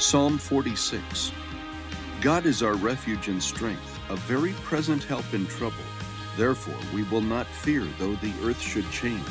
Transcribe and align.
Psalm 0.00 0.38
46 0.38 1.30
God 2.22 2.46
is 2.46 2.62
our 2.62 2.72
refuge 2.72 3.28
and 3.28 3.40
strength, 3.40 4.00
a 4.08 4.16
very 4.16 4.54
present 4.64 5.04
help 5.04 5.34
in 5.34 5.46
trouble. 5.46 5.76
Therefore, 6.38 6.80
we 6.94 7.02
will 7.02 7.20
not 7.20 7.46
fear 7.46 7.86
though 7.98 8.14
the 8.14 8.32
earth 8.42 8.58
should 8.62 8.90
change, 8.90 9.28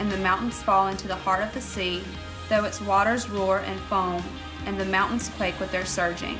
and 0.00 0.10
the 0.10 0.16
mountains 0.18 0.60
fall 0.60 0.88
into 0.88 1.06
the 1.06 1.14
heart 1.14 1.40
of 1.40 1.54
the 1.54 1.60
sea, 1.60 2.02
though 2.48 2.64
its 2.64 2.80
waters 2.80 3.30
roar 3.30 3.60
and 3.60 3.78
foam, 3.82 4.20
and 4.66 4.78
the 4.78 4.84
mountains 4.86 5.30
quake 5.36 5.58
with 5.60 5.70
their 5.70 5.86
surging. 5.86 6.36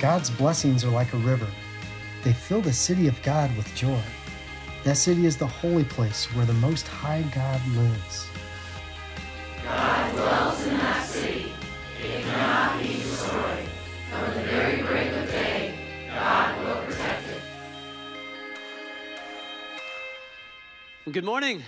God's 0.00 0.30
blessings 0.30 0.84
are 0.84 0.90
like 0.90 1.12
a 1.12 1.18
river. 1.18 1.46
They 2.24 2.32
fill 2.32 2.60
the 2.60 2.72
city 2.72 3.06
of 3.06 3.22
God 3.22 3.56
with 3.56 3.72
joy. 3.76 4.02
That 4.82 4.96
city 4.96 5.26
is 5.26 5.36
the 5.36 5.46
holy 5.46 5.84
place 5.84 6.24
where 6.34 6.44
the 6.44 6.54
Most 6.54 6.88
High 6.88 7.22
God 7.32 7.60
lives. 7.68 8.26
God 9.62 10.12
dwells 10.12 10.63
Good 21.12 21.22
morning. 21.22 21.62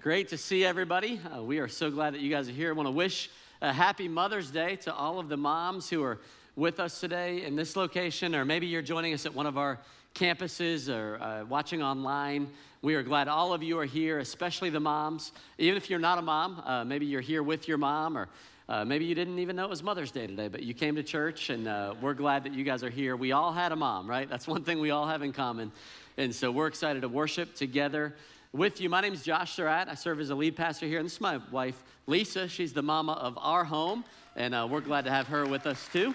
Great 0.00 0.28
to 0.28 0.38
see 0.38 0.64
everybody. 0.64 1.20
Uh, 1.36 1.42
we 1.42 1.58
are 1.58 1.66
so 1.66 1.90
glad 1.90 2.14
that 2.14 2.20
you 2.20 2.30
guys 2.30 2.48
are 2.48 2.52
here. 2.52 2.68
I 2.68 2.72
want 2.72 2.86
to 2.86 2.92
wish 2.92 3.28
a 3.60 3.72
happy 3.72 4.06
Mother's 4.06 4.52
Day 4.52 4.76
to 4.82 4.94
all 4.94 5.18
of 5.18 5.28
the 5.28 5.36
moms 5.36 5.90
who 5.90 6.00
are 6.04 6.20
with 6.54 6.78
us 6.78 7.00
today 7.00 7.44
in 7.44 7.56
this 7.56 7.74
location, 7.74 8.36
or 8.36 8.44
maybe 8.44 8.68
you're 8.68 8.82
joining 8.82 9.14
us 9.14 9.26
at 9.26 9.34
one 9.34 9.46
of 9.46 9.58
our 9.58 9.80
campuses 10.14 10.88
or 10.88 11.20
uh, 11.20 11.44
watching 11.46 11.82
online. 11.82 12.46
We 12.82 12.94
are 12.94 13.02
glad 13.02 13.26
all 13.26 13.52
of 13.52 13.64
you 13.64 13.80
are 13.80 13.84
here, 13.84 14.20
especially 14.20 14.70
the 14.70 14.78
moms. 14.78 15.32
Even 15.58 15.76
if 15.76 15.90
you're 15.90 15.98
not 15.98 16.18
a 16.18 16.22
mom, 16.22 16.62
uh, 16.64 16.84
maybe 16.84 17.06
you're 17.06 17.20
here 17.20 17.42
with 17.42 17.66
your 17.66 17.78
mom, 17.78 18.16
or 18.16 18.28
uh, 18.68 18.84
maybe 18.84 19.06
you 19.06 19.16
didn't 19.16 19.40
even 19.40 19.56
know 19.56 19.64
it 19.64 19.70
was 19.70 19.82
Mother's 19.82 20.12
Day 20.12 20.28
today, 20.28 20.46
but 20.46 20.62
you 20.62 20.72
came 20.72 20.94
to 20.94 21.02
church, 21.02 21.50
and 21.50 21.66
uh, 21.66 21.94
we're 22.00 22.14
glad 22.14 22.44
that 22.44 22.54
you 22.54 22.62
guys 22.62 22.84
are 22.84 22.90
here. 22.90 23.16
We 23.16 23.32
all 23.32 23.52
had 23.52 23.72
a 23.72 23.76
mom, 23.76 24.08
right? 24.08 24.30
That's 24.30 24.46
one 24.46 24.62
thing 24.62 24.78
we 24.78 24.90
all 24.90 25.08
have 25.08 25.22
in 25.22 25.32
common. 25.32 25.72
And 26.16 26.32
so 26.32 26.52
we're 26.52 26.68
excited 26.68 27.02
to 27.02 27.08
worship 27.08 27.56
together 27.56 28.14
with 28.52 28.80
you. 28.80 28.88
My 28.88 29.00
name 29.00 29.14
is 29.14 29.24
Josh 29.24 29.54
Surratt. 29.54 29.88
I 29.88 29.96
serve 29.96 30.20
as 30.20 30.30
a 30.30 30.34
lead 30.36 30.54
pastor 30.54 30.86
here, 30.86 30.98
and 30.98 31.06
this 31.06 31.14
is 31.14 31.20
my 31.20 31.40
wife, 31.50 31.82
Lisa. 32.06 32.46
She's 32.46 32.72
the 32.72 32.84
mama 32.84 33.14
of 33.14 33.36
our 33.40 33.64
home, 33.64 34.04
and 34.36 34.54
uh, 34.54 34.68
we're 34.70 34.80
glad 34.80 35.06
to 35.06 35.10
have 35.10 35.26
her 35.26 35.44
with 35.44 35.66
us 35.66 35.88
too 35.92 36.14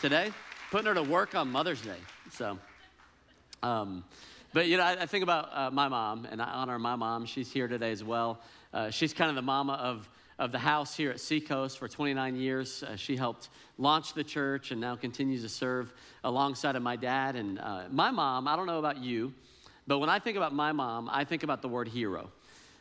today, 0.00 0.32
putting 0.70 0.86
her 0.86 0.94
to 0.94 1.02
work 1.02 1.34
on 1.34 1.52
Mother's 1.52 1.82
Day. 1.82 1.98
So, 2.32 2.58
um, 3.62 4.02
but 4.54 4.66
you 4.66 4.78
know, 4.78 4.82
I, 4.82 5.02
I 5.02 5.04
think 5.06 5.22
about 5.22 5.50
uh, 5.52 5.70
my 5.70 5.88
mom, 5.88 6.26
and 6.30 6.40
I 6.40 6.48
honor 6.48 6.78
my 6.78 6.96
mom. 6.96 7.26
She's 7.26 7.52
here 7.52 7.68
today 7.68 7.92
as 7.92 8.02
well. 8.02 8.40
Uh, 8.72 8.88
she's 8.88 9.12
kind 9.12 9.28
of 9.28 9.36
the 9.36 9.42
mama 9.42 9.74
of 9.74 10.08
of 10.38 10.52
the 10.52 10.58
house 10.58 10.96
here 10.96 11.10
at 11.10 11.20
Seacoast 11.20 11.78
for 11.78 11.88
29 11.88 12.36
years. 12.36 12.82
Uh, 12.82 12.96
she 12.96 13.16
helped 13.16 13.48
launch 13.76 14.14
the 14.14 14.22
church 14.22 14.70
and 14.70 14.80
now 14.80 14.94
continues 14.94 15.42
to 15.42 15.48
serve 15.48 15.92
alongside 16.24 16.76
of 16.76 16.82
my 16.82 16.96
dad. 16.96 17.36
And 17.36 17.58
uh, 17.58 17.84
my 17.90 18.10
mom, 18.10 18.46
I 18.46 18.56
don't 18.56 18.66
know 18.66 18.78
about 18.78 18.98
you, 18.98 19.32
but 19.86 19.98
when 19.98 20.08
I 20.08 20.18
think 20.18 20.36
about 20.36 20.54
my 20.54 20.72
mom, 20.72 21.08
I 21.10 21.24
think 21.24 21.42
about 21.42 21.62
the 21.62 21.68
word 21.68 21.88
hero. 21.88 22.30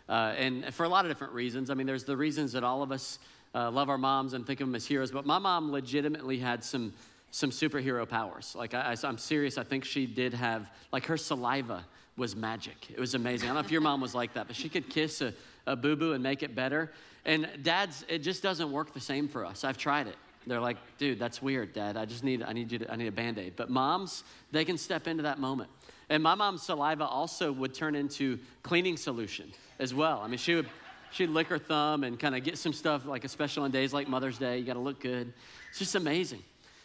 Uh, 0.08 0.33
and 0.38 0.73
for 0.73 0.83
a 0.86 0.89
lot 0.89 1.05
of 1.05 1.11
different 1.11 1.33
reasons. 1.33 1.69
I 1.69 1.73
mean, 1.73 1.88
there's 1.88 2.05
the 2.05 2.16
reasons 2.16 2.53
that 2.53 2.64
all 2.64 2.81
of 2.81 2.91
us 2.91 3.19
uh, 3.53 3.71
love 3.71 3.89
our 3.89 3.97
moms 3.97 4.33
and 4.33 4.45
think 4.45 4.61
of 4.61 4.67
them 4.67 4.75
as 4.75 4.86
heroes, 4.86 5.11
but 5.11 5.25
my 5.25 5.39
mom 5.39 5.71
legitimately 5.71 6.38
had 6.38 6.64
some 6.64 6.94
some 7.30 7.52
superhero 7.52 8.08
powers. 8.08 8.55
Like 8.55 8.73
I, 8.73 8.95
am 9.03 9.17
serious. 9.17 9.58
I 9.58 9.64
think 9.64 9.86
she 9.86 10.05
did 10.05 10.33
have 10.33 10.69
like 10.92 11.05
her 11.05 11.17
saliva 11.17 11.86
was 12.16 12.36
magic. 12.36 12.88
It 12.89 12.99
was 12.99 13.16
amazing. 13.16 13.49
I 13.49 13.53
don't 13.53 13.61
know 13.61 13.66
if 13.66 13.71
your 13.71 13.81
mom 13.81 14.02
was 14.02 14.16
like 14.16 14.33
that, 14.33 14.47
but 14.47 14.55
she 14.55 14.69
could 14.69 14.89
kiss 14.89 15.21
a, 15.21 15.33
a 15.66 15.75
boo 15.75 15.95
boo 15.95 16.14
and 16.14 16.23
make 16.23 16.42
it 16.42 16.55
better. 16.55 16.92
And 17.28 17.47
dads, 17.61 18.06
it 18.08 18.20
just 18.20 18.42
doesn't 18.42 18.72
work 18.72 18.94
the 18.94 19.02
same 19.02 19.28
for 19.28 19.45
us. 19.45 19.64
I've 19.64 19.78
tried 19.78 20.08
it. 20.08 20.16
They're 20.47 20.61
like, 20.61 20.78
dude, 20.97 21.20
that's 21.20 21.42
weird, 21.42 21.73
dad. 21.73 21.97
I 21.97 22.06
just 22.06 22.23
need, 22.23 22.42
I 22.42 22.53
need 22.53 22.72
you 22.72 22.80
to, 22.80 22.92
I 22.92 22.95
need 22.95 23.08
a 23.08 23.11
band 23.11 23.38
aid. 23.38 23.53
But 23.58 23.70
moms, 23.70 24.23
they 24.54 24.64
can 24.64 24.77
step 24.77 25.05
into 25.05 25.23
that 25.23 25.39
moment. 25.39 25.70
And 26.10 26.23
my 26.23 26.36
mom's 26.36 26.64
saliva 26.64 27.05
also 27.05 27.52
would 27.52 27.73
turn 27.73 27.95
into 27.95 28.39
cleaning 28.64 28.95
solution 28.95 29.52
as 29.77 29.93
well. 29.93 30.21
I 30.23 30.27
mean, 30.27 30.37
she 30.37 30.55
would, 30.55 30.70
she'd 31.11 31.30
lick 31.30 31.48
her 31.48 31.60
thumb 31.60 32.05
and 32.05 32.17
kind 32.17 32.33
of 32.33 32.45
get 32.45 32.58
some 32.58 32.71
stuff, 32.71 33.05
like 33.05 33.26
especially 33.26 33.64
on 33.64 33.71
days 33.71 33.93
like 33.93 34.08
Mother's 34.08 34.37
Day, 34.37 34.58
you 34.60 34.66
got 34.66 34.73
to 34.73 34.80
look 34.80 35.02
good. 35.02 35.33
It's 35.70 35.80
just 35.80 35.95
amazing. 35.95 36.43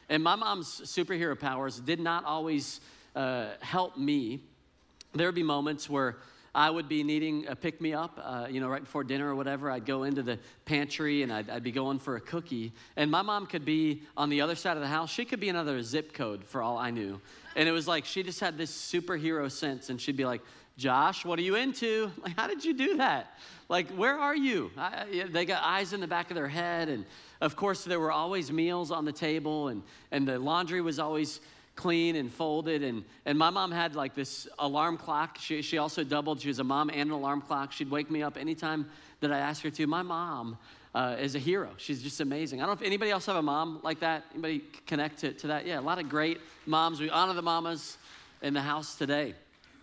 And 0.08 0.25
my 0.25 0.34
mom's 0.34 0.81
superhero 0.81 1.38
powers 1.38 1.78
did 1.78 2.00
not 2.00 2.25
always 2.25 2.81
uh, 3.14 3.50
help 3.60 3.97
me. 3.97 4.41
There 5.14 5.28
would 5.28 5.36
be 5.36 5.44
moments 5.44 5.88
where 5.88 6.16
I 6.54 6.68
would 6.68 6.86
be 6.86 7.02
needing 7.02 7.46
a 7.46 7.56
pick 7.56 7.80
me 7.80 7.94
up, 7.94 8.20
uh, 8.22 8.46
you 8.50 8.60
know, 8.60 8.68
right 8.68 8.82
before 8.82 9.04
dinner 9.04 9.30
or 9.30 9.34
whatever. 9.34 9.70
I'd 9.70 9.86
go 9.86 10.02
into 10.02 10.22
the 10.22 10.38
pantry 10.66 11.22
and 11.22 11.32
I'd, 11.32 11.48
I'd, 11.48 11.62
be 11.62 11.72
going 11.72 11.98
for 11.98 12.16
a 12.16 12.20
cookie. 12.20 12.72
And 12.96 13.10
my 13.10 13.22
mom 13.22 13.46
could 13.46 13.64
be 13.64 14.02
on 14.18 14.28
the 14.28 14.42
other 14.42 14.54
side 14.54 14.76
of 14.76 14.82
the 14.82 14.88
house. 14.88 15.10
She 15.10 15.24
could 15.24 15.40
be 15.40 15.48
another 15.48 15.82
zip 15.82 16.12
code 16.12 16.44
for 16.44 16.62
all 16.62 16.76
I 16.76 16.90
knew. 16.90 17.20
And 17.56 17.68
it 17.68 17.72
was 17.72 17.88
like 17.88 18.04
she 18.04 18.22
just 18.22 18.40
had 18.40 18.58
this 18.58 18.70
superhero 18.70 19.50
sense. 19.50 19.88
And 19.88 19.98
she'd 19.98 20.16
be 20.16 20.26
like, 20.26 20.42
Josh, 20.76 21.24
what 21.24 21.38
are 21.38 21.42
you 21.42 21.54
into? 21.54 22.10
Like, 22.22 22.36
how 22.36 22.46
did 22.46 22.64
you 22.64 22.74
do 22.74 22.96
that? 22.98 23.38
Like, 23.69 23.88
where 23.90 24.19
are 24.19 24.36
you? 24.36 24.70
I, 24.76 25.26
they 25.30 25.46
got 25.46 25.62
eyes 25.62 25.92
in 25.94 26.00
the 26.00 26.06
back 26.06 26.30
of 26.30 26.34
their 26.34 26.48
head. 26.48 26.88
And 26.88 27.06
of 27.40 27.56
course, 27.56 27.84
there 27.84 28.00
were 28.00 28.12
always 28.12 28.52
meals 28.52 28.90
on 28.90 29.04
the 29.04 29.12
table, 29.12 29.69
and, 29.69 29.82
and 30.10 30.26
the 30.28 30.38
laundry 30.38 30.80
was 30.80 30.98
always 30.98 31.40
clean 31.74 32.16
and 32.16 32.32
folded. 32.32 32.82
And, 32.82 33.04
and 33.24 33.38
my 33.38 33.50
mom 33.50 33.70
had 33.70 33.94
like 33.94 34.14
this 34.14 34.48
alarm 34.58 34.96
clock. 34.96 35.38
She, 35.38 35.62
she 35.62 35.78
also 35.78 36.04
doubled. 36.04 36.40
She 36.40 36.48
was 36.48 36.58
a 36.58 36.64
mom 36.64 36.90
and 36.90 37.00
an 37.00 37.10
alarm 37.10 37.40
clock. 37.40 37.72
She'd 37.72 37.90
wake 37.90 38.10
me 38.10 38.22
up 38.22 38.36
anytime 38.36 38.88
that 39.20 39.32
I 39.32 39.38
asked 39.38 39.62
her 39.62 39.70
to. 39.70 39.86
My 39.86 40.02
mom 40.02 40.58
uh, 40.94 41.16
is 41.18 41.34
a 41.34 41.38
hero. 41.38 41.70
She's 41.78 42.02
just 42.02 42.20
amazing. 42.20 42.60
I 42.60 42.66
don't 42.66 42.76
know 42.76 42.80
if 42.80 42.86
anybody 42.86 43.10
else 43.10 43.26
have 43.26 43.36
a 43.36 43.42
mom 43.42 43.80
like 43.82 44.00
that. 44.00 44.24
Anybody 44.32 44.62
connect 44.86 45.18
to, 45.20 45.32
to 45.32 45.46
that? 45.48 45.66
Yeah, 45.66 45.80
a 45.80 45.82
lot 45.82 45.98
of 45.98 46.08
great 46.08 46.40
moms. 46.66 47.00
We 47.00 47.08
honor 47.10 47.32
the 47.32 47.42
mamas 47.42 47.96
in 48.42 48.52
the 48.52 48.60
house 48.60 48.96
today. 48.96 49.34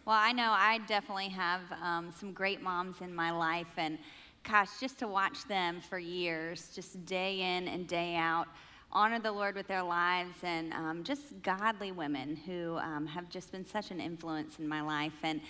Well, 0.06 0.18
I 0.20 0.32
know 0.32 0.52
I 0.52 0.80
definitely 0.88 1.30
have 1.30 1.62
um, 1.84 2.12
some 2.18 2.34
great 2.34 2.62
moms 2.62 3.02
in 3.02 3.14
my 3.14 3.32
life. 3.32 3.72
And 3.78 3.98
gosh, 4.44 4.80
just 4.80 5.00
to 5.00 5.08
watch 5.08 5.46
them 5.48 5.82
for 5.82 6.00
years, 6.00 6.72
just 6.76 7.06
day 7.06 7.58
in 7.58 7.68
and 7.68 7.88
day 7.88 8.16
out 8.16 8.48
honor 8.92 9.20
the 9.20 9.32
Lord 9.32 9.56
with 9.56 9.68
their 9.68 9.84
lives 9.84 10.36
and 10.44 10.74
um, 10.74 11.04
just 11.04 11.42
godly 11.44 11.92
women 11.92 12.36
who 12.36 12.78
um, 12.78 13.06
have 13.06 13.30
just 13.30 13.52
been 13.52 13.66
such 13.66 13.92
an 13.92 14.00
influence 14.02 14.60
in 14.60 14.68
my 14.68 14.82
life. 14.82 15.14
And, 15.24 15.42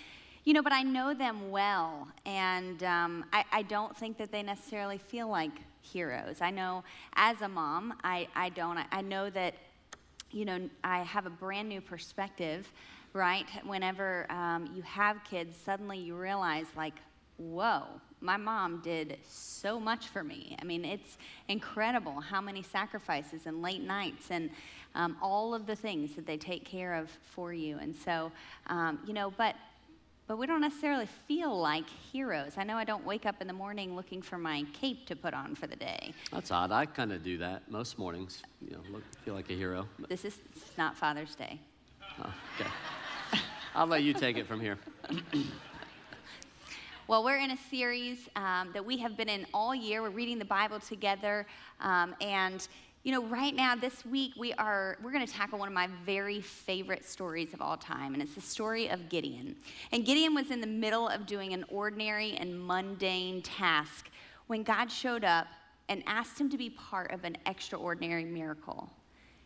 you 0.44 0.52
know, 0.52 0.62
but 0.62 0.72
I 0.72 0.82
know 0.82 1.14
them 1.14 1.50
well, 1.50 2.08
and 2.24 2.82
um, 2.82 3.24
I, 3.32 3.44
I, 3.52 3.62
don't 3.62 3.94
think 3.96 4.16
that 4.18 4.32
they 4.32 4.42
necessarily 4.42 4.98
feel 4.98 5.28
like 5.28 5.50
heroes. 5.82 6.40
I 6.40 6.50
know 6.50 6.82
as 7.14 7.40
a 7.42 7.48
mom, 7.48 7.94
I, 8.04 8.26
I 8.34 8.48
don't. 8.50 8.78
I, 8.78 8.86
I 8.90 9.00
know 9.02 9.28
that, 9.30 9.54
you 10.30 10.44
know, 10.44 10.68
I 10.82 11.00
have 11.00 11.26
a 11.26 11.30
brand 11.30 11.68
new 11.68 11.80
perspective, 11.80 12.70
right? 13.12 13.46
Whenever 13.64 14.30
um, 14.30 14.70
you 14.74 14.82
have 14.82 15.22
kids, 15.24 15.56
suddenly 15.56 15.98
you 15.98 16.14
realize, 16.14 16.66
like, 16.74 16.94
whoa, 17.36 17.84
my 18.20 18.36
mom 18.36 18.80
did 18.82 19.18
so 19.26 19.80
much 19.80 20.08
for 20.08 20.22
me. 20.22 20.56
I 20.60 20.64
mean, 20.64 20.84
it's 20.84 21.18
incredible 21.48 22.20
how 22.20 22.40
many 22.40 22.62
sacrifices 22.62 23.46
and 23.46 23.62
late 23.62 23.82
nights 23.82 24.30
and 24.30 24.50
um, 24.94 25.16
all 25.22 25.54
of 25.54 25.66
the 25.66 25.76
things 25.76 26.14
that 26.16 26.26
they 26.26 26.36
take 26.36 26.64
care 26.64 26.94
of 26.94 27.10
for 27.34 27.52
you. 27.52 27.78
And 27.78 27.94
so, 27.94 28.32
um, 28.66 28.98
you 29.06 29.12
know, 29.12 29.32
but 29.36 29.54
but 30.26 30.38
we 30.38 30.46
don't 30.46 30.60
necessarily 30.60 31.06
feel 31.26 31.58
like 31.58 31.86
heroes. 32.12 32.52
I 32.56 32.62
know 32.62 32.76
I 32.76 32.84
don't 32.84 33.04
wake 33.04 33.26
up 33.26 33.40
in 33.40 33.48
the 33.48 33.52
morning 33.52 33.96
looking 33.96 34.22
for 34.22 34.38
my 34.38 34.64
cape 34.72 35.04
to 35.08 35.16
put 35.16 35.34
on 35.34 35.56
for 35.56 35.66
the 35.66 35.74
day. 35.74 36.14
That's 36.30 36.52
odd. 36.52 36.70
I 36.70 36.86
kind 36.86 37.12
of 37.12 37.24
do 37.24 37.36
that 37.38 37.68
most 37.68 37.98
mornings. 37.98 38.40
You 38.60 38.74
know, 38.74 38.78
look, 38.92 39.02
feel 39.24 39.34
like 39.34 39.50
a 39.50 39.54
hero. 39.54 39.88
This 40.08 40.24
is 40.24 40.38
not 40.78 40.96
Father's 40.96 41.34
Day. 41.34 41.58
Oh, 42.20 42.32
okay. 42.60 42.70
I'll 43.74 43.88
let 43.88 44.04
you 44.04 44.12
take 44.12 44.36
it 44.36 44.46
from 44.46 44.60
here. 44.60 44.78
Well, 47.10 47.24
we're 47.24 47.38
in 47.38 47.50
a 47.50 47.56
series 47.68 48.28
um, 48.36 48.70
that 48.72 48.86
we 48.86 48.96
have 48.98 49.16
been 49.16 49.28
in 49.28 49.44
all 49.52 49.74
year. 49.74 50.00
We're 50.00 50.10
reading 50.10 50.38
the 50.38 50.44
Bible 50.44 50.78
together. 50.78 51.44
Um, 51.80 52.14
and, 52.20 52.68
you 53.02 53.10
know, 53.10 53.24
right 53.24 53.52
now, 53.52 53.74
this 53.74 54.06
week, 54.06 54.34
we 54.38 54.52
are, 54.52 54.96
we're 55.02 55.10
going 55.10 55.26
to 55.26 55.32
tackle 55.32 55.58
one 55.58 55.66
of 55.66 55.74
my 55.74 55.88
very 56.06 56.40
favorite 56.40 57.04
stories 57.04 57.52
of 57.52 57.60
all 57.60 57.76
time. 57.76 58.14
And 58.14 58.22
it's 58.22 58.36
the 58.36 58.40
story 58.40 58.88
of 58.88 59.08
Gideon. 59.08 59.56
And 59.90 60.06
Gideon 60.06 60.36
was 60.36 60.52
in 60.52 60.60
the 60.60 60.68
middle 60.68 61.08
of 61.08 61.26
doing 61.26 61.52
an 61.52 61.64
ordinary 61.68 62.36
and 62.36 62.64
mundane 62.64 63.42
task 63.42 64.08
when 64.46 64.62
God 64.62 64.88
showed 64.88 65.24
up 65.24 65.48
and 65.88 66.04
asked 66.06 66.40
him 66.40 66.48
to 66.48 66.56
be 66.56 66.70
part 66.70 67.10
of 67.10 67.24
an 67.24 67.36
extraordinary 67.44 68.24
miracle. 68.24 68.88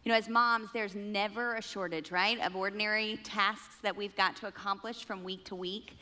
You 0.05 0.13
know, 0.13 0.19
as 0.19 0.29
moms, 0.29 0.69
there's 0.75 0.95
never 0.95 1.55
a 1.55 1.63
shortage, 1.63 2.11
right, 2.11 2.39
of 2.45 2.57
ordinary 2.57 3.19
tasks 3.25 3.77
that 3.83 3.97
we've 3.97 4.15
got 4.17 4.37
to 4.37 4.49
accomplish 4.49 5.07
from 5.07 5.25
week 5.25 5.47
to 5.47 5.55
week 5.55 5.97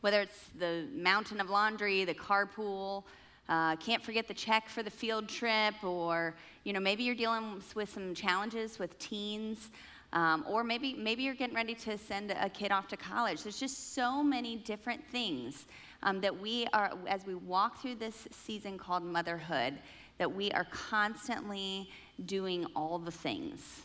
whether 0.00 0.20
it's 0.20 0.50
the 0.58 0.86
mountain 0.94 1.40
of 1.40 1.50
laundry, 1.50 2.04
the 2.04 2.14
carpool, 2.14 3.04
uh, 3.48 3.76
can't 3.76 4.02
forget 4.02 4.28
the 4.28 4.34
check 4.34 4.68
for 4.68 4.82
the 4.82 4.90
field 4.90 5.28
trip, 5.28 5.74
or 5.82 6.34
you 6.64 6.72
know 6.72 6.80
maybe 6.80 7.02
you're 7.02 7.14
dealing 7.14 7.60
with 7.74 7.90
some 7.92 8.14
challenges 8.14 8.78
with 8.78 8.96
teens, 8.98 9.70
um, 10.12 10.44
or 10.48 10.62
maybe 10.62 10.94
maybe 10.94 11.22
you're 11.22 11.34
getting 11.34 11.56
ready 11.56 11.74
to 11.74 11.98
send 11.98 12.30
a 12.30 12.48
kid 12.48 12.70
off 12.70 12.86
to 12.88 12.96
college. 12.96 13.42
There's 13.42 13.58
just 13.58 13.94
so 13.94 14.22
many 14.22 14.56
different 14.56 15.04
things 15.10 15.66
um, 16.02 16.20
that 16.20 16.38
we 16.38 16.66
are, 16.72 16.92
as 17.06 17.26
we 17.26 17.34
walk 17.34 17.82
through 17.82 17.96
this 17.96 18.28
season 18.30 18.78
called 18.78 19.02
motherhood, 19.02 19.78
that 20.18 20.32
we 20.32 20.50
are 20.52 20.66
constantly 20.70 21.90
doing 22.26 22.66
all 22.76 22.98
the 22.98 23.10
things. 23.10 23.82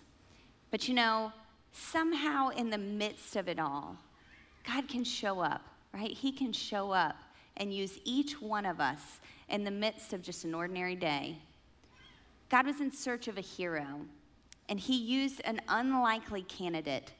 But 0.71 0.87
you 0.87 0.93
know, 0.93 1.31
somehow 1.71 2.49
in 2.49 2.69
the 2.69 2.77
midst 2.77 3.35
of 3.35 3.47
it 3.47 3.59
all, 3.59 3.97
God 4.67 4.87
can 4.87 5.03
show 5.03 5.39
up, 5.39 5.61
right? 5.95 6.11
He 6.11 6.31
can 6.33 6.51
show 6.51 6.91
up 6.91 7.15
and 7.55 7.73
use 7.73 7.99
each 8.03 8.41
one 8.41 8.65
of 8.65 8.81
us 8.81 9.21
in 9.47 9.63
the 9.63 9.71
midst 9.71 10.11
of 10.11 10.21
just 10.21 10.43
an 10.43 10.53
ordinary 10.53 10.95
day. 10.95 11.37
God 12.49 12.65
was 12.65 12.81
in 12.81 12.91
search 12.91 13.29
of 13.29 13.37
a 13.37 13.41
hero, 13.41 14.01
and 14.67 14.77
he 14.77 14.97
used 14.97 15.41
an 15.45 15.61
unlikely 15.69 16.43
candidate, 16.43 17.13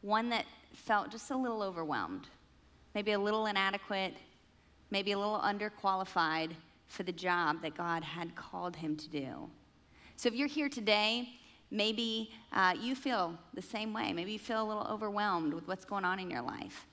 one 0.00 0.30
that 0.30 0.46
felt 0.72 1.10
just 1.10 1.30
a 1.30 1.36
little 1.36 1.62
overwhelmed, 1.62 2.28
maybe 2.94 3.12
a 3.12 3.18
little 3.18 3.46
inadequate, 3.46 4.14
maybe 4.90 5.12
a 5.12 5.18
little 5.18 5.38
underqualified 5.38 6.52
for 6.88 7.02
the 7.02 7.12
job 7.12 7.60
that 7.60 7.76
God 7.76 8.02
had 8.02 8.34
called 8.34 8.76
him 8.76 8.96
to 8.96 9.08
do. 9.10 9.50
So 10.16 10.28
if 10.28 10.34
you're 10.34 10.48
here 10.48 10.70
today, 10.70 11.28
maybe 11.70 12.32
uh, 12.52 12.74
you 12.80 12.94
feel 12.94 13.34
the 13.52 13.62
same 13.62 13.92
way. 13.92 14.12
Maybe 14.14 14.32
you 14.32 14.38
feel 14.38 14.62
a 14.62 14.66
little 14.66 14.86
overwhelmed 14.90 15.52
with 15.52 15.68
what's 15.68 15.84
going 15.84 16.04
on 16.04 16.18
in 16.18 16.30
your 16.30 16.42
life. 16.42 16.86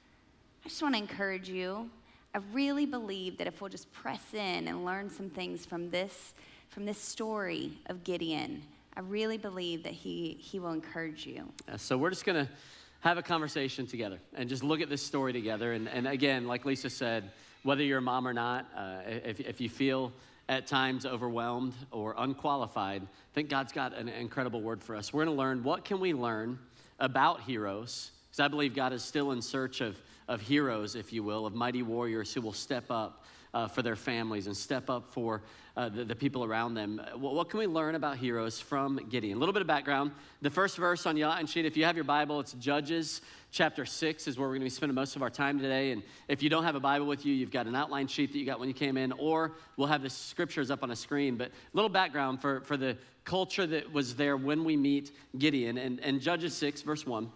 I 0.70 0.72
just 0.72 0.84
want 0.84 0.94
to 0.94 1.02
encourage 1.02 1.50
you. 1.50 1.90
I 2.36 2.42
really 2.54 2.86
believe 2.86 3.40
that 3.40 3.48
if 3.48 3.60
we'll 3.60 3.72
just 3.72 3.92
press 3.92 4.36
in 4.36 4.68
and 4.68 4.86
learn 4.86 5.10
some 5.10 5.32
things 5.32 5.66
from 5.66 5.90
this, 5.90 6.36
from 6.70 6.86
this 6.86 7.00
story 7.00 7.72
of 7.88 8.04
Gideon, 8.04 8.62
I 8.96 9.00
really 9.00 9.40
believe 9.40 9.82
that 9.82 9.94
he, 9.94 10.38
he 10.40 10.60
will 10.60 10.74
encourage 10.74 11.26
you. 11.26 11.52
Uh, 11.68 11.76
so 11.78 11.98
we're 11.98 12.12
just 12.12 12.24
going 12.24 12.46
to 12.46 12.52
have 13.00 13.18
a 13.18 13.24
conversation 13.24 13.88
together 13.88 14.20
and 14.36 14.48
just 14.48 14.64
look 14.64 14.80
at 14.80 14.90
this 14.90 15.02
story 15.02 15.34
together. 15.34 15.74
And, 15.74 15.90
and 15.90 16.08
again, 16.08 16.46
like 16.46 16.66
Lisa 16.66 16.92
said, 16.92 17.32
whether 17.64 17.82
you're 17.82 17.98
a 17.98 18.04
mom 18.04 18.28
or 18.28 18.34
not, 18.34 18.68
uh, 18.78 19.00
if, 19.08 19.40
if 19.40 19.60
you 19.60 19.70
feel 19.70 20.12
at 20.50 20.68
times 20.68 21.04
overwhelmed 21.04 21.74
or 21.90 22.14
unqualified, 22.16 23.02
I 23.02 23.34
think 23.34 23.50
God's 23.50 23.74
got 23.74 23.98
an 23.98 24.08
incredible 24.08 24.62
word 24.62 24.84
for 24.84 24.96
us. 24.96 25.12
We're 25.12 25.26
going 25.26 25.36
to 25.36 25.40
learn 25.42 25.64
what 25.64 25.84
can 25.84 26.00
we 26.00 26.14
learn 26.14 26.60
about 27.00 27.42
heroes, 27.42 28.12
because 28.28 28.40
I 28.40 28.48
believe 28.50 28.76
God 28.76 28.94
is 28.94 29.02
still 29.02 29.32
in 29.32 29.42
search 29.42 29.82
of, 29.82 30.00
of 30.30 30.40
heroes, 30.40 30.96
if 30.96 31.12
you 31.12 31.24
will, 31.24 31.46
of 31.46 31.54
mighty 31.54 31.82
warriors 31.82 32.34
who 32.34 32.42
will 32.42 32.54
step 32.54 32.86
up 32.90 33.26
uh, 33.54 33.68
for 33.68 33.82
their 33.82 33.96
families 33.96 34.46
and 34.46 34.56
step 34.56 34.90
up 34.90 35.10
for 35.12 35.42
uh, 35.76 35.90
the, 35.90 36.06
the, 36.06 36.16
people 36.16 36.44
around 36.44 36.76
them. 36.76 37.02
What, 37.16 37.34
what, 37.34 37.50
can 37.50 37.60
we 37.60 37.66
learn 37.66 37.96
about 37.96 38.18
heroes 38.18 38.60
from 38.60 39.00
Gideon? 39.10 39.38
A 39.38 39.40
little 39.40 39.54
bit 39.54 39.62
of 39.62 39.68
background. 39.68 40.12
The 40.44 40.52
first 40.52 40.78
verse 40.78 41.08
on 41.08 41.18
your 41.18 41.36
sheet, 41.48 41.66
if 41.66 41.76
you 41.76 41.86
have 41.86 41.96
your 41.96 42.06
Bible, 42.06 42.40
it's 42.40 42.54
Judges 42.54 43.22
chapter 43.52 43.86
6 43.86 44.28
is 44.28 44.38
where 44.38 44.48
we're 44.48 44.54
going 44.54 44.62
to 44.62 44.66
be 44.66 44.70
spending 44.70 44.94
most 44.94 45.16
of 45.16 45.24
our 45.24 45.32
time 45.32 45.60
today. 45.60 45.92
And 45.92 46.04
if 46.28 46.44
you 46.44 46.50
don't 46.50 46.64
have 46.64 46.76
a 46.76 46.80
Bible 46.80 47.08
with 47.08 47.26
you, 47.26 47.34
you've 47.34 47.50
got 47.50 47.66
an 47.66 47.76
outline 47.76 48.08
sheet 48.08 48.32
that 48.34 48.38
you 48.38 48.46
got 48.46 48.60
when 48.60 48.68
you 48.68 48.76
came 48.76 48.98
in, 48.98 49.12
or 49.14 49.54
we'll 49.78 49.88
have 49.88 50.04
the 50.04 50.10
scriptures 50.12 50.70
up 50.70 50.84
on 50.84 50.92
a 50.92 50.96
screen. 50.96 51.36
But 51.36 51.48
a 51.48 51.52
little 51.74 51.90
background 51.90 52.42
for, 52.42 52.62
for 52.62 52.78
the 52.78 52.98
culture 53.24 53.66
that 53.66 53.92
was 53.92 54.16
there 54.16 54.38
when 54.38 54.64
we 54.64 54.78
meet 54.78 55.12
Gideon. 55.38 55.80
And, 55.80 56.00
and 56.02 56.22
Judges 56.22 56.54
6, 56.56 56.84
verse 56.84 57.06
1, 57.06 57.32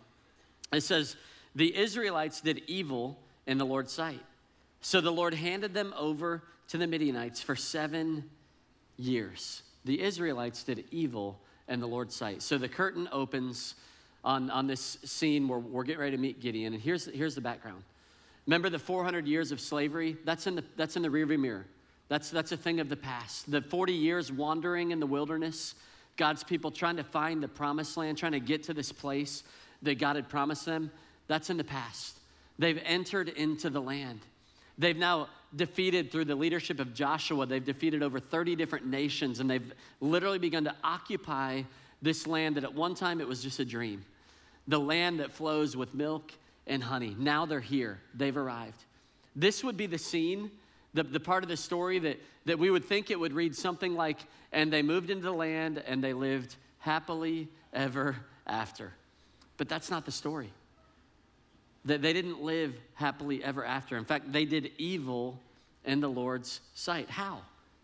it 0.74 0.82
says, 0.82 1.16
The 1.56 1.76
Israelites 1.76 2.42
did 2.42 2.64
evil 2.68 3.20
in 3.46 3.58
the 3.58 3.66
Lord's 3.66 3.92
sight. 3.92 4.22
So 4.82 5.02
the 5.02 5.12
Lord 5.12 5.34
handed 5.34 5.74
them 5.74 5.94
over 5.98 6.44
to 6.70 6.78
the 6.78 6.88
Midianites 6.88 7.42
for 7.42 7.56
seven 7.56 8.30
years. 8.98 9.64
The 9.86 10.02
Israelites 10.02 10.64
did 10.64 10.86
evil 10.92 11.40
in 11.68 11.80
the 11.80 11.88
Lord's 11.88 12.16
sight. 12.16 12.42
So 12.42 12.58
the 12.58 12.70
curtain 12.70 13.08
opens 13.12 13.76
on, 14.24 14.50
on 14.50 14.68
this 14.68 14.98
scene 15.04 15.48
where 15.48 15.60
we're 15.60 15.84
getting 15.84 16.02
ready 16.02 16.16
to 16.16 16.22
meet 16.22 16.40
Gideon. 16.40 16.74
And 16.74 16.82
here's, 16.82 17.06
here's 17.06 17.36
the 17.36 17.42
background. 17.42 17.84
Remember 18.46 18.70
the 18.70 18.80
400 18.80 19.28
years 19.28 19.52
of 19.52 19.60
slavery? 19.60 20.18
That's 20.26 20.48
in 20.48 20.56
the, 20.56 20.64
that's 20.76 20.96
in 20.96 21.02
the 21.02 21.10
rearview 21.10 21.40
mirror. 21.40 21.66
That's, 22.10 22.30
that's 22.30 22.52
a 22.52 22.58
thing 22.58 22.80
of 22.80 22.90
the 22.90 22.98
past. 22.98 23.50
The 23.50 23.62
40 23.62 23.94
years 23.94 24.32
wandering 24.32 24.92
in 24.92 25.00
the 25.00 25.08
wilderness, 25.08 25.76
God's 26.18 26.44
people 26.44 26.72
trying 26.72 26.98
to 26.98 27.04
find 27.04 27.42
the 27.42 27.48
promised 27.48 27.96
land, 27.98 28.18
trying 28.18 28.34
to 28.34 28.40
get 28.40 28.64
to 28.64 28.74
this 28.74 28.92
place 28.92 29.44
that 29.82 29.96
God 29.96 30.16
had 30.16 30.30
promised 30.30 30.66
them, 30.66 30.92
that's 31.28 31.50
in 31.50 31.58
the 31.58 31.64
past. 31.64 32.18
They've 32.60 32.82
entered 32.86 33.30
into 33.30 33.70
the 33.70 33.82
land. 33.82 34.20
They've 34.78 34.98
now 34.98 35.30
defeated 35.56 36.12
through 36.12 36.26
the 36.26 36.36
leadership 36.36 36.80
of 36.80 36.94
Joshua, 36.94 37.46
they've 37.46 37.64
defeated 37.64 38.02
over 38.02 38.20
30 38.20 38.56
different 38.56 38.88
nations, 38.88 39.40
and 39.40 39.50
they've 39.50 39.74
literally 40.02 40.40
begun 40.40 40.64
to 40.64 40.76
occupy 40.84 41.64
this 42.02 42.26
land 42.26 42.56
that 42.56 42.64
at 42.64 42.74
one 42.74 42.96
time 42.96 43.22
it 43.22 43.28
was 43.28 43.42
just 43.42 43.60
a 43.60 43.66
dream 43.66 44.04
the 44.66 44.80
land 44.80 45.20
that 45.20 45.30
flows 45.30 45.76
with 45.76 45.94
milk 45.94 46.32
and 46.68 46.82
honey. 46.82 47.14
Now 47.20 47.46
they're 47.46 47.60
here, 47.60 48.00
they've 48.14 48.36
arrived. 48.36 48.82
This 49.36 49.62
would 49.62 49.76
be 49.76 49.88
the 49.88 49.98
scene, 49.98 50.52
the, 50.94 51.04
the 51.04 51.20
part 51.20 51.44
of 51.44 51.50
the 51.50 51.58
story 51.58 52.00
that, 52.00 52.18
that 52.46 52.60
we 52.60 52.70
would 52.70 52.86
think 52.86 53.12
it 53.12 53.20
would 53.20 53.34
read 53.34 53.58
something 53.58 53.94
like, 53.94 54.20
and 54.54 54.72
they 54.72 54.82
moved 54.82 55.10
into 55.10 55.24
the 55.24 55.34
land 55.34 55.84
and 55.86 56.02
they 56.02 56.14
lived 56.14 56.56
happily 56.80 57.50
ever 57.74 58.16
after. 58.48 58.94
But 59.58 59.68
that's 59.68 59.92
not 59.92 60.06
the 60.06 60.12
story. 60.12 60.52
That 61.86 62.02
they 62.02 62.14
didn't 62.14 62.42
live 62.42 62.76
happily 62.94 63.44
ever 63.44 63.66
after. 63.66 63.98
In 63.98 64.06
fact, 64.06 64.32
they 64.32 64.46
did 64.46 64.72
evil 64.78 65.40
in 65.84 66.00
the 66.00 66.08
Lord's 66.08 66.62
sight. 66.74 67.10
How? 67.10 67.42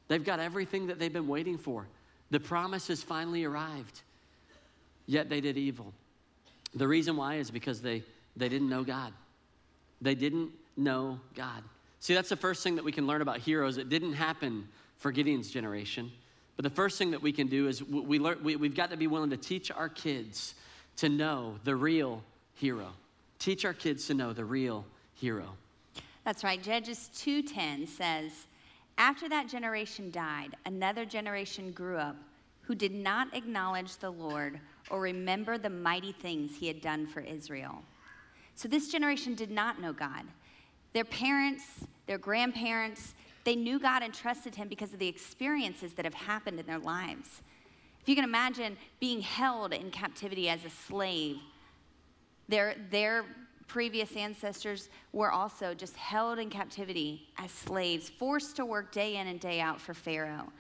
They've 0.08 0.24
got 0.24 0.40
everything 0.40 0.88
that 0.88 1.00
they've 1.00 1.12
been 1.12 1.28
waiting 1.28 1.58
for. 1.58 1.88
The 2.32 2.40
promise 2.40 2.88
has 2.88 3.04
finally 3.04 3.44
arrived, 3.44 4.02
yet 5.06 5.30
they 5.30 5.42
did 5.42 5.58
evil. 5.58 5.94
The 6.76 6.88
reason 6.88 7.18
why 7.18 7.36
is 7.36 7.52
because 7.52 7.82
they, 7.82 8.04
they 8.36 8.50
didn't 8.50 8.70
know 8.70 8.84
God. 8.84 9.14
They 10.02 10.16
didn't 10.16 10.52
know 10.78 11.20
God. 11.36 11.64
See, 12.00 12.14
that's 12.14 12.30
the 12.30 12.36
first 12.36 12.64
thing 12.64 12.76
that 12.76 12.86
we 12.86 12.92
can 12.92 13.08
learn 13.08 13.22
about 13.22 13.40
heroes. 13.40 13.78
It 13.78 13.90
didn't 13.90 14.14
happen 14.14 14.68
for 14.98 15.12
Gideon's 15.12 15.50
generation. 15.50 16.12
But 16.56 16.64
the 16.64 16.70
first 16.70 16.98
thing 16.98 17.12
that 17.12 17.22
we 17.22 17.32
can 17.32 17.48
do 17.48 17.68
is 17.68 17.84
we 17.84 18.20
learn, 18.20 18.44
we, 18.44 18.56
we've 18.56 18.76
got 18.76 18.92
to 18.92 18.98
be 18.98 19.08
willing 19.08 19.30
to 19.32 19.38
teach 19.38 19.72
our 19.72 19.90
kids 19.90 20.56
to 20.98 21.10
know 21.10 21.56
the 21.64 21.76
real 21.76 22.24
hero. 22.56 22.90
Teach 23.40 23.66
our 23.66 23.74
kids 23.74 24.06
to 24.08 24.14
know 24.14 24.34
the 24.34 24.46
real 24.46 24.86
hero. 25.14 25.56
That's 26.24 26.44
right. 26.44 26.62
Judges 26.62 27.10
2:10 27.16 27.88
says, 27.88 28.48
"After 28.98 29.28
that 29.30 29.48
generation 29.48 30.12
died, 30.12 30.56
another 30.66 31.06
generation 31.06 31.72
grew 31.72 31.98
up 31.98 32.18
who 32.70 32.76
did 32.76 32.94
not 32.94 33.34
acknowledge 33.34 33.98
the 33.98 34.12
Lord 34.12 34.60
or 34.92 35.02
remember 35.02 35.58
the 35.58 35.72
mighty 35.72 36.12
things 36.12 36.58
he 36.58 36.68
had 36.68 36.82
done 36.82 37.08
for 37.08 37.20
Israel. 37.20 37.84
So 38.54 38.68
this 38.68 38.92
generation 38.92 39.36
did 39.36 39.50
not 39.50 39.82
know 39.82 39.94
God. 39.94 40.26
Their 40.94 41.04
parents, 41.04 41.64
their 42.08 42.18
grandparents, 42.18 43.16
they 43.44 43.56
knew 43.56 43.80
God 43.80 44.04
and 44.04 44.14
trusted 44.14 44.56
him 44.56 44.68
because 44.68 44.94
of 44.94 45.00
the 45.00 45.08
experiences 45.08 45.94
that 45.94 46.06
have 46.06 46.14
happened 46.14 46.60
in 46.60 46.66
their 46.66 46.78
lives. 46.78 47.42
If 48.02 48.10
you 48.10 48.16
can 48.16 48.24
imagine 48.24 48.78
being 49.00 49.22
held 49.22 49.74
in 49.74 49.92
captivity 49.92 50.50
as 50.50 50.66
a 50.66 50.70
slave, 50.70 51.38
their, 52.50 52.76
their 52.90 53.24
previous 53.68 54.16
ancestors 54.16 54.90
were 55.14 55.32
also 55.32 55.74
just 55.74 55.96
held 55.96 56.40
in 56.40 56.50
captivity 56.50 57.30
as 57.38 57.52
slaves, 57.52 58.10
forced 58.10 58.56
to 58.58 58.66
work 58.66 58.92
day 58.92 59.18
in 59.18 59.28
and 59.28 59.40
day 59.40 59.62
out 59.62 59.80
for 59.80 59.94
Pharaoh. 59.94 60.52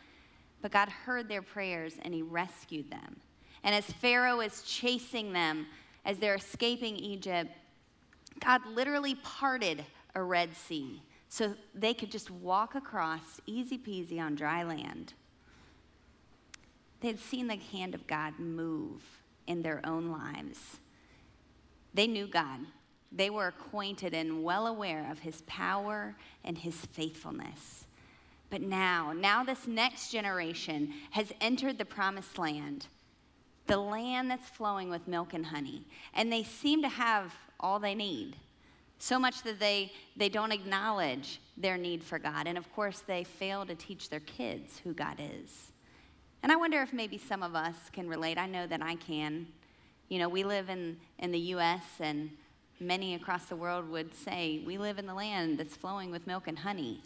But 0.62 0.72
God 0.72 0.89
heard 0.89 1.27
their 1.27 1.41
prayers 1.41 1.96
and 2.01 2.13
he 2.13 2.22
rescued 2.22 2.89
them. 2.91 3.17
And 3.63 3.75
as 3.75 3.86
Pharaoh 3.86 4.39
is 4.39 4.62
chasing 4.62 5.34
them 5.34 5.65
as 6.05 6.19
they're 6.19 6.36
escaping 6.36 6.96
Egypt, 6.96 7.51
God 8.39 8.62
literally 8.67 9.15
parted 9.15 9.84
a 10.15 10.24
Red 10.24 10.55
Sea 10.55 11.01
so 11.27 11.55
they 11.75 11.93
could 11.93 12.12
just 12.12 12.31
walk 12.31 12.75
across 12.75 13.41
easy 13.46 13.77
peasy 13.77 14.19
on 14.19 14.36
dry 14.36 14.63
land. 14.63 15.13
They 17.01 17.08
had 17.10 17.19
seen 17.19 17.48
the 17.48 17.55
hand 17.55 17.96
of 17.96 18.08
God 18.08 18.39
move 18.39 19.01
in 19.48 19.62
their 19.62 19.81
own 19.86 20.08
lives. 20.08 20.78
They 21.93 22.08
knew 22.08 22.27
God. 22.27 22.60
They 23.12 23.29
were 23.29 23.48
acquainted 23.48 24.13
and 24.13 24.43
well 24.43 24.67
aware 24.67 25.10
of 25.12 25.19
his 25.19 25.41
power 25.48 26.15
and 26.43 26.58
his 26.58 26.75
faithfulness. 26.75 27.86
But 28.50 28.62
now, 28.62 29.13
now 29.13 29.43
this 29.43 29.67
next 29.67 30.12
generation 30.12 30.93
has 31.12 31.31
entered 31.41 31.77
the 31.77 31.86
promised 31.86 32.38
land 32.38 32.88
the 33.69 33.77
land 33.77 34.31
that's 34.31 34.50
flowing 34.50 34.89
with 34.89 35.08
milk 35.08 35.34
and 35.36 35.46
honey. 35.46 35.86
And 36.15 36.34
they 36.34 36.41
seem 36.41 36.81
to 36.81 36.89
have 36.89 37.34
all 37.60 37.79
they 37.79 37.93
need. 37.93 38.36
So 38.98 39.19
much 39.19 39.43
that 39.43 39.60
they, 39.60 39.93
they 40.17 40.27
don't 40.27 40.51
acknowledge 40.51 41.39
their 41.55 41.77
need 41.77 42.03
for 42.03 42.17
God. 42.17 42.48
And 42.48 42.58
of 42.58 42.74
course, 42.74 43.01
they 43.05 43.24
fail 43.24 43.65
to 43.67 43.75
teach 43.75 44.10
their 44.10 44.22
kids 44.22 44.81
who 44.84 44.93
God 44.93 45.17
is. 45.19 45.72
And 46.41 46.51
I 46.51 46.55
wonder 46.55 46.81
if 46.81 46.91
maybe 46.93 47.19
some 47.19 47.43
of 47.43 47.55
us 47.55 47.75
can 47.93 48.10
relate. 48.10 48.39
I 48.39 48.48
know 48.48 48.65
that 48.65 48.81
I 48.81 48.96
can. 48.96 49.46
You 50.09 50.17
know, 50.17 50.27
we 50.27 50.43
live 50.43 50.69
in, 50.69 50.97
in 51.19 51.31
the 51.31 51.39
U.S., 51.39 51.83
and 51.99 52.31
many 52.79 53.13
across 53.13 53.45
the 53.45 53.55
world 53.55 53.89
would 53.89 54.13
say 54.13 54.61
we 54.65 54.79
live 54.79 54.97
in 54.97 55.05
the 55.05 55.13
land 55.13 55.59
that's 55.59 55.75
flowing 55.75 56.09
with 56.09 56.25
milk 56.25 56.47
and 56.47 56.57
honey, 56.57 57.01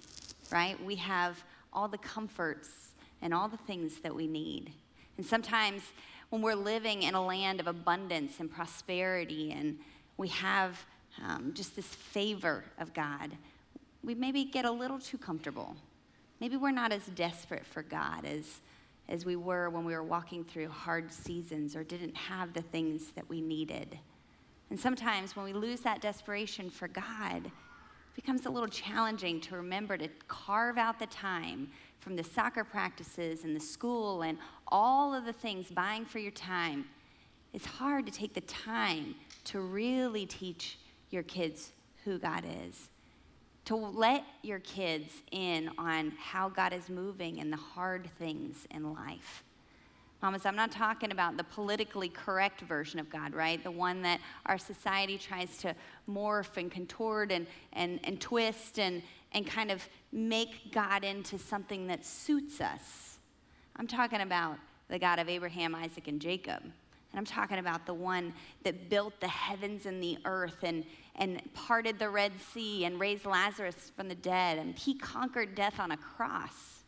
right? 0.51 0.81
We 0.83 0.95
have 0.95 1.43
all 1.73 1.89
the 1.89 1.97
comforts 1.97 2.69
and 3.21 3.33
all 3.33 3.49
the 3.49 3.57
things 3.57 3.99
that 3.99 4.15
we 4.15 4.25
need. 4.25 4.71
And 5.17 5.25
sometimes 5.25 5.81
when 6.29 6.41
we're 6.41 6.55
living 6.55 7.03
in 7.03 7.13
a 7.13 7.25
land 7.25 7.59
of 7.59 7.67
abundance 7.67 8.39
and 8.39 8.49
prosperity 8.49 9.51
and 9.51 9.77
we 10.17 10.29
have 10.29 10.85
um, 11.23 11.51
just 11.53 11.75
this 11.75 11.87
favor 11.87 12.63
of 12.79 12.93
God, 12.93 13.31
we 14.03 14.15
maybe 14.15 14.45
get 14.45 14.65
a 14.65 14.71
little 14.71 14.99
too 14.99 15.17
comfortable. 15.17 15.75
Maybe 16.39 16.57
we're 16.57 16.71
not 16.71 16.91
as 16.91 17.05
desperate 17.07 17.65
for 17.65 17.83
God 17.83 18.25
as, 18.25 18.61
as 19.13 19.27
we 19.27 19.35
were 19.35 19.69
when 19.69 19.85
we 19.85 19.93
were 19.93 20.03
walking 20.03 20.43
through 20.43 20.67
hard 20.67 21.13
seasons 21.13 21.75
or 21.75 21.83
didn't 21.83 22.17
have 22.17 22.51
the 22.51 22.63
things 22.63 23.11
that 23.11 23.29
we 23.29 23.41
needed. 23.41 23.99
And 24.71 24.79
sometimes 24.79 25.35
when 25.35 25.45
we 25.45 25.53
lose 25.53 25.81
that 25.81 26.01
desperation 26.01 26.71
for 26.71 26.87
God, 26.87 27.45
it 27.45 28.15
becomes 28.15 28.47
a 28.47 28.49
little 28.49 28.67
challenging 28.67 29.39
to 29.41 29.55
remember 29.55 29.97
to 29.97 30.07
carve 30.27 30.79
out 30.79 30.97
the 30.97 31.05
time 31.05 31.69
from 31.99 32.15
the 32.15 32.23
soccer 32.23 32.63
practices 32.63 33.43
and 33.43 33.55
the 33.55 33.59
school 33.59 34.23
and 34.23 34.39
all 34.67 35.13
of 35.13 35.25
the 35.25 35.33
things, 35.33 35.67
buying 35.69 36.05
for 36.05 36.17
your 36.17 36.31
time. 36.31 36.85
It's 37.53 37.67
hard 37.67 38.07
to 38.07 38.11
take 38.11 38.33
the 38.33 38.41
time 38.41 39.13
to 39.45 39.59
really 39.59 40.25
teach 40.25 40.79
your 41.11 41.21
kids 41.21 41.71
who 42.03 42.17
God 42.17 42.45
is, 42.65 42.89
to 43.65 43.75
let 43.75 44.23
your 44.41 44.59
kids 44.59 45.21
in 45.31 45.69
on 45.77 46.11
how 46.19 46.49
God 46.49 46.73
is 46.73 46.89
moving 46.89 47.39
and 47.39 47.51
the 47.51 47.57
hard 47.57 48.09
things 48.19 48.67
in 48.71 48.93
life. 48.93 49.43
Mamas, 50.21 50.45
I'm 50.45 50.55
not 50.55 50.71
talking 50.71 51.11
about 51.11 51.35
the 51.35 51.43
politically 51.43 52.07
correct 52.07 52.61
version 52.61 52.97
of 52.99 53.09
God, 53.09 53.33
right? 53.33 53.61
The 53.61 53.71
one 53.71 54.01
that 54.03 54.21
our 54.45 54.57
society 54.57 55.17
tries 55.17 55.57
to 55.57 55.75
morph 56.09 56.55
and 56.55 56.71
contort 56.71 57.31
and, 57.31 57.45
and, 57.73 57.99
and 58.05 58.21
twist 58.21 58.79
and, 58.79 59.01
and 59.33 59.45
kind 59.45 59.69
of 59.69 59.87
make 60.13 60.71
God 60.71 61.03
into 61.03 61.37
something 61.37 61.87
that 61.87 62.05
suits 62.05 62.61
us. 62.61 63.19
I'm 63.75 63.87
talking 63.87 64.21
about 64.21 64.57
the 64.87 64.97
God 64.97 65.19
of 65.19 65.27
Abraham, 65.27 65.75
Isaac, 65.75 66.07
and 66.07 66.21
Jacob. 66.21 66.61
And 66.63 67.19
I'm 67.19 67.25
talking 67.25 67.59
about 67.59 67.85
the 67.85 67.93
one 67.93 68.33
that 68.63 68.89
built 68.89 69.19
the 69.19 69.27
heavens 69.27 69.85
and 69.85 70.01
the 70.01 70.17
earth 70.23 70.63
and, 70.63 70.85
and 71.15 71.41
parted 71.53 71.99
the 71.99 72.09
Red 72.09 72.33
Sea 72.39 72.85
and 72.85 72.99
raised 72.99 73.25
Lazarus 73.25 73.91
from 73.95 74.07
the 74.07 74.15
dead. 74.15 74.57
And 74.57 74.77
he 74.77 74.95
conquered 74.95 75.55
death 75.55 75.79
on 75.79 75.91
a 75.91 75.97
cross. 75.97 76.83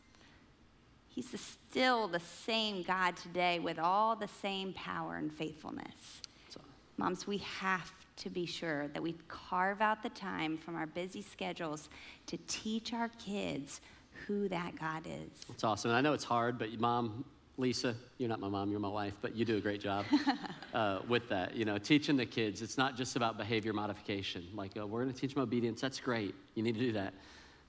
He's 1.08 1.32
the, 1.32 1.38
still 1.38 2.08
the 2.08 2.20
same 2.20 2.84
God 2.84 3.15
today 3.15 3.60
with 3.60 3.79
all 3.79 4.15
the 4.15 4.27
same 4.27 4.74
power 4.74 5.15
and 5.15 5.32
faithfulness. 5.32 6.22
So. 6.50 6.60
Moms, 6.98 7.25
we 7.25 7.38
have 7.38 7.94
to 8.17 8.29
be 8.29 8.46
sure 8.46 8.88
that 8.89 9.01
we 9.01 9.15
carve 9.27 9.82
out 9.82 10.01
the 10.01 10.10
time 10.10 10.58
from 10.58 10.75
our 10.75 10.88
busy 10.88 11.22
schedules 11.22 11.89
to 12.27 12.38
teach 12.48 12.94
our 12.94 13.10
kids 13.20 13.82
who 14.25 14.48
that 14.50 14.79
God 14.79 15.05
is. 15.05 15.46
It's 15.50 15.63
awesome. 15.63 15.91
And 15.91 15.98
I 15.98 16.01
know 16.01 16.13
it's 16.13 16.24
hard, 16.24 16.58
but 16.58 16.79
mom, 16.79 17.25
Lisa, 17.58 17.96
you're 18.18 18.30
not 18.30 18.40
my 18.40 18.50
mom, 18.50 18.70
you're 18.70 18.80
my 18.80 18.90
wife, 18.90 19.14
but 19.22 19.36
you 19.36 19.46
do 19.46 19.58
a 19.58 19.62
great 19.62 19.80
job 19.80 20.06
uh, 20.74 21.00
with 21.08 21.30
that. 21.30 21.56
You 21.56 21.66
know, 21.66 21.78
teaching 21.78 22.18
the 22.18 22.26
kids, 22.26 22.62
it's 22.62 22.78
not 22.78 22.98
just 22.98 23.16
about 23.16 23.38
behavior 23.38 23.72
modification. 23.72 24.46
Like, 24.54 24.72
uh, 24.78 24.86
we're 24.86 25.04
going 25.04 25.14
to 25.14 25.20
teach 25.20 25.34
them 25.34 25.44
obedience. 25.44 25.80
That's 25.80 26.00
great. 26.00 26.36
You 26.56 26.64
need 26.64 26.76
to 26.76 26.82
do 26.82 26.92
that. 26.94 27.14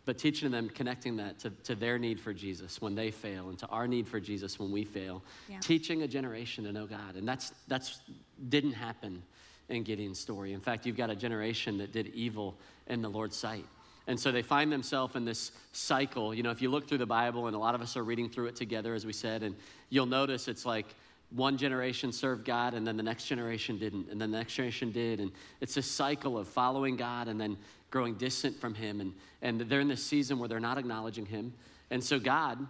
But 0.04 0.18
teaching 0.18 0.50
them, 0.50 0.68
connecting 0.68 1.16
that 1.16 1.38
to, 1.40 1.50
to 1.64 1.74
their 1.74 1.98
need 1.98 2.20
for 2.20 2.32
Jesus 2.32 2.80
when 2.80 2.94
they 2.94 3.10
fail 3.10 3.48
and 3.48 3.58
to 3.58 3.66
our 3.66 3.88
need 3.88 4.06
for 4.06 4.20
Jesus 4.20 4.58
when 4.58 4.70
we 4.70 4.84
fail. 4.84 5.22
Yeah. 5.48 5.58
Teaching 5.60 6.02
a 6.02 6.08
generation 6.08 6.64
to 6.64 6.72
know 6.72 6.86
God. 6.86 7.16
And 7.16 7.26
that's, 7.26 7.52
that's 7.66 8.00
didn't 8.48 8.72
happen 8.72 9.22
in 9.68 9.82
Gideon's 9.82 10.20
story. 10.20 10.52
In 10.52 10.60
fact, 10.60 10.86
you've 10.86 10.96
got 10.96 11.10
a 11.10 11.16
generation 11.16 11.78
that 11.78 11.92
did 11.92 12.08
evil 12.08 12.56
in 12.86 13.02
the 13.02 13.08
Lord's 13.08 13.36
sight. 13.36 13.64
And 14.06 14.18
so 14.18 14.30
they 14.30 14.42
find 14.42 14.70
themselves 14.70 15.16
in 15.16 15.24
this 15.24 15.50
cycle. 15.72 16.32
You 16.32 16.42
know, 16.42 16.50
if 16.50 16.62
you 16.62 16.70
look 16.70 16.88
through 16.88 16.98
the 16.98 17.06
Bible, 17.06 17.46
and 17.46 17.56
a 17.56 17.58
lot 17.58 17.74
of 17.74 17.80
us 17.80 17.96
are 17.96 18.04
reading 18.04 18.28
through 18.28 18.46
it 18.46 18.56
together, 18.56 18.94
as 18.94 19.04
we 19.04 19.12
said, 19.12 19.42
and 19.42 19.56
you'll 19.90 20.06
notice 20.06 20.46
it's 20.46 20.64
like 20.64 20.86
one 21.30 21.58
generation 21.58 22.12
served 22.12 22.44
God, 22.44 22.74
and 22.74 22.86
then 22.86 22.96
the 22.96 23.02
next 23.02 23.26
generation 23.26 23.78
didn't, 23.78 24.08
and 24.10 24.20
then 24.20 24.30
the 24.30 24.38
next 24.38 24.54
generation 24.54 24.92
did. 24.92 25.18
And 25.18 25.32
it's 25.60 25.74
this 25.74 25.90
cycle 25.90 26.38
of 26.38 26.46
following 26.46 26.96
God 26.96 27.26
and 27.28 27.40
then 27.40 27.56
growing 27.90 28.14
distant 28.14 28.58
from 28.60 28.74
Him. 28.74 29.00
And, 29.00 29.12
and 29.42 29.60
they're 29.62 29.80
in 29.80 29.88
this 29.88 30.04
season 30.04 30.38
where 30.38 30.48
they're 30.48 30.60
not 30.60 30.78
acknowledging 30.78 31.26
Him. 31.26 31.52
And 31.90 32.02
so 32.02 32.20
God 32.20 32.64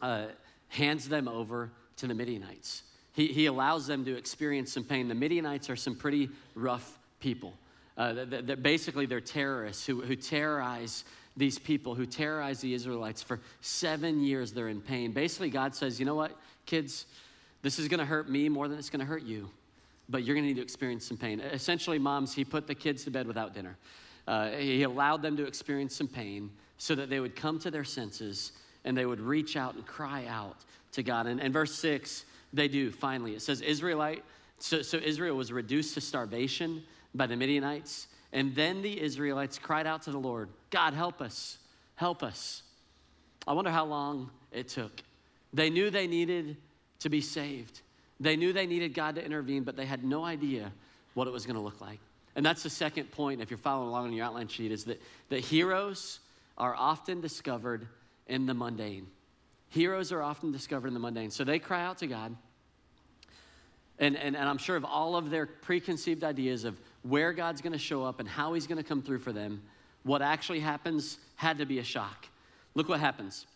uh, 0.00 0.26
hands 0.68 1.08
them 1.08 1.28
over 1.28 1.70
to 1.96 2.06
the 2.06 2.14
Midianites. 2.14 2.84
He, 3.12 3.28
he 3.28 3.46
allows 3.46 3.86
them 3.86 4.04
to 4.04 4.16
experience 4.16 4.72
some 4.72 4.84
pain. 4.84 5.08
The 5.08 5.14
Midianites 5.14 5.68
are 5.68 5.76
some 5.76 5.94
pretty 5.96 6.30
rough 6.54 6.98
people. 7.20 7.54
Uh, 7.98 8.12
that, 8.12 8.46
that 8.46 8.62
basically, 8.62 9.06
they're 9.06 9.20
terrorists 9.20 9.84
who, 9.84 10.00
who 10.00 10.14
terrorize 10.14 11.04
these 11.36 11.58
people, 11.58 11.96
who 11.96 12.06
terrorize 12.06 12.60
the 12.60 12.72
Israelites. 12.72 13.22
For 13.22 13.40
seven 13.60 14.20
years, 14.20 14.52
they're 14.52 14.68
in 14.68 14.80
pain. 14.80 15.10
Basically, 15.10 15.50
God 15.50 15.74
says, 15.74 15.98
you 15.98 16.06
know 16.06 16.14
what, 16.14 16.32
kids, 16.64 17.06
this 17.62 17.80
is 17.80 17.88
going 17.88 17.98
to 17.98 18.06
hurt 18.06 18.30
me 18.30 18.48
more 18.48 18.68
than 18.68 18.78
it's 18.78 18.88
going 18.88 19.00
to 19.00 19.06
hurt 19.06 19.24
you, 19.24 19.50
but 20.08 20.22
you're 20.22 20.36
going 20.36 20.44
to 20.44 20.48
need 20.48 20.56
to 20.56 20.62
experience 20.62 21.06
some 21.06 21.16
pain. 21.16 21.40
Essentially, 21.40 21.98
moms, 21.98 22.32
he 22.32 22.44
put 22.44 22.68
the 22.68 22.74
kids 22.74 23.02
to 23.04 23.10
bed 23.10 23.26
without 23.26 23.52
dinner. 23.52 23.76
Uh, 24.28 24.50
he 24.50 24.84
allowed 24.84 25.20
them 25.20 25.36
to 25.36 25.44
experience 25.44 25.96
some 25.96 26.08
pain 26.08 26.50
so 26.76 26.94
that 26.94 27.10
they 27.10 27.18
would 27.18 27.34
come 27.34 27.58
to 27.58 27.70
their 27.70 27.84
senses 27.84 28.52
and 28.84 28.96
they 28.96 29.06
would 29.06 29.20
reach 29.20 29.56
out 29.56 29.74
and 29.74 29.84
cry 29.86 30.24
out 30.28 30.56
to 30.92 31.02
God. 31.02 31.26
And, 31.26 31.40
and 31.40 31.52
verse 31.52 31.74
6, 31.74 32.24
they 32.52 32.68
do 32.68 32.92
finally. 32.92 33.34
It 33.34 33.42
says, 33.42 33.60
Israelite, 33.60 34.24
so, 34.58 34.82
so 34.82 34.98
Israel 34.98 35.36
was 35.36 35.52
reduced 35.52 35.94
to 35.94 36.00
starvation 36.00 36.82
by 37.14 37.26
the 37.26 37.36
Midianites. 37.36 38.08
And 38.32 38.54
then 38.54 38.82
the 38.82 39.00
Israelites 39.00 39.58
cried 39.58 39.86
out 39.86 40.02
to 40.02 40.10
the 40.10 40.18
Lord, 40.18 40.48
God, 40.70 40.94
help 40.94 41.20
us, 41.20 41.58
help 41.94 42.22
us. 42.22 42.62
I 43.46 43.52
wonder 43.52 43.70
how 43.70 43.86
long 43.86 44.30
it 44.52 44.68
took. 44.68 45.02
They 45.52 45.70
knew 45.70 45.90
they 45.90 46.06
needed 46.06 46.56
to 47.00 47.08
be 47.08 47.20
saved. 47.20 47.80
They 48.20 48.36
knew 48.36 48.52
they 48.52 48.66
needed 48.66 48.94
God 48.94 49.14
to 49.14 49.24
intervene, 49.24 49.62
but 49.62 49.76
they 49.76 49.86
had 49.86 50.04
no 50.04 50.24
idea 50.24 50.72
what 51.14 51.26
it 51.26 51.30
was 51.32 51.46
going 51.46 51.56
to 51.56 51.62
look 51.62 51.80
like. 51.80 52.00
And 52.36 52.44
that's 52.44 52.62
the 52.62 52.70
second 52.70 53.10
point, 53.10 53.40
if 53.40 53.50
you're 53.50 53.58
following 53.58 53.88
along 53.88 54.06
on 54.06 54.12
your 54.12 54.26
outline 54.26 54.48
sheet, 54.48 54.70
is 54.70 54.84
that 54.84 55.00
the 55.28 55.40
heroes 55.40 56.20
are 56.56 56.74
often 56.74 57.20
discovered 57.20 57.88
in 58.26 58.46
the 58.46 58.54
mundane. 58.54 59.06
Heroes 59.70 60.12
are 60.12 60.22
often 60.22 60.52
discovered 60.52 60.88
in 60.88 60.94
the 60.94 61.00
mundane. 61.00 61.30
So 61.30 61.44
they 61.44 61.58
cry 61.58 61.84
out 61.84 61.98
to 61.98 62.06
God. 62.06 62.36
And, 63.98 64.16
and, 64.16 64.36
and 64.36 64.48
I'm 64.48 64.58
sure 64.58 64.76
of 64.76 64.84
all 64.84 65.16
of 65.16 65.30
their 65.30 65.46
preconceived 65.46 66.22
ideas 66.22 66.64
of 66.64 66.78
where 67.08 67.32
God's 67.32 67.60
going 67.60 67.72
to 67.72 67.78
show 67.78 68.04
up 68.04 68.20
and 68.20 68.28
how 68.28 68.54
he's 68.54 68.66
going 68.66 68.78
to 68.78 68.84
come 68.84 69.02
through 69.02 69.20
for 69.20 69.32
them, 69.32 69.62
what 70.02 70.22
actually 70.22 70.60
happens 70.60 71.18
had 71.36 71.58
to 71.58 71.66
be 71.66 71.78
a 71.78 71.84
shock. 71.84 72.26
Look 72.74 72.88
what 72.88 73.00
happens. 73.00 73.46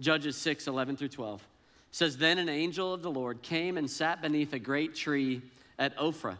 Judges 0.00 0.36
6 0.36 0.66
11 0.66 0.96
through 0.96 1.08
12 1.08 1.42
says, 1.90 2.16
Then 2.16 2.38
an 2.38 2.48
angel 2.48 2.92
of 2.92 3.02
the 3.02 3.10
Lord 3.10 3.42
came 3.42 3.78
and 3.78 3.88
sat 3.90 4.20
beneath 4.20 4.52
a 4.52 4.58
great 4.58 4.94
tree 4.94 5.42
at 5.78 5.96
Ophrah. 5.96 6.38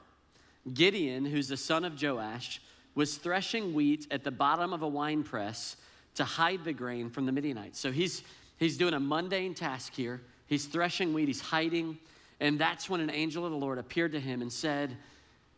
Gideon, 0.72 1.24
who's 1.24 1.48
the 1.48 1.56
son 1.56 1.84
of 1.84 2.00
Joash, 2.00 2.60
was 2.94 3.16
threshing 3.16 3.74
wheat 3.74 4.06
at 4.10 4.24
the 4.24 4.30
bottom 4.30 4.72
of 4.72 4.82
a 4.82 4.88
wine 4.88 5.22
press 5.22 5.76
to 6.14 6.24
hide 6.24 6.64
the 6.64 6.72
grain 6.72 7.10
from 7.10 7.26
the 7.26 7.32
Midianites. 7.32 7.78
So 7.78 7.92
he's, 7.92 8.22
he's 8.58 8.76
doing 8.76 8.94
a 8.94 9.00
mundane 9.00 9.54
task 9.54 9.94
here. 9.94 10.20
He's 10.46 10.64
threshing 10.66 11.12
wheat, 11.12 11.28
he's 11.28 11.40
hiding. 11.40 11.98
And 12.40 12.58
that's 12.58 12.90
when 12.90 13.00
an 13.00 13.10
angel 13.10 13.44
of 13.44 13.52
the 13.52 13.58
Lord 13.58 13.78
appeared 13.78 14.12
to 14.12 14.20
him 14.20 14.42
and 14.42 14.52
said, 14.52 14.96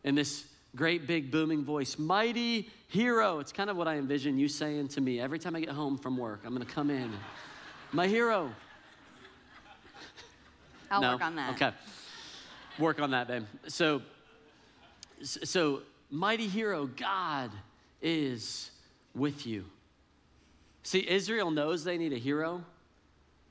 in 0.03 0.15
this 0.15 0.45
great 0.75 1.07
big 1.07 1.31
booming 1.31 1.63
voice, 1.63 1.97
Mighty 1.97 2.69
hero. 2.87 3.39
It's 3.39 3.51
kind 3.51 3.69
of 3.69 3.77
what 3.77 3.87
I 3.87 3.95
envision 3.97 4.37
you 4.37 4.47
saying 4.47 4.89
to 4.89 5.01
me 5.01 5.19
every 5.19 5.39
time 5.39 5.55
I 5.55 5.59
get 5.59 5.69
home 5.69 5.97
from 5.97 6.17
work. 6.17 6.41
I'm 6.43 6.53
going 6.53 6.65
to 6.65 6.73
come 6.73 6.89
in, 6.89 7.11
My 7.91 8.07
hero. 8.07 8.51
I'll 10.91 11.01
no? 11.01 11.13
work 11.13 11.21
on 11.21 11.35
that. 11.35 11.53
Okay. 11.55 11.71
Work 12.79 12.99
on 12.99 13.11
that, 13.11 13.27
babe. 13.27 13.43
So, 13.67 14.01
so, 15.21 15.81
mighty 16.09 16.47
hero, 16.47 16.87
God 16.87 17.51
is 18.01 18.71
with 19.13 19.45
you. 19.45 19.65
See, 20.83 21.07
Israel 21.07 21.51
knows 21.51 21.83
they 21.83 21.97
need 21.97 22.13
a 22.13 22.17
hero, 22.17 22.63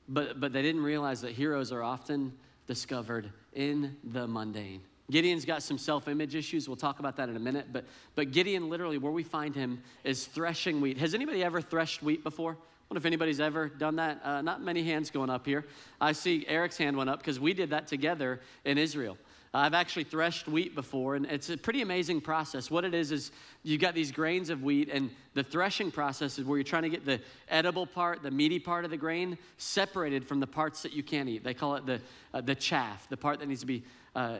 but, 0.07 0.39
but 0.39 0.51
they 0.51 0.61
didn't 0.61 0.83
realize 0.83 1.21
that 1.21 1.31
heroes 1.31 1.71
are 1.71 1.83
often 1.83 2.33
discovered 2.67 3.29
in 3.53 3.95
the 4.03 4.27
mundane. 4.27 4.81
Gideon's 5.09 5.45
got 5.45 5.63
some 5.63 5.77
self 5.77 6.07
image 6.07 6.35
issues. 6.35 6.67
We'll 6.67 6.77
talk 6.77 6.99
about 6.99 7.15
that 7.17 7.29
in 7.29 7.35
a 7.35 7.39
minute. 7.39 7.67
But, 7.71 7.85
but 8.15 8.31
Gideon, 8.31 8.69
literally, 8.69 8.97
where 8.97 9.11
we 9.11 9.23
find 9.23 9.55
him 9.55 9.81
is 10.03 10.25
threshing 10.25 10.81
wheat. 10.81 10.97
Has 10.97 11.13
anybody 11.13 11.43
ever 11.43 11.61
threshed 11.61 12.03
wheat 12.03 12.23
before? 12.23 12.51
I 12.51 12.93
wonder 12.93 12.99
if 12.99 13.05
anybody's 13.05 13.39
ever 13.39 13.69
done 13.69 13.97
that. 13.97 14.19
Uh, 14.23 14.41
not 14.41 14.61
many 14.61 14.83
hands 14.83 15.11
going 15.11 15.29
up 15.29 15.45
here. 15.45 15.65
I 16.01 16.11
see 16.11 16.45
Eric's 16.47 16.77
hand 16.77 16.97
went 16.97 17.09
up 17.09 17.19
because 17.19 17.39
we 17.39 17.53
did 17.53 17.69
that 17.71 17.87
together 17.87 18.41
in 18.65 18.77
Israel. 18.77 19.17
I've 19.51 19.73
actually 19.73 20.03
threshed 20.03 20.47
wheat 20.47 20.75
before, 20.75 21.15
and 21.15 21.25
it's 21.25 21.49
a 21.49 21.57
pretty 21.57 21.81
amazing 21.81 22.21
process. 22.21 22.69
What 22.69 22.85
it 22.85 22.93
is 22.93 23.11
is 23.11 23.31
you've 23.63 23.81
got 23.81 23.95
these 23.95 24.11
grains 24.11 24.51
of 24.51 24.61
wheat, 24.61 24.89
and 24.91 25.09
the 25.33 25.43
threshing 25.43 25.89
process 25.89 26.37
is 26.37 26.45
where 26.45 26.57
you're 26.59 26.63
trying 26.63 26.83
to 26.83 26.89
get 26.89 27.03
the 27.03 27.19
edible 27.47 27.87
part, 27.87 28.21
the 28.21 28.29
meaty 28.29 28.59
part 28.59 28.85
of 28.85 28.91
the 28.91 28.97
grain, 28.97 29.39
separated 29.57 30.27
from 30.27 30.39
the 30.39 30.45
parts 30.45 30.83
that 30.83 30.93
you 30.93 31.01
can't 31.01 31.27
eat. 31.27 31.43
They 31.43 31.55
call 31.55 31.75
it 31.77 31.85
the 31.87 31.99
uh, 32.31 32.41
the 32.41 32.53
chaff, 32.53 33.09
the 33.09 33.17
part 33.17 33.39
that 33.39 33.47
needs 33.47 33.61
to 33.61 33.65
be 33.65 33.83
uh, 34.15 34.37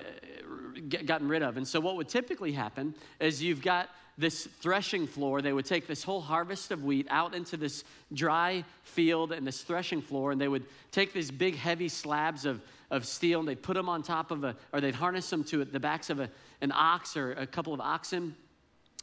gotten 1.05 1.27
rid 1.27 1.43
of. 1.43 1.57
And 1.57 1.67
so, 1.67 1.79
what 1.79 1.95
would 1.95 2.09
typically 2.09 2.51
happen 2.51 2.95
is 3.19 3.41
you've 3.41 3.61
got 3.61 3.89
this 4.19 4.47
threshing 4.59 5.07
floor. 5.07 5.41
They 5.41 5.53
would 5.53 5.65
take 5.65 5.87
this 5.87 6.03
whole 6.03 6.19
harvest 6.19 6.71
of 6.71 6.83
wheat 6.83 7.07
out 7.09 7.33
into 7.33 7.55
this 7.55 7.85
dry 8.13 8.65
field 8.83 9.31
and 9.31 9.47
this 9.47 9.61
threshing 9.61 10.01
floor, 10.01 10.31
and 10.31 10.39
they 10.41 10.49
would 10.49 10.65
take 10.91 11.13
these 11.13 11.31
big, 11.31 11.55
heavy 11.55 11.87
slabs 11.87 12.45
of, 12.45 12.61
of 12.91 13.05
steel 13.05 13.39
and 13.39 13.47
they'd 13.47 13.63
put 13.63 13.75
them 13.75 13.87
on 13.87 14.03
top 14.03 14.31
of 14.31 14.43
a, 14.43 14.55
or 14.73 14.81
they'd 14.81 14.95
harness 14.95 15.29
them 15.29 15.43
to 15.45 15.63
the 15.63 15.79
backs 15.79 16.09
of 16.09 16.19
a, 16.19 16.29
an 16.59 16.73
ox 16.75 17.15
or 17.15 17.31
a 17.31 17.47
couple 17.47 17.73
of 17.73 17.79
oxen. 17.79 18.35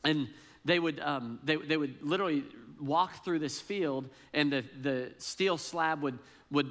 And 0.05 0.29
they 0.67 0.79
would, 0.79 1.01
um, 1.01 1.39
they, 1.43 1.57
they 1.57 1.79
would 1.79 1.95
literally 2.03 2.45
walk 2.79 3.25
through 3.25 3.39
this 3.39 3.59
field, 3.59 4.11
and 4.35 4.53
the, 4.53 4.65
the 4.83 5.13
steel 5.17 5.57
slab 5.57 6.03
would, 6.03 6.19
would 6.51 6.71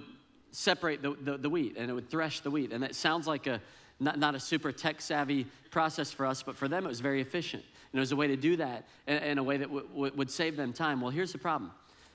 separate 0.51 1.01
the, 1.01 1.15
the, 1.21 1.37
the 1.37 1.49
wheat 1.49 1.75
and 1.77 1.89
it 1.89 1.93
would 1.93 2.09
thresh 2.09 2.41
the 2.41 2.51
wheat. 2.51 2.71
And 2.71 2.83
that 2.83 2.95
sounds 2.95 3.27
like 3.27 3.47
a 3.47 3.59
not, 3.99 4.19
not 4.19 4.35
a 4.35 4.39
super 4.39 4.71
tech 4.71 5.01
savvy 5.01 5.45
process 5.71 6.11
for 6.11 6.25
us, 6.25 6.43
but 6.43 6.55
for 6.55 6.67
them 6.67 6.85
it 6.85 6.89
was 6.89 6.99
very 6.99 7.21
efficient. 7.21 7.63
And 7.91 7.99
it 7.99 8.01
was 8.01 8.11
a 8.11 8.15
way 8.15 8.27
to 8.27 8.35
do 8.35 8.57
that 8.57 8.85
in, 9.07 9.17
in 9.17 9.37
a 9.37 9.43
way 9.43 9.57
that 9.57 9.67
w- 9.67 9.87
w- 9.87 10.13
would 10.15 10.29
save 10.29 10.57
them 10.57 10.73
time. 10.73 11.01
Well, 11.01 11.11
here's 11.11 11.31
the 11.31 11.37
problem 11.37 11.71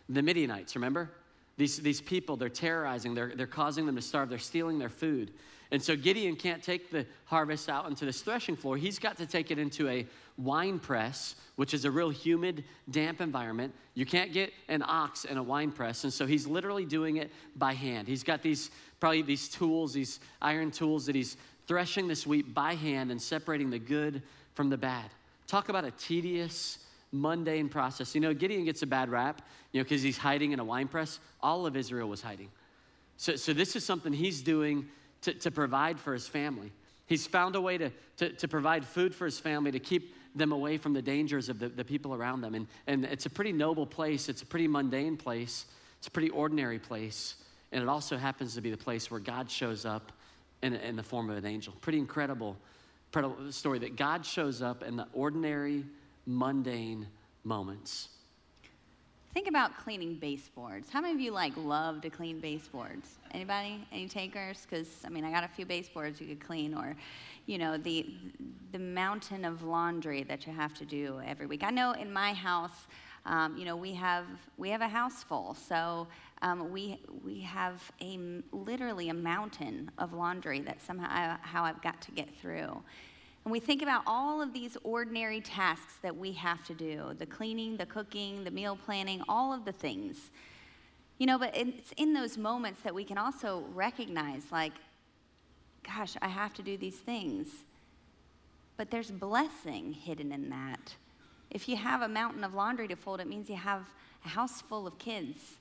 the 0.08 0.22
Midianites, 0.22 0.74
remember? 0.74 1.10
These, 1.56 1.78
these 1.78 2.00
people, 2.00 2.36
they're 2.36 2.48
terrorizing, 2.48 3.14
they're, 3.14 3.32
they're 3.34 3.46
causing 3.46 3.86
them 3.86 3.96
to 3.96 4.02
starve, 4.02 4.28
they're 4.28 4.38
stealing 4.38 4.78
their 4.78 4.88
food. 4.88 5.32
And 5.72 5.80
so 5.82 5.94
Gideon 5.94 6.34
can't 6.34 6.62
take 6.62 6.90
the 6.90 7.06
harvest 7.26 7.68
out 7.68 7.86
into 7.86 8.04
this 8.04 8.22
threshing 8.22 8.56
floor. 8.56 8.76
He's 8.76 8.98
got 8.98 9.18
to 9.18 9.26
take 9.26 9.50
it 9.50 9.58
into 9.58 9.88
a 9.88 10.06
wine 10.36 10.78
press, 10.80 11.36
which 11.56 11.74
is 11.74 11.84
a 11.84 11.90
real 11.90 12.10
humid, 12.10 12.64
damp 12.90 13.20
environment. 13.20 13.72
You 13.94 14.04
can't 14.04 14.32
get 14.32 14.52
an 14.68 14.82
ox 14.84 15.24
in 15.24 15.36
a 15.36 15.42
wine 15.42 15.70
press. 15.70 16.02
And 16.02 16.12
so 16.12 16.26
he's 16.26 16.46
literally 16.46 16.84
doing 16.84 17.18
it 17.18 17.30
by 17.54 17.74
hand. 17.74 18.08
He's 18.08 18.24
got 18.24 18.42
these, 18.42 18.70
probably 18.98 19.22
these 19.22 19.48
tools, 19.48 19.92
these 19.92 20.18
iron 20.42 20.72
tools 20.72 21.06
that 21.06 21.14
he's 21.14 21.36
threshing 21.70 22.08
this 22.08 22.26
wheat 22.26 22.52
by 22.52 22.74
hand 22.74 23.12
and 23.12 23.22
separating 23.22 23.70
the 23.70 23.78
good 23.78 24.24
from 24.54 24.70
the 24.70 24.76
bad. 24.76 25.04
Talk 25.46 25.68
about 25.68 25.84
a 25.84 25.92
tedious, 25.92 26.78
mundane 27.12 27.68
process. 27.68 28.12
You 28.12 28.20
know, 28.20 28.34
Gideon 28.34 28.64
gets 28.64 28.82
a 28.82 28.88
bad 28.88 29.08
rap, 29.08 29.40
you 29.70 29.78
know, 29.78 29.84
because 29.84 30.02
he's 30.02 30.18
hiding 30.18 30.50
in 30.50 30.58
a 30.58 30.64
wine 30.64 30.88
press. 30.88 31.20
All 31.40 31.66
of 31.66 31.76
Israel 31.76 32.08
was 32.08 32.22
hiding. 32.22 32.48
So, 33.18 33.36
so 33.36 33.52
this 33.52 33.76
is 33.76 33.86
something 33.86 34.12
he's 34.12 34.42
doing 34.42 34.88
to, 35.22 35.32
to 35.32 35.52
provide 35.52 36.00
for 36.00 36.12
his 36.12 36.26
family. 36.26 36.72
He's 37.06 37.28
found 37.28 37.54
a 37.54 37.60
way 37.60 37.78
to, 37.78 37.92
to, 38.16 38.30
to, 38.30 38.48
provide 38.48 38.84
food 38.84 39.14
for 39.14 39.24
his 39.24 39.38
family, 39.38 39.70
to 39.70 39.78
keep 39.78 40.12
them 40.34 40.50
away 40.50 40.76
from 40.76 40.92
the 40.92 41.02
dangers 41.02 41.48
of 41.48 41.60
the, 41.60 41.68
the 41.68 41.84
people 41.84 42.16
around 42.16 42.40
them. 42.40 42.56
And, 42.56 42.66
and 42.88 43.04
it's 43.04 43.26
a 43.26 43.30
pretty 43.30 43.52
noble 43.52 43.86
place, 43.86 44.28
it's 44.28 44.42
a 44.42 44.46
pretty 44.46 44.66
mundane 44.66 45.16
place, 45.16 45.66
it's 45.98 46.08
a 46.08 46.10
pretty 46.10 46.30
ordinary 46.30 46.80
place. 46.80 47.36
And 47.70 47.80
it 47.80 47.88
also 47.88 48.16
happens 48.16 48.56
to 48.56 48.60
be 48.60 48.72
the 48.72 48.76
place 48.76 49.08
where 49.08 49.20
God 49.20 49.48
shows 49.48 49.86
up 49.86 50.10
in, 50.62 50.74
in 50.74 50.96
the 50.96 51.02
form 51.02 51.30
of 51.30 51.36
an 51.36 51.46
angel. 51.46 51.74
Pretty 51.80 51.98
incredible, 51.98 52.56
incredible 53.08 53.52
story 53.52 53.78
that 53.80 53.96
God 53.96 54.24
shows 54.24 54.62
up 54.62 54.82
in 54.82 54.96
the 54.96 55.06
ordinary, 55.12 55.84
mundane 56.26 57.06
moments. 57.44 58.08
Think 59.32 59.48
about 59.48 59.78
cleaning 59.78 60.16
baseboards. 60.16 60.90
How 60.90 61.00
many 61.00 61.14
of 61.14 61.20
you 61.20 61.30
like 61.30 61.52
love 61.56 62.00
to 62.00 62.10
clean 62.10 62.40
baseboards? 62.40 63.18
Anybody? 63.30 63.86
Any 63.92 64.08
takers? 64.08 64.66
Because 64.68 64.88
I 65.04 65.08
mean, 65.08 65.24
I 65.24 65.30
got 65.30 65.44
a 65.44 65.48
few 65.48 65.64
baseboards 65.64 66.20
you 66.20 66.26
could 66.26 66.40
clean, 66.40 66.74
or 66.74 66.96
you 67.46 67.56
know, 67.56 67.76
the 67.76 68.12
the 68.72 68.78
mountain 68.80 69.44
of 69.44 69.62
laundry 69.62 70.24
that 70.24 70.48
you 70.48 70.52
have 70.52 70.74
to 70.74 70.84
do 70.84 71.20
every 71.24 71.46
week. 71.46 71.62
I 71.62 71.70
know 71.70 71.92
in 71.92 72.12
my 72.12 72.32
house, 72.32 72.88
um, 73.26 73.56
you 73.56 73.64
know, 73.64 73.76
we 73.76 73.92
have 73.94 74.26
we 74.56 74.70
have 74.70 74.80
a 74.80 74.88
house 74.88 75.22
full, 75.22 75.54
so 75.54 76.06
um, 76.42 76.72
we, 76.72 76.98
we 77.24 77.40
have 77.40 77.92
a, 78.00 78.18
literally 78.52 79.10
a 79.10 79.14
mountain 79.14 79.90
of 79.98 80.12
laundry 80.12 80.60
that 80.60 80.80
somehow 80.80 81.36
how 81.42 81.64
I've 81.64 81.82
got 81.82 82.00
to 82.02 82.12
get 82.12 82.28
through. 82.40 82.82
And 83.44 83.52
we 83.52 83.60
think 83.60 83.82
about 83.82 84.02
all 84.06 84.40
of 84.40 84.52
these 84.52 84.76
ordinary 84.82 85.40
tasks 85.40 85.96
that 86.02 86.16
we 86.16 86.32
have 86.32 86.64
to 86.66 86.74
do 86.74 87.14
the 87.18 87.26
cleaning, 87.26 87.76
the 87.76 87.86
cooking, 87.86 88.44
the 88.44 88.50
meal 88.50 88.78
planning, 88.84 89.22
all 89.28 89.52
of 89.52 89.64
the 89.64 89.72
things. 89.72 90.30
You 91.18 91.26
know, 91.26 91.38
but 91.38 91.54
it's 91.54 91.92
in 91.98 92.14
those 92.14 92.38
moments 92.38 92.80
that 92.82 92.94
we 92.94 93.04
can 93.04 93.18
also 93.18 93.64
recognize, 93.74 94.44
like, 94.50 94.72
gosh, 95.84 96.14
I 96.22 96.28
have 96.28 96.54
to 96.54 96.62
do 96.62 96.78
these 96.78 96.96
things. 96.96 97.48
But 98.78 98.90
there's 98.90 99.10
blessing 99.10 99.92
hidden 99.92 100.32
in 100.32 100.48
that. 100.48 100.94
If 101.50 101.68
you 101.68 101.76
have 101.76 102.02
a 102.02 102.08
mountain 102.08 102.44
of 102.44 102.54
laundry 102.54 102.88
to 102.88 102.96
fold, 102.96 103.20
it 103.20 103.26
means 103.26 103.48
you 103.50 103.56
have 103.56 103.84
a 104.24 104.28
house 104.28 104.60
full 104.60 104.86
of 104.86 104.98
kids 104.98 105.58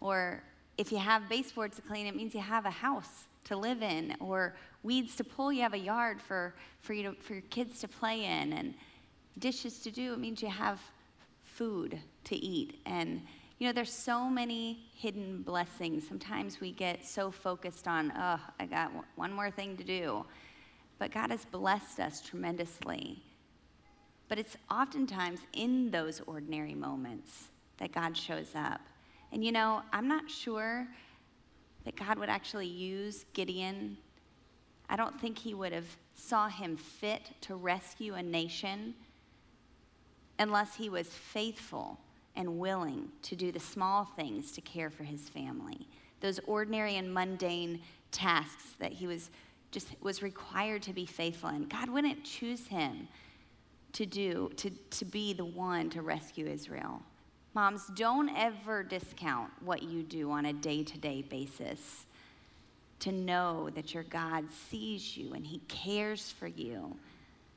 or 0.00 0.42
if 0.76 0.92
you 0.92 0.98
have 0.98 1.28
baseboards 1.30 1.76
to 1.76 1.82
clean, 1.82 2.06
it 2.06 2.14
means 2.14 2.34
you 2.34 2.40
have 2.40 2.66
a 2.66 2.70
house 2.70 3.24
to 3.44 3.56
live 3.56 3.82
in. 3.82 4.14
Or 4.20 4.54
weeds 4.82 5.16
to 5.16 5.24
pull, 5.24 5.52
you 5.52 5.62
have 5.62 5.72
a 5.72 5.78
yard 5.78 6.20
for, 6.20 6.54
for, 6.80 6.92
you 6.92 7.04
to, 7.04 7.22
for 7.22 7.34
your 7.34 7.42
kids 7.42 7.80
to 7.80 7.88
play 7.88 8.24
in. 8.24 8.52
And 8.52 8.74
dishes 9.38 9.78
to 9.80 9.90
do, 9.90 10.12
it 10.12 10.18
means 10.18 10.42
you 10.42 10.48
have 10.48 10.80
food 11.42 11.98
to 12.24 12.36
eat. 12.36 12.80
And, 12.86 13.22
you 13.58 13.66
know, 13.66 13.72
there's 13.72 13.92
so 13.92 14.28
many 14.28 14.80
hidden 14.94 15.42
blessings. 15.42 16.06
Sometimes 16.06 16.60
we 16.60 16.72
get 16.72 17.06
so 17.06 17.30
focused 17.30 17.86
on, 17.86 18.12
oh, 18.16 18.40
I 18.58 18.66
got 18.66 18.90
one 19.16 19.32
more 19.32 19.50
thing 19.50 19.76
to 19.76 19.84
do. 19.84 20.26
But 20.98 21.12
God 21.12 21.30
has 21.30 21.44
blessed 21.44 22.00
us 22.00 22.20
tremendously. 22.20 23.22
But 24.34 24.40
it's 24.40 24.56
oftentimes 24.68 25.38
in 25.52 25.92
those 25.92 26.20
ordinary 26.26 26.74
moments 26.74 27.50
that 27.78 27.92
God 27.92 28.16
shows 28.16 28.50
up. 28.56 28.80
And 29.30 29.44
you 29.44 29.52
know, 29.52 29.82
I'm 29.92 30.08
not 30.08 30.28
sure 30.28 30.88
that 31.84 31.94
God 31.94 32.18
would 32.18 32.28
actually 32.28 32.66
use 32.66 33.26
Gideon. 33.32 33.96
I 34.90 34.96
don't 34.96 35.20
think 35.20 35.38
he 35.38 35.54
would 35.54 35.70
have 35.70 35.86
saw 36.16 36.48
him 36.48 36.76
fit 36.76 37.30
to 37.42 37.54
rescue 37.54 38.14
a 38.14 38.24
nation 38.24 38.94
unless 40.40 40.74
he 40.74 40.88
was 40.88 41.06
faithful 41.06 42.00
and 42.34 42.58
willing 42.58 43.10
to 43.22 43.36
do 43.36 43.52
the 43.52 43.60
small 43.60 44.04
things 44.16 44.50
to 44.50 44.60
care 44.60 44.90
for 44.90 45.04
his 45.04 45.28
family. 45.28 45.86
Those 46.18 46.40
ordinary 46.48 46.96
and 46.96 47.14
mundane 47.14 47.82
tasks 48.10 48.70
that 48.80 48.94
he 48.94 49.06
was 49.06 49.30
just 49.70 49.90
was 50.00 50.24
required 50.24 50.82
to 50.82 50.92
be 50.92 51.06
faithful 51.06 51.50
in. 51.50 51.68
God 51.68 51.88
wouldn't 51.88 52.24
choose 52.24 52.66
him 52.66 53.06
to 53.94 54.06
do 54.06 54.50
to, 54.56 54.70
to 54.90 55.04
be 55.04 55.32
the 55.32 55.44
one 55.44 55.88
to 55.90 56.02
rescue 56.02 56.46
Israel. 56.46 57.02
Moms, 57.54 57.86
don't 57.94 58.28
ever 58.36 58.82
discount 58.82 59.50
what 59.64 59.82
you 59.82 60.02
do 60.02 60.30
on 60.32 60.46
a 60.46 60.52
day 60.52 60.82
to 60.82 60.98
day 60.98 61.22
basis. 61.22 62.06
To 63.00 63.12
know 63.12 63.70
that 63.74 63.92
your 63.92 64.02
God 64.04 64.50
sees 64.50 65.16
you 65.16 65.34
and 65.34 65.46
He 65.46 65.58
cares 65.68 66.30
for 66.30 66.46
you, 66.46 66.96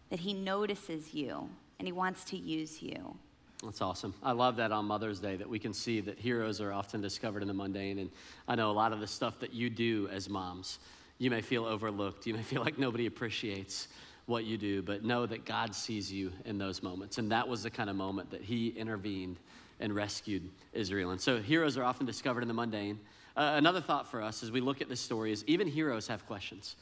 that 0.10 0.20
He 0.20 0.34
notices 0.34 1.14
you 1.14 1.50
and 1.80 1.88
He 1.88 1.92
wants 1.92 2.24
to 2.26 2.38
use 2.38 2.82
you. 2.82 3.16
That's 3.64 3.82
awesome. 3.82 4.14
I 4.22 4.34
love 4.34 4.56
that 4.58 4.72
on 4.72 4.86
Mother's 4.86 5.20
Day 5.20 5.36
that 5.36 5.50
we 5.50 5.58
can 5.58 5.74
see 5.74 6.00
that 6.02 6.20
heroes 6.20 6.62
are 6.62 6.72
often 6.72 7.02
discovered 7.02 7.42
in 7.42 7.48
the 7.48 7.54
mundane. 7.56 7.98
And 7.98 8.12
I 8.48 8.54
know 8.56 8.70
a 8.70 8.74
lot 8.74 8.94
of 8.94 9.00
the 9.00 9.08
stuff 9.08 9.40
that 9.40 9.52
you 9.52 9.72
do 9.72 10.08
as 10.12 10.30
moms, 10.30 10.78
you 11.18 11.32
may 11.32 11.42
feel 11.42 11.66
overlooked. 11.66 12.28
You 12.28 12.36
may 12.36 12.44
feel 12.44 12.62
like 12.62 12.78
nobody 12.78 13.08
appreciates 13.08 13.88
what 14.28 14.44
you 14.44 14.58
do, 14.58 14.82
but 14.82 15.04
know 15.04 15.26
that 15.26 15.46
God 15.46 15.74
sees 15.74 16.12
you 16.12 16.32
in 16.46 16.58
those 16.58 16.84
moments. 16.84 17.18
And 17.18 17.32
that 17.32 17.48
was 17.48 17.64
the 17.64 17.72
kind 17.72 17.90
of 17.90 17.96
moment 17.96 18.32
that 18.32 18.42
He 18.42 18.68
intervened 18.68 19.38
and 19.80 19.96
rescued 19.96 20.50
Israel. 20.74 21.12
And 21.12 21.20
so 21.20 21.40
heroes 21.40 21.78
are 21.78 21.84
often 21.84 22.06
discovered 22.06 22.42
in 22.42 22.48
the 22.48 22.54
mundane. 22.54 23.00
Uh, 23.36 23.54
another 23.56 23.82
thought 23.82 24.08
for 24.12 24.22
us 24.22 24.44
as 24.44 24.52
we 24.52 24.60
look 24.60 24.82
at 24.82 24.90
this 24.90 25.00
story 25.00 25.32
is 25.32 25.44
even 25.48 25.68
heroes 25.68 26.08
have 26.08 26.26
questions. 26.28 26.76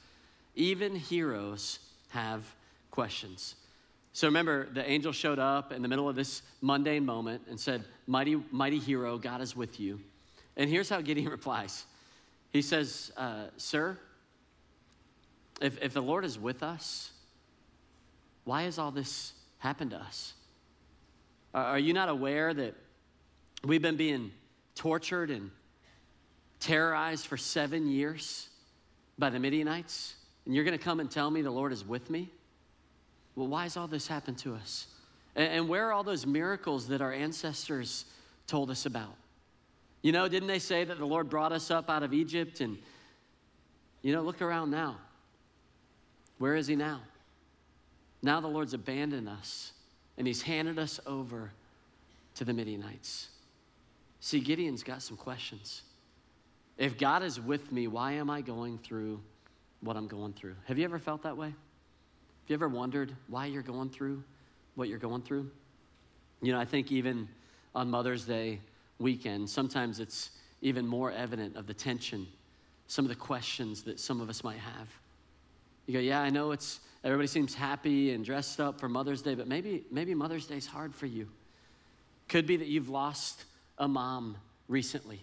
Even 0.55 0.95
heroes 0.95 1.79
have 2.09 2.43
questions. 2.89 3.55
So 4.13 4.27
remember, 4.27 4.67
the 4.71 4.89
angel 4.89 5.11
showed 5.11 5.39
up 5.39 5.71
in 5.71 5.81
the 5.81 5.87
middle 5.87 6.09
of 6.09 6.15
this 6.15 6.41
mundane 6.61 7.05
moment 7.05 7.43
and 7.49 7.59
said, 7.59 7.83
Mighty, 8.07 8.41
mighty 8.49 8.79
hero, 8.79 9.17
God 9.17 9.41
is 9.41 9.55
with 9.55 9.79
you. 9.79 9.99
And 10.57 10.69
here's 10.69 10.89
how 10.89 11.01
Gideon 11.01 11.29
replies 11.29 11.85
He 12.51 12.63
says, 12.63 13.11
uh, 13.17 13.47
Sir, 13.57 13.99
if, 15.61 15.81
if 15.81 15.93
the 15.93 16.01
Lord 16.01 16.25
is 16.25 16.39
with 16.39 16.63
us, 16.63 17.11
why 18.45 18.63
has 18.63 18.79
all 18.79 18.91
this 18.91 19.33
happened 19.57 19.91
to 19.91 19.97
us? 19.97 20.33
Are 21.53 21.79
you 21.79 21.93
not 21.93 22.09
aware 22.09 22.53
that 22.53 22.75
We've 23.65 23.81
been 23.81 23.97
being 23.97 24.31
tortured 24.75 25.31
and 25.31 25.49
terrorized 26.59 27.25
for 27.25 27.35
seven 27.35 27.87
years 27.87 28.49
by 29.17 29.31
the 29.31 29.39
Midianites, 29.39 30.15
and 30.45 30.53
you're 30.53 30.63
going 30.63 30.77
to 30.77 30.83
come 30.83 30.99
and 30.99 31.09
tell 31.09 31.31
me 31.31 31.41
the 31.41 31.51
Lord 31.51 31.71
is 31.71 31.83
with 31.83 32.09
me? 32.11 32.29
Well, 33.35 33.47
why 33.47 33.63
has 33.63 33.75
all 33.75 33.87
this 33.87 34.07
happened 34.07 34.37
to 34.39 34.53
us? 34.53 34.87
And, 35.35 35.67
where 35.67 35.89
are 35.89 35.91
all 35.91 36.03
those 36.03 36.25
miracles 36.25 36.87
that 36.89 37.01
our 37.01 37.11
ancestors 37.11 38.05
told 38.47 38.69
us 38.69 38.85
about? 38.85 39.15
You 40.01 40.11
know, 40.11 40.29
didn't 40.29 40.47
they 40.47 40.59
say 40.59 40.83
that 40.83 40.97
the 40.97 41.05
Lord 41.05 41.29
brought 41.29 41.51
us 41.51 41.71
up 41.71 41.89
out 41.89 42.03
of 42.03 42.13
Egypt? 42.13 42.61
And, 42.61 42.77
you 44.01 44.13
know, 44.13 44.21
look 44.21 44.41
around 44.41 44.69
now. 44.69 44.97
Where 46.37 46.55
is 46.55 46.67
He 46.67 46.75
now? 46.75 47.01
Now 48.25 48.39
the 48.41 48.47
Lord's 48.47 48.73
abandoned 48.73 49.29
us, 49.29 49.71
and 50.17 50.25
He's 50.25 50.41
handed 50.41 50.79
us 50.79 50.99
over 51.05 51.51
to 52.33 52.43
the 52.43 52.53
Midianites. 52.53 53.29
See, 54.19 54.39
Gideon's 54.39 54.81
got 54.81 55.03
some 55.03 55.15
questions. 55.15 55.83
If 56.79 56.97
God 56.97 57.21
is 57.21 57.39
with 57.39 57.71
me, 57.71 57.87
why 57.87 58.13
am 58.13 58.31
I 58.31 58.41
going 58.41 58.79
through 58.79 59.21
what 59.81 59.95
I'm 59.95 60.07
going 60.07 60.33
through? 60.33 60.55
Have 60.65 60.79
you 60.79 60.85
ever 60.85 60.97
felt 60.97 61.21
that 61.21 61.37
way? 61.37 61.49
Have 61.49 62.47
you 62.47 62.55
ever 62.55 62.67
wondered 62.67 63.15
why 63.27 63.45
you're 63.45 63.61
going 63.61 63.91
through 63.91 64.23
what 64.73 64.89
you're 64.89 64.97
going 64.97 65.21
through? 65.21 65.51
You 66.41 66.51
know, 66.51 66.59
I 66.59 66.65
think 66.65 66.91
even 66.91 67.27
on 67.75 67.91
Mother's 67.91 68.25
Day 68.25 68.59
weekend, 68.97 69.47
sometimes 69.47 69.99
it's 69.99 70.31
even 70.63 70.87
more 70.87 71.11
evident 71.11 71.55
of 71.55 71.67
the 71.67 71.75
tension, 71.75 72.25
some 72.87 73.05
of 73.05 73.09
the 73.09 73.15
questions 73.15 73.83
that 73.83 73.99
some 73.99 74.19
of 74.19 74.29
us 74.29 74.43
might 74.43 74.57
have. 74.57 74.87
You 75.85 75.93
go, 75.93 75.99
yeah, 75.99 76.21
I 76.21 76.31
know 76.31 76.51
it's 76.51 76.79
everybody 77.05 77.27
seems 77.27 77.53
happy 77.53 78.11
and 78.11 78.25
dressed 78.25 78.59
up 78.59 78.79
for 78.79 78.89
Mother's 78.89 79.21
Day, 79.21 79.35
but 79.35 79.47
maybe 79.47 79.83
maybe 79.91 80.13
Mother's 80.13 80.47
Day's 80.47 80.65
hard 80.65 80.93
for 80.93 81.05
you. 81.05 81.29
Could 82.27 82.47
be 82.47 82.57
that 82.57 82.67
you've 82.67 82.89
lost 82.89 83.45
a 83.77 83.87
mom 83.87 84.35
recently. 84.67 85.21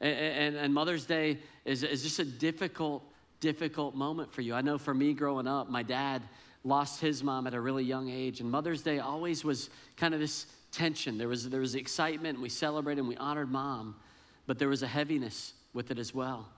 And, 0.00 0.16
and, 0.16 0.56
and 0.56 0.74
Mother's 0.74 1.04
Day 1.04 1.38
is, 1.64 1.82
is 1.82 2.02
just 2.02 2.18
a 2.18 2.24
difficult, 2.24 3.04
difficult 3.40 3.94
moment 3.94 4.32
for 4.32 4.40
you. 4.40 4.54
I 4.54 4.62
know 4.62 4.78
for 4.78 4.94
me 4.94 5.12
growing 5.12 5.46
up, 5.46 5.68
my 5.68 5.82
dad 5.82 6.22
lost 6.64 7.00
his 7.00 7.22
mom 7.22 7.46
at 7.46 7.54
a 7.54 7.60
really 7.60 7.84
young 7.84 8.08
age, 8.08 8.40
and 8.40 8.50
Mother's 8.50 8.82
Day 8.82 8.98
always 8.98 9.44
was 9.44 9.68
kind 9.96 10.14
of 10.14 10.20
this 10.20 10.46
tension. 10.70 11.18
There 11.18 11.28
was, 11.28 11.48
there 11.50 11.60
was 11.60 11.74
excitement, 11.74 12.34
and 12.34 12.42
we 12.42 12.48
celebrated 12.48 13.00
and 13.00 13.08
we 13.08 13.16
honored 13.16 13.50
mom, 13.50 13.96
but 14.46 14.58
there 14.58 14.68
was 14.68 14.82
a 14.82 14.86
heaviness 14.86 15.52
with 15.74 15.90
it 15.90 15.98
as 15.98 16.14
well. 16.14 16.48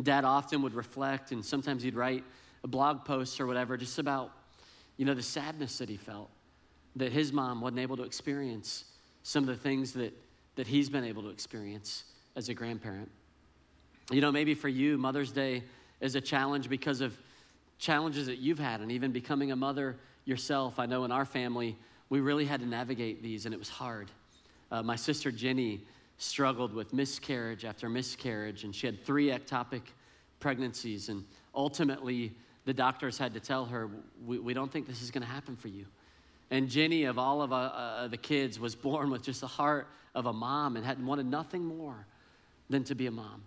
Dad 0.00 0.24
often 0.24 0.62
would 0.62 0.74
reflect, 0.74 1.32
and 1.32 1.44
sometimes 1.44 1.82
he'd 1.82 1.96
write 1.96 2.24
blog 2.66 3.04
post 3.04 3.40
or 3.40 3.46
whatever 3.46 3.76
just 3.76 3.98
about, 3.98 4.32
you 4.96 5.04
know, 5.04 5.14
the 5.14 5.22
sadness 5.22 5.78
that 5.78 5.88
he 5.88 5.96
felt 5.96 6.30
that 6.96 7.12
his 7.12 7.32
mom 7.32 7.60
wasn't 7.60 7.78
able 7.78 7.96
to 7.96 8.02
experience 8.02 8.84
some 9.22 9.44
of 9.44 9.48
the 9.48 9.62
things 9.62 9.92
that, 9.92 10.12
that 10.56 10.66
he's 10.66 10.88
been 10.88 11.04
able 11.04 11.22
to 11.22 11.28
experience 11.28 12.04
as 12.34 12.48
a 12.48 12.54
grandparent. 12.54 13.10
You 14.10 14.20
know, 14.20 14.32
maybe 14.32 14.54
for 14.54 14.68
you, 14.68 14.98
Mother's 14.98 15.30
Day 15.30 15.62
is 16.00 16.14
a 16.14 16.20
challenge 16.20 16.68
because 16.68 17.00
of 17.00 17.16
challenges 17.78 18.26
that 18.26 18.38
you've 18.38 18.58
had, 18.58 18.80
and 18.80 18.90
even 18.90 19.12
becoming 19.12 19.52
a 19.52 19.56
mother 19.56 19.96
yourself. 20.24 20.78
I 20.78 20.86
know 20.86 21.04
in 21.04 21.12
our 21.12 21.24
family, 21.24 21.76
we 22.08 22.20
really 22.20 22.44
had 22.44 22.60
to 22.60 22.66
navigate 22.66 23.22
these, 23.22 23.44
and 23.44 23.54
it 23.54 23.58
was 23.58 23.68
hard. 23.68 24.10
Uh, 24.70 24.82
my 24.82 24.96
sister 24.96 25.30
Jenny 25.30 25.82
struggled 26.18 26.74
with 26.74 26.92
miscarriage 26.92 27.64
after 27.64 27.88
miscarriage, 27.88 28.64
and 28.64 28.74
she 28.74 28.86
had 28.86 29.04
three 29.04 29.28
ectopic 29.28 29.82
pregnancies. 30.40 31.08
And 31.08 31.24
ultimately, 31.54 32.32
the 32.68 32.74
doctors 32.74 33.16
had 33.16 33.32
to 33.32 33.40
tell 33.40 33.64
her, 33.64 33.88
We, 34.26 34.38
we 34.38 34.52
don't 34.52 34.70
think 34.70 34.86
this 34.86 35.00
is 35.00 35.10
going 35.10 35.22
to 35.22 35.28
happen 35.28 35.56
for 35.56 35.68
you. 35.68 35.86
And 36.50 36.68
Jenny, 36.68 37.04
of 37.04 37.18
all 37.18 37.40
of 37.40 37.50
uh, 37.50 37.56
uh, 37.56 38.08
the 38.08 38.18
kids, 38.18 38.60
was 38.60 38.74
born 38.74 39.08
with 39.08 39.22
just 39.22 39.40
the 39.40 39.46
heart 39.46 39.88
of 40.14 40.26
a 40.26 40.34
mom 40.34 40.76
and 40.76 40.84
had 40.84 41.02
wanted 41.02 41.24
nothing 41.24 41.64
more 41.64 42.06
than 42.68 42.84
to 42.84 42.94
be 42.94 43.06
a 43.06 43.10
mom. 43.10 43.42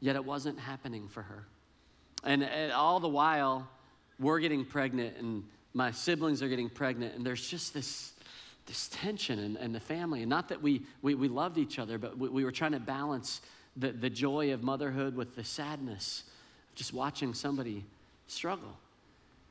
Yet 0.00 0.16
it 0.16 0.24
wasn't 0.26 0.58
happening 0.58 1.08
for 1.08 1.22
her. 1.22 1.46
And, 2.24 2.44
and 2.44 2.72
all 2.72 3.00
the 3.00 3.08
while, 3.08 3.66
we're 4.20 4.38
getting 4.38 4.66
pregnant, 4.66 5.16
and 5.16 5.44
my 5.72 5.90
siblings 5.90 6.42
are 6.42 6.48
getting 6.48 6.68
pregnant, 6.68 7.14
and 7.14 7.24
there's 7.24 7.48
just 7.48 7.72
this, 7.72 8.12
this 8.66 8.90
tension 8.92 9.38
in, 9.38 9.56
in 9.56 9.72
the 9.72 9.80
family. 9.80 10.20
And 10.20 10.28
not 10.28 10.50
that 10.50 10.60
we, 10.60 10.82
we, 11.00 11.14
we 11.14 11.28
loved 11.28 11.56
each 11.56 11.78
other, 11.78 11.96
but 11.96 12.18
we, 12.18 12.28
we 12.28 12.44
were 12.44 12.52
trying 12.52 12.72
to 12.72 12.80
balance 12.80 13.40
the, 13.78 13.92
the 13.92 14.10
joy 14.10 14.52
of 14.52 14.62
motherhood 14.62 15.16
with 15.16 15.36
the 15.36 15.44
sadness 15.44 16.24
of 16.68 16.74
just 16.74 16.92
watching 16.92 17.32
somebody 17.32 17.86
struggle. 18.26 18.76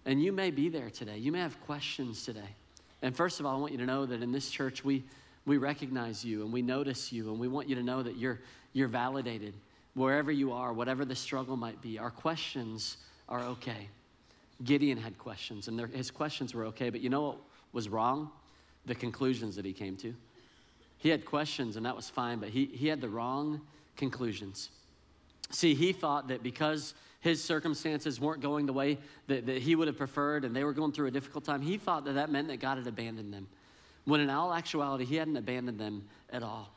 And 0.06 0.22
you 0.22 0.32
may 0.32 0.52
be 0.52 0.70
there 0.70 0.90
today. 0.90 1.18
You 1.18 1.32
may 1.32 1.40
have 1.40 1.60
questions 1.62 2.26
today. 2.26 2.56
And 3.02 3.16
first 3.16 3.40
of 3.40 3.46
all, 3.46 3.58
I 3.58 3.60
want 3.60 3.72
you 3.72 3.78
to 3.80 3.86
know 3.86 4.06
that 4.06 4.22
in 4.22 4.32
this 4.32 4.50
church, 4.50 4.84
we, 4.84 5.04
we 5.46 5.58
recognize 5.58 6.24
you 6.24 6.44
and 6.44 6.54
we 6.54 6.62
notice 6.62 7.12
you, 7.12 7.32
and 7.32 7.40
we 7.40 7.48
want 7.48 7.68
you 7.70 7.76
to 7.76 7.84
know 7.84 8.04
that 8.04 8.18
you're, 8.18 8.40
you're 8.74 8.88
validated 8.88 9.54
wherever 9.94 10.32
you 10.32 10.52
are, 10.52 10.74
whatever 10.74 11.06
the 11.06 11.16
struggle 11.16 11.58
might 11.58 11.82
be. 11.82 12.00
Our 12.00 12.12
questions 12.12 12.98
are 13.28 13.42
okay. 13.42 13.88
Gideon 14.64 14.98
had 14.98 15.18
questions, 15.18 15.68
and 15.68 15.80
his 15.94 16.12
questions 16.12 16.54
were 16.54 16.66
okay, 16.66 16.90
but 16.90 17.02
you 17.02 17.10
know 17.10 17.22
what 17.22 17.38
was 17.74 17.90
wrong? 17.90 18.30
The 18.86 18.96
conclusions 18.96 19.56
that 19.56 19.66
he 19.66 19.74
came 19.74 19.96
to. 19.98 20.14
He 20.98 21.10
had 21.10 21.26
questions, 21.26 21.78
and 21.78 21.86
that 21.86 21.96
was 21.96 22.10
fine, 22.10 22.40
but 22.40 22.50
he, 22.50 22.66
he 22.66 22.88
had 22.88 23.02
the 23.02 23.10
wrong 23.10 23.62
conclusions. 23.98 24.70
See, 25.52 25.74
he 25.74 25.94
thought 25.94 26.30
that 26.30 26.44
because 26.44 26.94
his 27.20 27.44
circumstances 27.44 28.20
weren't 28.20 28.42
going 28.42 28.66
the 28.66 28.74
way 28.74 28.98
that, 29.28 29.46
that 29.46 29.60
he 29.60 29.76
would 29.76 29.88
have 29.88 29.98
preferred 29.98 30.44
and 30.44 30.56
they 30.56 30.64
were 30.64 30.74
going 30.74 30.92
through 30.92 31.08
a 31.08 31.12
difficult 31.12 31.46
time, 31.46 31.62
he 31.62 31.78
thought 31.78 32.06
that 32.06 32.14
that 32.14 32.32
meant 32.32 32.48
that 32.48 32.60
God 32.60 32.78
had 32.78 32.88
abandoned 32.88 33.34
them. 33.34 33.48
When 34.06 34.20
in 34.20 34.30
all 34.30 34.54
actuality, 34.54 35.06
he 35.06 35.16
hadn't 35.18 35.38
abandoned 35.38 35.80
them 35.80 36.04
at 36.32 36.42
all. 36.42 36.74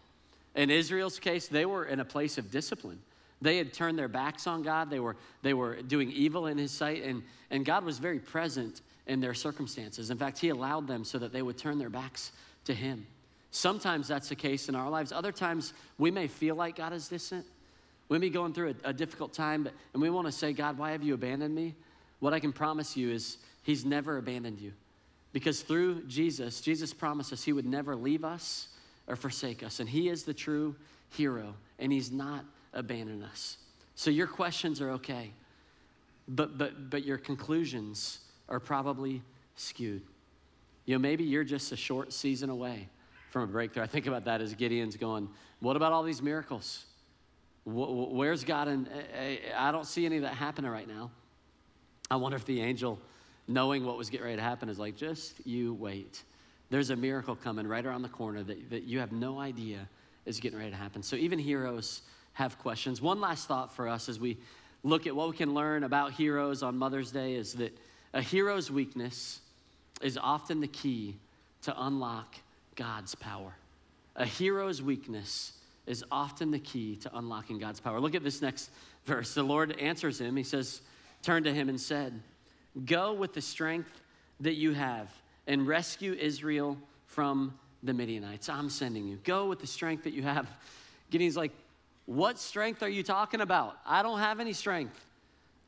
In 0.54 0.70
Israel's 0.70 1.18
case, 1.18 1.48
they 1.48 1.64
were 1.64 1.86
in 1.86 2.00
a 2.00 2.04
place 2.04 2.36
of 2.38 2.50
discipline. 2.50 3.00
They 3.40 3.56
had 3.56 3.72
turned 3.72 3.98
their 3.98 4.08
backs 4.08 4.46
on 4.46 4.62
God. 4.62 4.90
They 4.90 5.00
were, 5.00 5.16
they 5.42 5.54
were 5.54 5.82
doing 5.82 6.10
evil 6.12 6.46
in 6.46 6.58
his 6.58 6.70
sight, 6.70 7.02
and, 7.02 7.22
and 7.50 7.64
God 7.64 7.84
was 7.84 7.98
very 7.98 8.18
present 8.18 8.80
in 9.06 9.20
their 9.20 9.34
circumstances. 9.34 10.10
In 10.10 10.18
fact, 10.18 10.38
he 10.38 10.50
allowed 10.50 10.86
them 10.86 11.04
so 11.04 11.18
that 11.18 11.32
they 11.32 11.42
would 11.42 11.58
turn 11.58 11.78
their 11.78 11.90
backs 11.90 12.32
to 12.66 12.74
him. 12.74 13.06
Sometimes 13.50 14.08
that's 14.08 14.28
the 14.28 14.34
case 14.34 14.68
in 14.68 14.74
our 14.74 14.88
lives. 14.88 15.12
Other 15.12 15.32
times, 15.32 15.74
we 15.98 16.10
may 16.10 16.26
feel 16.26 16.54
like 16.54 16.76
God 16.76 16.92
is 16.92 17.08
distant. 17.08 17.44
We 18.08 18.18
may 18.18 18.26
be 18.26 18.30
going 18.30 18.52
through 18.52 18.74
a, 18.84 18.90
a 18.90 18.92
difficult 18.92 19.32
time, 19.32 19.64
but, 19.64 19.72
and 19.92 20.02
we 20.02 20.10
want 20.10 20.26
to 20.26 20.32
say, 20.32 20.52
God, 20.52 20.78
why 20.78 20.92
have 20.92 21.02
you 21.02 21.14
abandoned 21.14 21.54
me? 21.54 21.74
What 22.20 22.34
I 22.34 22.40
can 22.40 22.52
promise 22.52 22.96
you 22.96 23.10
is 23.10 23.38
He's 23.62 23.84
never 23.84 24.18
abandoned 24.18 24.60
you. 24.60 24.72
Because 25.32 25.62
through 25.62 26.04
Jesus, 26.04 26.60
Jesus 26.60 26.92
promised 26.92 27.32
us 27.32 27.42
He 27.42 27.52
would 27.52 27.66
never 27.66 27.96
leave 27.96 28.24
us 28.24 28.68
or 29.06 29.16
forsake 29.16 29.62
us. 29.62 29.80
And 29.80 29.88
He 29.88 30.08
is 30.08 30.24
the 30.24 30.34
true 30.34 30.76
hero, 31.10 31.54
and 31.78 31.92
He's 31.92 32.12
not 32.12 32.44
abandoned 32.72 33.24
us. 33.24 33.58
So 33.94 34.10
your 34.10 34.26
questions 34.26 34.80
are 34.80 34.90
okay, 34.92 35.32
but, 36.28 36.58
but, 36.58 36.90
but 36.90 37.04
your 37.04 37.18
conclusions 37.18 38.20
are 38.48 38.60
probably 38.60 39.22
skewed. 39.56 40.02
You 40.84 40.94
know, 40.94 40.98
maybe 40.98 41.24
you're 41.24 41.44
just 41.44 41.72
a 41.72 41.76
short 41.76 42.12
season 42.12 42.50
away 42.50 42.88
from 43.30 43.42
a 43.42 43.46
breakthrough. 43.46 43.82
I 43.82 43.86
think 43.86 44.06
about 44.06 44.24
that 44.26 44.40
as 44.40 44.54
Gideon's 44.54 44.96
going, 44.96 45.28
What 45.60 45.76
about 45.76 45.92
all 45.92 46.02
these 46.02 46.22
miracles? 46.22 46.84
Where's 47.64 48.44
God? 48.44 48.68
And 48.68 48.88
eh, 48.88 49.18
eh, 49.18 49.36
I 49.56 49.72
don't 49.72 49.86
see 49.86 50.04
any 50.04 50.16
of 50.16 50.22
that 50.22 50.34
happening 50.34 50.70
right 50.70 50.88
now. 50.88 51.10
I 52.10 52.16
wonder 52.16 52.36
if 52.36 52.44
the 52.44 52.60
angel, 52.60 52.98
knowing 53.48 53.84
what 53.84 53.96
was 53.96 54.10
getting 54.10 54.26
ready 54.26 54.36
to 54.36 54.42
happen, 54.42 54.68
is 54.68 54.78
like, 54.78 54.96
just 54.96 55.34
you 55.46 55.74
wait. 55.74 56.22
There's 56.70 56.90
a 56.90 56.96
miracle 56.96 57.36
coming 57.36 57.66
right 57.66 57.84
around 57.84 58.02
the 58.02 58.08
corner 58.08 58.42
that, 58.42 58.70
that 58.70 58.82
you 58.84 58.98
have 58.98 59.12
no 59.12 59.38
idea 59.38 59.88
is 60.26 60.40
getting 60.40 60.58
ready 60.58 60.70
to 60.70 60.76
happen. 60.76 61.02
So 61.02 61.16
even 61.16 61.38
heroes 61.38 62.02
have 62.34 62.58
questions. 62.58 63.00
One 63.00 63.20
last 63.20 63.48
thought 63.48 63.74
for 63.74 63.88
us 63.88 64.08
as 64.08 64.18
we 64.18 64.38
look 64.82 65.06
at 65.06 65.14
what 65.16 65.30
we 65.30 65.36
can 65.36 65.54
learn 65.54 65.84
about 65.84 66.12
heroes 66.12 66.62
on 66.62 66.76
Mother's 66.76 67.10
Day 67.10 67.34
is 67.34 67.54
that 67.54 67.76
a 68.12 68.20
hero's 68.20 68.70
weakness 68.70 69.40
is 70.02 70.18
often 70.18 70.60
the 70.60 70.68
key 70.68 71.16
to 71.62 71.74
unlock 71.84 72.34
God's 72.76 73.14
power. 73.14 73.54
A 74.16 74.26
hero's 74.26 74.82
weakness 74.82 75.52
is 75.86 76.04
often 76.10 76.50
the 76.50 76.58
key 76.58 76.96
to 76.96 77.16
unlocking 77.16 77.58
God's 77.58 77.80
power. 77.80 78.00
Look 78.00 78.14
at 78.14 78.24
this 78.24 78.40
next 78.40 78.70
verse. 79.04 79.34
The 79.34 79.42
Lord 79.42 79.78
answers 79.78 80.20
him. 80.20 80.36
He 80.36 80.42
says, 80.42 80.80
Turn 81.22 81.44
to 81.44 81.52
him 81.52 81.68
and 81.68 81.80
said, 81.80 82.20
Go 82.84 83.12
with 83.12 83.34
the 83.34 83.40
strength 83.40 84.02
that 84.40 84.54
you 84.54 84.72
have 84.72 85.10
and 85.46 85.66
rescue 85.66 86.12
Israel 86.12 86.78
from 87.06 87.58
the 87.82 87.92
Midianites. 87.92 88.48
I'm 88.48 88.70
sending 88.70 89.06
you. 89.06 89.18
Go 89.24 89.46
with 89.46 89.60
the 89.60 89.66
strength 89.66 90.04
that 90.04 90.14
you 90.14 90.22
have. 90.22 90.48
Gideon's 91.10 91.36
like, 91.36 91.52
What 92.06 92.38
strength 92.38 92.82
are 92.82 92.88
you 92.88 93.02
talking 93.02 93.40
about? 93.40 93.78
I 93.86 94.02
don't 94.02 94.18
have 94.18 94.40
any 94.40 94.52
strength. 94.52 95.04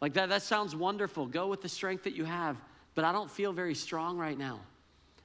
Like 0.00 0.14
that, 0.14 0.28
that 0.30 0.42
sounds 0.42 0.74
wonderful. 0.74 1.26
Go 1.26 1.46
with 1.46 1.62
the 1.62 1.68
strength 1.68 2.04
that 2.04 2.14
you 2.14 2.24
have, 2.24 2.56
but 2.94 3.04
I 3.04 3.12
don't 3.12 3.30
feel 3.30 3.52
very 3.52 3.74
strong 3.74 4.18
right 4.18 4.36
now. 4.36 4.60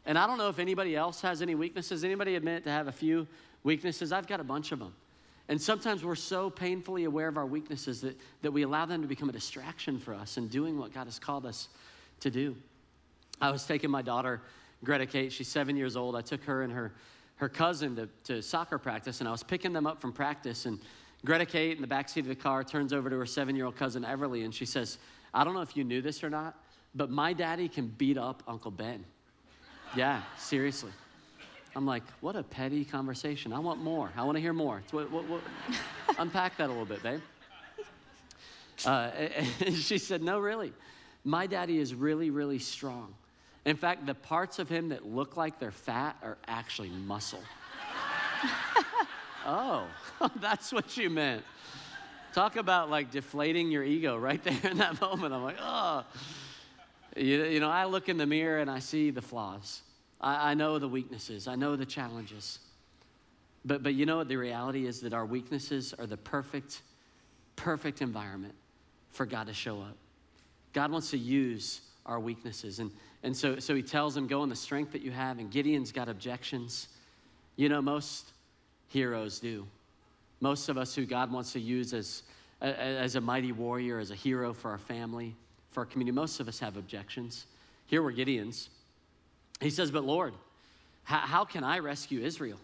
And 0.06 0.18
I 0.18 0.26
don't 0.28 0.38
know 0.38 0.50
if 0.50 0.60
anybody 0.60 0.96
else 0.96 1.22
has 1.22 1.42
any 1.42 1.56
weaknesses. 1.56 2.04
Anybody 2.04 2.36
admit 2.36 2.64
to 2.64 2.72
have 2.72 2.88
a 2.88 2.92
few 2.92 3.28
weaknesses? 3.64 4.12
I've 4.12 4.28
got 4.28 4.40
a 4.40 4.44
bunch 4.44 4.72
of 4.72 4.80
them. 4.80 4.94
And 5.48 5.62
sometimes 5.62 6.04
we're 6.04 6.16
so 6.16 6.50
painfully 6.50 7.04
aware 7.04 7.28
of 7.28 7.38
our 7.38 7.46
weaknesses 7.46 8.02
that, 8.02 8.18
that 8.42 8.52
we 8.52 8.62
allow 8.62 8.86
them 8.86 9.02
to 9.02 9.08
become 9.08 9.28
a 9.30 9.34
distraction 9.34 10.00
for 10.00 10.14
us 10.14 10.38
in 10.38 10.48
doing 10.48 10.78
what 10.78 10.94
God 10.94 11.06
has 11.06 11.20
called 11.20 11.46
us 11.46 11.68
to 12.22 12.32
do. 12.32 12.56
I 13.42 13.52
was 13.52 13.66
taking 13.66 13.90
my 13.90 14.02
daughter, 14.02 14.42
Greta 14.84 15.06
Kate, 15.06 15.32
she's 15.34 15.48
seven 15.48 15.76
years 15.76 15.98
old. 15.98 16.16
I 16.16 16.22
took 16.22 16.44
her 16.44 16.62
and 16.62 16.72
her, 16.72 16.94
her 17.36 17.50
cousin 17.50 17.96
to, 17.96 18.10
to 18.26 18.42
soccer 18.42 18.78
practice, 18.78 19.20
and 19.20 19.28
I 19.28 19.32
was 19.32 19.44
picking 19.44 19.74
them 19.74 19.88
up 19.88 20.00
from 20.00 20.14
practice. 20.14 20.66
And 20.66 20.80
Greta 21.26 21.46
Kate, 21.46 21.76
in 21.76 21.82
the 21.82 21.88
backseat 21.88 22.22
of 22.22 22.28
the 22.28 22.36
car, 22.36 22.64
turns 22.64 22.94
over 22.94 23.10
to 23.10 23.18
her 23.18 23.26
seven 23.26 23.56
year 23.56 23.66
old 23.66 23.76
cousin, 23.76 24.04
Everly, 24.04 24.46
and 24.46 24.54
she 24.54 24.66
says, 24.66 25.00
I 25.34 25.44
don't 25.44 25.54
know 25.54 25.62
if 25.62 25.76
you 25.76 25.84
knew 25.84 26.02
this 26.02 26.24
or 26.24 26.30
not, 26.30 26.58
but 26.94 27.10
my 27.10 27.34
daddy 27.34 27.68
can 27.68 27.88
beat 27.88 28.18
up 28.18 28.44
Uncle 28.48 28.72
Ben. 28.72 29.04
Yeah, 29.96 30.22
seriously. 30.38 30.92
I'm 31.76 31.86
like, 31.86 32.04
what 32.20 32.36
a 32.36 32.44
petty 32.44 32.84
conversation. 32.84 33.54
I 33.54 33.60
want 33.60 33.82
more. 33.82 34.12
I 34.18 34.24
want 34.24 34.36
to 34.36 34.42
hear 34.42 34.54
more. 34.54 34.82
What, 34.92 35.10
what, 35.10 35.26
what? 35.28 35.42
Unpack 36.18 36.58
that 36.58 36.66
a 36.66 36.68
little 36.68 36.86
bit, 36.86 37.02
babe. 37.02 37.22
Uh, 38.86 39.12
and 39.62 39.76
she 39.76 39.98
said, 39.98 40.22
no, 40.22 40.40
really. 40.40 40.74
My 41.24 41.48
daddy 41.48 41.78
is 41.78 41.94
really, 41.94 42.30
really 42.30 42.60
strong. 42.60 43.14
In 43.64 43.78
fact, 43.78 44.06
the 44.06 44.16
parts 44.16 44.60
of 44.60 44.68
him 44.68 44.90
that 44.90 45.06
look 45.06 45.38
like 45.38 45.60
they're 45.60 45.72
fat 45.72 46.18
are 46.24 46.38
actually 46.48 46.90
muscle. 46.90 47.44
oh, 49.46 49.88
that's 50.40 50.74
what 50.74 50.98
you 50.98 51.10
meant. 51.10 51.44
Talk 52.34 52.56
about 52.56 52.90
like 52.90 53.12
deflating 53.12 53.72
your 53.72 53.84
ego 53.84 54.18
right 54.18 54.44
there 54.44 54.72
in 54.72 54.78
that 54.78 55.00
moment. 55.00 55.34
I'm 55.34 55.44
like, 55.44 55.58
oh. 55.62 56.06
You, 57.16 57.44
you 57.44 57.60
know, 57.60 57.70
I 57.70 57.86
look 57.86 58.10
in 58.10 58.18
the 58.18 58.26
mirror 58.26 58.60
and 58.60 58.72
I 58.72 58.80
see 58.80 59.12
the 59.12 59.22
flaws. 59.22 59.82
I, 60.22 60.52
I 60.52 60.54
know 60.54 60.80
the 60.80 60.88
weaknesses, 60.88 61.48
I 61.48 61.56
know 61.56 61.76
the 61.76 61.86
challenges. 61.86 62.60
But, 63.64 63.84
but 63.84 63.94
you 63.94 64.06
know 64.06 64.18
what 64.18 64.28
the 64.28 64.38
reality 64.38 64.88
is 64.88 65.02
that 65.02 65.14
our 65.14 65.26
weaknesses 65.26 65.94
are 65.98 66.08
the 66.08 66.18
perfect, 66.18 66.82
perfect 67.56 68.02
environment 68.02 68.56
for 69.12 69.26
God 69.26 69.48
to 69.48 69.54
show 69.54 69.82
up. 69.82 69.96
God 70.74 70.92
wants 70.92 71.12
to 71.12 71.18
use 71.18 71.82
our 72.06 72.20
weaknesses. 72.20 72.80
And, 72.80 72.92
and 73.24 73.36
so, 73.36 73.60
so 73.60 73.76
he 73.76 73.84
tells 73.84 74.18
him, 74.18 74.26
Go 74.28 74.42
in 74.44 74.50
the 74.50 74.56
strength 74.56 74.94
that 74.94 75.02
you 75.02 75.12
have. 75.12 75.38
And 75.38 75.52
Gideon's 75.52 75.92
got 75.92 76.10
objections. 76.10 76.88
You 77.56 77.70
know, 77.70 77.82
most 77.82 78.32
heroes 78.88 79.40
do. 79.40 79.68
Most 80.40 80.70
of 80.70 80.78
us 80.78 80.96
who 80.96 81.06
God 81.06 81.32
wants 81.32 81.54
to 81.54 81.60
use 81.60 81.94
as, 81.94 82.24
as 82.62 83.16
a 83.16 83.22
mighty 83.22 83.52
warrior, 83.52 84.00
as 84.00 84.10
a 84.10 84.16
hero 84.16 84.54
for 84.54 84.72
our 84.72 84.80
family, 84.80 85.36
for 85.70 85.82
our 85.82 85.86
community, 85.86 86.16
most 86.16 86.40
of 86.40 86.48
us 86.48 86.58
have 86.60 86.78
objections. 86.78 87.46
Here 87.86 88.02
were 88.02 88.12
Gideon's. 88.12 88.70
He 89.62 89.70
says, 89.70 89.92
But 89.92 90.04
Lord, 90.04 90.34
how, 91.04 91.20
how 91.20 91.46
can 91.46 91.64
I 91.64 91.80
rescue 91.80 92.22
Israel? 92.22 92.58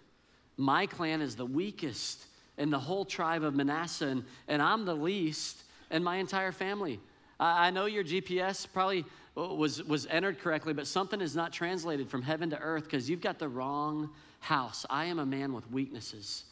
My 0.57 0.87
clan 0.87 1.21
is 1.21 1.35
the 1.35 1.45
weakest 1.45 2.25
in 2.57 2.71
the 2.71 2.79
whole 2.79 3.05
tribe 3.05 3.43
of 3.43 3.53
Manasseh, 3.55 4.07
and, 4.07 4.23
and 4.47 4.61
I'm 4.61 4.85
the 4.85 4.95
least 4.95 5.63
in 5.91 6.03
my 6.03 6.17
entire 6.17 6.51
family. 6.51 6.99
I, 7.39 7.67
I 7.67 7.69
know 7.69 7.85
your 7.85 8.03
GPS 8.03 8.67
probably 8.71 9.05
was, 9.35 9.83
was 9.83 10.07
entered 10.07 10.39
correctly, 10.39 10.73
but 10.73 10.87
something 10.87 11.21
is 11.21 11.35
not 11.35 11.53
translated 11.53 12.09
from 12.09 12.23
heaven 12.23 12.49
to 12.49 12.59
earth 12.59 12.85
because 12.85 13.09
you've 13.09 13.21
got 13.21 13.37
the 13.37 13.47
wrong 13.47 14.09
house. 14.39 14.85
I 14.89 15.05
am 15.05 15.19
a 15.19 15.25
man 15.25 15.53
with 15.53 15.69
weaknesses. 15.71 16.45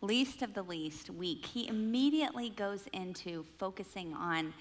Least 0.00 0.42
of 0.42 0.52
the 0.54 0.62
least, 0.62 1.10
weak. 1.10 1.46
He 1.46 1.68
immediately 1.68 2.50
goes 2.50 2.88
into 2.92 3.44
focusing 3.58 4.12
on 4.14 4.52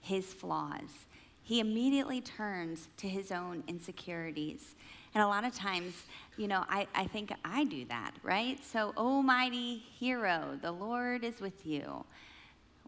his 0.00 0.26
flaws. 0.26 1.06
He 1.52 1.60
immediately 1.60 2.22
turns 2.22 2.88
to 2.96 3.06
his 3.06 3.30
own 3.30 3.62
insecurities. 3.68 4.74
And 5.14 5.22
a 5.22 5.26
lot 5.26 5.44
of 5.44 5.54
times, 5.54 5.92
you 6.38 6.48
know, 6.48 6.64
I, 6.66 6.86
I 6.94 7.06
think 7.06 7.30
I 7.44 7.64
do 7.64 7.84
that, 7.90 8.12
right? 8.22 8.58
So, 8.64 8.94
oh, 8.96 9.20
mighty 9.20 9.76
hero, 9.76 10.58
the 10.62 10.72
Lord 10.72 11.24
is 11.24 11.42
with 11.42 11.66
you. 11.66 12.06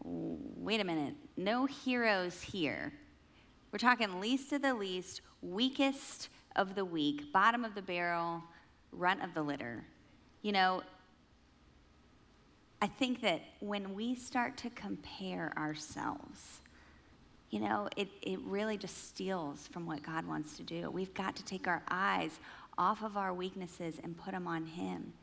Wait 0.03 0.81
a 0.81 0.83
minute, 0.83 1.13
no 1.37 1.67
heroes 1.67 2.41
here. 2.41 2.91
We're 3.71 3.77
talking 3.77 4.19
least 4.19 4.51
of 4.51 4.63
the 4.63 4.73
least, 4.73 5.21
weakest 5.43 6.29
of 6.55 6.73
the 6.73 6.85
weak, 6.85 7.31
bottom 7.31 7.65
of 7.65 7.75
the 7.75 7.83
barrel, 7.83 8.41
runt 8.91 9.23
of 9.23 9.35
the 9.35 9.43
litter. 9.43 9.85
You 10.41 10.53
know, 10.53 10.81
I 12.81 12.87
think 12.87 13.21
that 13.21 13.43
when 13.59 13.93
we 13.93 14.15
start 14.15 14.57
to 14.57 14.71
compare 14.71 15.53
ourselves, 15.55 16.61
you 17.51 17.59
know, 17.59 17.87
it, 17.95 18.09
it 18.21 18.39
really 18.43 18.77
just 18.77 19.07
steals 19.09 19.67
from 19.67 19.85
what 19.85 20.03
God 20.03 20.27
wants 20.27 20.57
to 20.57 20.63
do. 20.63 20.89
We've 20.89 21.13
got 21.13 21.35
to 21.35 21.45
take 21.45 21.67
our 21.67 21.83
eyes 21.89 22.39
off 22.77 23.03
of 23.03 23.17
our 23.17 23.33
weaknesses 23.33 23.99
and 24.03 24.17
put 24.17 24.31
them 24.31 24.47
on 24.47 24.65
Him. 24.65 25.13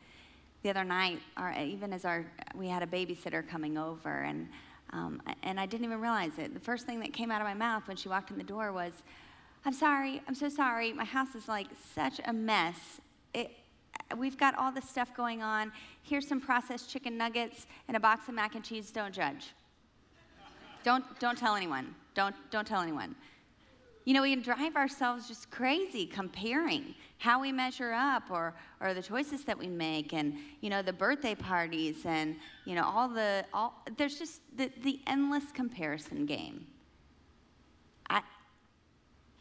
The 0.63 0.71
other 0.71 0.85
night, 0.85 1.21
our, 1.37 1.53
even 1.61 1.93
as 1.93 2.05
our, 2.05 2.25
we 2.55 2.69
had 2.69 2.83
a 2.83 2.87
babysitter 2.87 3.47
coming 3.47 3.77
over, 3.77 4.21
and 4.23 4.49
um, 4.93 5.23
and 5.43 5.59
I 5.59 5.67
didn't 5.67 5.87
even 5.87 6.01
realize 6.01 6.33
it. 6.39 6.53
The 6.53 6.61
first 6.61 6.87
thing 6.87 7.01
that 7.01 7.13
came 7.13 7.31
out 7.31 7.41
of 7.41 7.47
my 7.47 7.55
mouth 7.55 7.89
when 7.89 7.97
she 7.97 8.09
walked 8.09 8.31
in 8.31 8.37
the 8.37 8.45
door 8.45 8.73
was, 8.73 8.93
I'm 9.65 9.73
sorry, 9.73 10.21
I'm 10.29 10.35
so 10.35 10.49
sorry. 10.49 10.93
My 10.93 11.05
house 11.05 11.35
is 11.35 11.49
like 11.49 11.69
such 11.95 12.21
a 12.27 12.33
mess. 12.33 13.01
It, 13.33 13.53
we've 14.19 14.37
got 14.37 14.55
all 14.57 14.71
this 14.71 14.89
stuff 14.89 15.15
going 15.17 15.43
on. 15.43 15.73
Here's 16.03 16.29
some 16.29 16.41
processed 16.41 16.91
chicken 16.91 17.17
nuggets 17.17 17.67
and 17.89 17.97
a 17.97 18.01
box 18.01 18.29
of 18.29 18.35
mac 18.35 18.55
and 18.55 18.63
cheese. 18.63 18.91
Don't 18.91 19.15
judge. 19.15 19.53
don't, 20.85 21.05
don't 21.19 21.39
tell 21.39 21.55
anyone. 21.55 21.95
Don't, 22.15 22.35
don't 22.51 22.67
tell 22.67 22.81
anyone. 22.81 23.15
You 24.05 24.15
know, 24.15 24.23
we 24.23 24.35
can 24.35 24.43
drive 24.43 24.75
ourselves 24.75 25.29
just 25.29 25.51
crazy 25.51 26.07
comparing 26.07 26.95
how 27.19 27.41
we 27.41 27.53
measure 27.53 27.93
up 27.93 28.25
or, 28.31 28.55
or 28.81 28.95
the 28.95 29.03
choices 29.03 29.45
that 29.45 29.57
we 29.57 29.69
make 29.69 30.13
and, 30.13 30.37
you 30.61 30.71
know, 30.71 30.83
the 30.83 30.93
birthday 30.93 31.37
parties 31.37 32.05
and, 32.05 32.35
you 32.65 32.75
know, 32.75 32.85
all 32.85 33.09
the, 33.09 33.45
all, 33.55 33.81
there's 33.97 34.19
just 34.19 34.41
the, 34.57 34.73
the 34.83 34.99
endless 35.07 35.53
comparison 35.53 36.27
game. 36.27 36.67
I, 38.11 38.23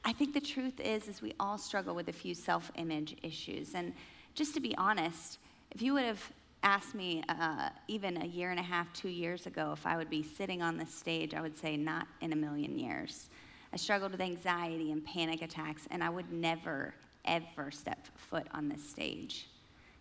I 0.06 0.14
think 0.14 0.36
the 0.36 0.42
truth 0.42 0.80
is, 0.80 1.08
is 1.08 1.24
we 1.24 1.34
all 1.40 1.58
struggle 1.58 1.96
with 1.96 2.10
a 2.10 2.14
few 2.14 2.36
self-image 2.36 3.18
issues. 3.24 3.74
And 3.74 3.94
just 4.36 4.54
to 4.54 4.60
be 4.60 4.76
honest, 4.78 5.40
if 5.72 5.82
you 5.82 5.94
would 5.94 6.06
have 6.06 6.32
asked 6.64 6.94
me 6.94 7.24
uh, 7.28 7.70
even 7.88 8.22
a 8.22 8.26
year 8.26 8.52
and 8.52 8.60
a 8.60 8.64
half, 8.64 8.92
two 8.94 9.10
years 9.10 9.48
ago, 9.48 9.72
if 9.74 9.86
I 9.86 9.98
would 9.98 10.10
be 10.10 10.24
sitting 10.24 10.62
on 10.62 10.78
this 10.78 10.94
stage, 10.94 11.34
I 11.34 11.42
would 11.42 11.58
say 11.58 11.76
not 11.76 12.08
in 12.22 12.34
a 12.34 12.36
million 12.36 12.78
years. 12.78 13.30
I 13.74 13.78
struggled 13.78 14.12
with 14.12 14.22
anxiety 14.22 14.92
and 14.92 15.04
panic 15.04 15.42
attacks, 15.42 15.88
and 15.92 16.04
I 16.04 16.10
would 16.10 16.32
never, 16.32 16.94
ever 17.26 17.72
step 17.72 18.08
foot 18.16 18.48
on 18.54 18.70
this 18.70 18.88
stage. 18.88 19.48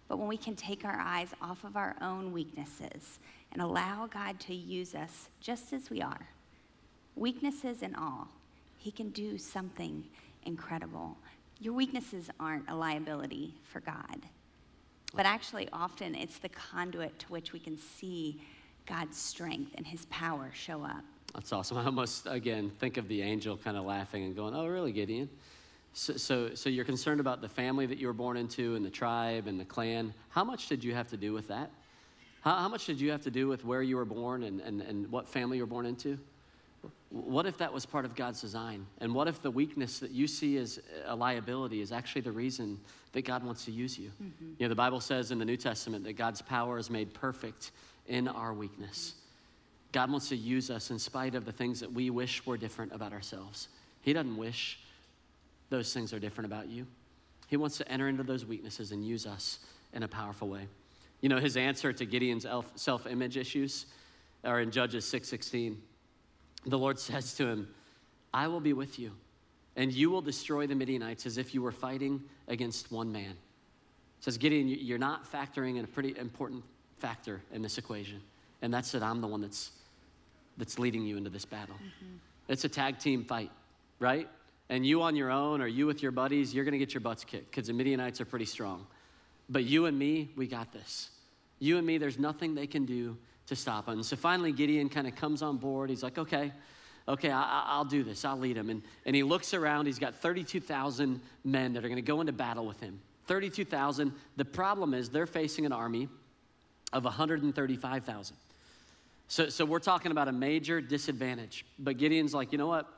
But 0.09 0.19
when 0.19 0.29
we 0.29 0.37
can 0.37 0.57
take 0.57 0.85
our 0.85 0.99
eyes 0.99 1.29
off 1.41 1.65
of 1.65 1.77
our 1.77 1.95
own 2.03 2.33
weaknesses 2.33 3.21
and 3.53 3.63
allow 3.63 4.09
God 4.13 4.41
to 4.41 4.55
use 4.55 4.95
us 4.95 5.29
just 5.41 5.73
as 5.73 5.89
we 5.89 6.03
are, 6.03 6.29
weaknesses 7.15 7.83
and 7.83 7.95
all, 7.95 8.29
He 8.77 8.91
can 8.91 9.11
do 9.11 9.39
something 9.39 10.05
incredible. 10.45 11.17
Your 11.61 11.75
weaknesses 11.75 12.29
aren't 12.41 12.69
a 12.69 12.75
liability 12.75 13.55
for 13.63 13.81
God, 13.81 14.27
but 15.15 15.27
actually, 15.27 15.69
often 15.73 16.15
it's 16.15 16.39
the 16.39 16.49
conduit 16.49 17.19
to 17.21 17.27
which 17.27 17.53
we 17.53 17.59
can 17.59 17.77
see 17.77 18.41
God's 18.87 19.17
strength 19.17 19.73
and 19.77 19.87
His 19.87 20.07
power 20.07 20.51
show 20.55 20.83
up. 20.85 21.05
That's 21.35 21.53
awesome. 21.53 21.79
I 21.79 21.85
almost, 21.85 22.27
again, 22.29 22.71
think 22.79 22.97
of 22.97 23.07
the 23.09 23.23
angel 23.23 23.57
kind 23.57 23.77
of 23.77 23.85
laughing 23.85 24.25
and 24.25 24.35
going, 24.35 24.55
Oh, 24.55 24.67
really, 24.67 24.93
Gideon? 24.93 25.29
So, 25.93 26.17
so, 26.17 26.55
so, 26.55 26.71
you're 26.71 26.85
concerned 26.85 27.21
about 27.21 27.41
the 27.41 27.49
family 27.49 27.85
that 27.87 27.99
you 27.99 28.07
were 28.07 28.13
born 28.13 28.37
into 28.37 28.77
and 28.77 28.85
the 28.85 28.91
tribe 28.91 29.49
and 29.49 29.59
the 29.59 29.65
clan. 29.65 30.15
How 30.29 30.45
much 30.45 30.69
did 30.69 30.85
you 30.85 30.95
have 30.95 31.09
to 31.09 31.17
do 31.17 31.33
with 31.33 31.49
that? 31.49 31.71
How, 32.43 32.55
how 32.57 32.69
much 32.69 32.87
did 32.87 33.01
you 33.01 33.11
have 33.11 33.23
to 33.23 33.31
do 33.31 33.49
with 33.49 33.65
where 33.65 33.83
you 33.83 33.97
were 33.97 34.05
born 34.05 34.45
and, 34.45 34.61
and, 34.61 34.81
and 34.81 35.11
what 35.11 35.29
family 35.29 35.57
you 35.57 35.65
were 35.65 35.69
born 35.69 35.87
into? 35.87 36.17
What 37.11 37.45
if 37.45 37.59
that 37.59 37.73
was 37.73 37.85
part 37.85 38.05
of 38.05 38.15
God's 38.15 38.41
design? 38.41 38.87
And 38.99 39.13
what 39.15 39.27
if 39.27 39.43
the 39.43 39.51
weakness 39.51 39.99
that 39.99 40.13
you 40.13 40.29
see 40.29 40.57
as 40.59 40.79
a 41.07 41.17
liability 41.17 41.81
is 41.81 41.91
actually 41.91 42.21
the 42.23 42.31
reason 42.31 42.79
that 43.13 43.23
God 43.23 43.45
wants 43.45 43.65
to 43.65 43.73
use 43.73 43.99
you? 43.99 44.11
Mm-hmm. 44.23 44.45
You 44.59 44.67
know, 44.67 44.69
the 44.69 44.77
Bible 44.77 45.01
says 45.01 45.33
in 45.33 45.41
the 45.41 45.45
New 45.45 45.57
Testament 45.57 46.05
that 46.05 46.13
God's 46.13 46.41
power 46.41 46.79
is 46.79 46.89
made 46.89 47.13
perfect 47.13 47.73
in 48.07 48.29
our 48.29 48.55
weakness. 48.55 49.15
God 49.91 50.09
wants 50.09 50.29
to 50.29 50.37
use 50.37 50.71
us 50.71 50.93
in 50.93 51.01
spite 51.01 51.35
of 51.35 51.45
the 51.45 51.51
things 51.51 51.81
that 51.81 51.93
we 51.93 52.11
wish 52.11 52.47
were 52.47 52.57
different 52.57 52.93
about 52.93 53.13
ourselves. 53.13 53.67
He 54.03 54.13
doesn't 54.13 54.37
wish 54.37 54.79
those 55.69 55.93
things 55.93 56.13
are 56.13 56.21
different 56.21 56.47
about 56.47 56.69
you. 56.69 56.87
He 57.49 57.57
wants 57.57 57.77
to 57.79 57.89
enter 57.91 58.09
into 58.09 58.23
those 58.23 58.47
weaknesses 58.47 58.93
and 58.93 59.05
use 59.05 59.27
us 59.27 59.59
in 59.93 60.05
a 60.05 60.09
powerful 60.09 60.49
way. 60.49 60.69
You 61.21 61.29
know, 61.29 61.39
his 61.39 61.57
answer 61.57 61.93
to 61.93 62.07
Gideon's 62.07 62.47
self-image 62.77 63.37
issues 63.37 63.87
are 64.45 64.61
in 64.61 64.71
Judges 64.71 65.05
6:16. 65.07 65.77
The 66.67 66.79
Lord 66.79 66.99
says 66.99 67.35
to 67.35 67.47
him, 67.47 67.75
"I 68.33 68.49
will 68.49 68.61
be 68.61 68.73
with 68.73 68.99
you, 68.99 69.13
and 69.77 69.93
you 69.93 70.11
will 70.11 70.23
destroy 70.23 70.67
the 70.67 70.75
Midianites 70.75 71.27
as 71.27 71.39
if 71.39 71.55
you 71.55 71.63
were 71.63 71.73
fighting 71.73 72.23
against 72.49 72.91
one 72.93 73.13
man." 73.13 73.37
says 74.21 74.37
Gideon, 74.37 74.69
you're 74.69 74.99
not 74.99 75.31
factoring 75.31 75.79
in 75.79 75.85
a 75.85 75.89
pretty 75.89 76.17
important 76.19 76.63
factor 76.99 77.41
in 77.53 77.63
this 77.63 77.79
equation, 77.79 78.21
and 78.63 78.73
that's 78.73 78.93
that 78.93 79.03
I'm 79.03 79.21
the 79.21 79.27
one 79.27 79.41
that's 79.41 79.73
that's 80.57 80.79
leading 80.79 81.07
you 81.07 81.17
into 81.17 81.31
this 81.31 81.47
battle. 81.47 81.75
Mm-hmm. 81.77 82.17
It's 82.49 82.65
a 82.65 82.69
tag 82.69 82.99
team 82.99 83.25
fight, 83.25 83.51
right? 83.99 84.29
And 84.69 84.85
you 84.85 85.03
on 85.03 85.17
your 85.17 85.31
own 85.31 85.63
or 85.63 85.67
you 85.67 85.87
with 85.87 86.03
your 86.03 86.13
buddies, 86.13 86.55
you're 86.55 86.65
going 86.65 86.73
to 86.73 86.79
get 86.79 86.93
your 86.93 87.01
butts 87.01 87.25
kicked 87.25 87.51
because 87.51 87.69
the 87.69 87.73
Midianites 87.73 88.21
are 88.21 88.27
pretty 88.27 88.45
strong. 88.45 88.87
But 89.49 89.65
you 89.65 89.87
and 89.87 89.99
me, 89.99 90.29
we 90.37 90.47
got 90.47 90.73
this. 90.73 91.11
You 91.61 91.79
and 91.79 91.87
me, 91.87 91.97
there's 91.97 92.19
nothing 92.19 92.55
they 92.55 92.67
can 92.67 92.85
do 92.85 93.17
to 93.51 93.57
stop 93.57 93.89
us. 93.89 93.95
And 93.95 94.07
so 94.07 94.17
finally, 94.17 94.53
Gideon 94.53 94.89
kind 94.89 95.07
of 95.07 95.15
comes 95.15 95.43
on 95.43 95.59
board. 95.59 95.91
He's 95.91 96.03
like, 96.03 96.19
okay, 96.19 96.53
okay, 97.07 97.31
I, 97.31 97.77
will 97.77 97.85
do 97.85 98.03
this. 98.03 98.25
I'll 98.25 98.39
lead 98.39 98.57
him. 98.57 98.71
And, 98.71 98.83
and 99.05 99.15
he 99.15 99.23
looks 99.23 99.53
around. 99.53 99.87
He's 99.87 99.99
got 99.99 100.15
32,000 100.15 101.21
men 101.45 101.73
that 101.75 101.85
are 101.85 101.89
going 101.89 101.97
to 101.97 102.03
go 102.03 102.21
into 102.21 102.33
battle 102.33 102.65
with 102.65 102.81
him. 102.81 103.01
32,000. 103.27 104.13
The 104.37 104.45
problem 104.45 104.95
is 104.95 105.11
they're 105.11 105.27
facing 105.27 105.67
an 105.67 105.73
army 105.73 106.09
of 106.93 107.05
135,000. 107.05 108.37
So, 109.27 109.49
so 109.49 109.65
we're 109.65 109.79
talking 109.81 110.13
about 110.13 110.29
a 110.29 110.33
major 110.33 110.81
disadvantage. 110.81 111.65
But 111.79 111.99
Gideon's 111.99 112.33
like, 112.33 112.53
you 112.53 112.59
know 112.59 112.67
what? 112.69 112.89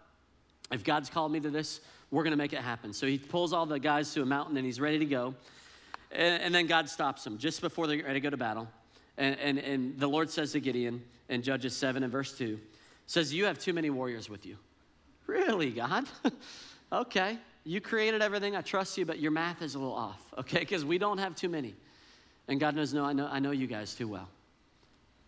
If 0.70 0.84
God's 0.84 1.10
called 1.10 1.32
me 1.32 1.40
to 1.40 1.50
this, 1.50 1.80
we're 2.10 2.22
going 2.22 2.32
to 2.32 2.38
make 2.38 2.52
it 2.52 2.60
happen. 2.60 2.92
So 2.92 3.06
he 3.06 3.18
pulls 3.18 3.52
all 3.52 3.66
the 3.66 3.78
guys 3.78 4.12
to 4.14 4.22
a 4.22 4.26
mountain 4.26 4.56
and 4.58 4.66
he's 4.66 4.80
ready 4.80 4.98
to 4.98 5.06
go. 5.06 5.34
And, 6.10 6.42
and 6.42 6.54
then 6.54 6.66
God 6.66 6.90
stops 6.90 7.26
him 7.26 7.38
just 7.38 7.62
before 7.62 7.86
they're 7.86 8.02
ready 8.02 8.14
to 8.14 8.20
go 8.20 8.30
to 8.30 8.36
battle. 8.36 8.68
And, 9.18 9.38
and, 9.38 9.58
and 9.58 9.98
the 9.98 10.08
Lord 10.08 10.30
says 10.30 10.52
to 10.52 10.60
Gideon 10.60 11.02
in 11.28 11.42
Judges 11.42 11.76
7 11.76 12.02
and 12.02 12.10
verse 12.10 12.36
2, 12.36 12.58
says, 13.06 13.32
You 13.32 13.44
have 13.46 13.58
too 13.58 13.72
many 13.72 13.90
warriors 13.90 14.28
with 14.28 14.46
you. 14.46 14.56
Really, 15.26 15.70
God? 15.70 16.04
okay. 16.92 17.38
You 17.64 17.80
created 17.80 18.22
everything. 18.22 18.56
I 18.56 18.60
trust 18.60 18.98
you, 18.98 19.06
but 19.06 19.18
your 19.18 19.30
math 19.30 19.62
is 19.62 19.74
a 19.74 19.78
little 19.78 19.94
off, 19.94 20.20
okay? 20.38 20.60
Because 20.60 20.84
we 20.84 20.98
don't 20.98 21.18
have 21.18 21.34
too 21.34 21.48
many. 21.48 21.74
And 22.48 22.58
God 22.58 22.74
knows, 22.74 22.92
no, 22.92 23.04
I 23.04 23.12
know, 23.12 23.28
I 23.30 23.38
know 23.38 23.52
you 23.52 23.66
guys 23.66 23.94
too 23.94 24.08
well. 24.08 24.28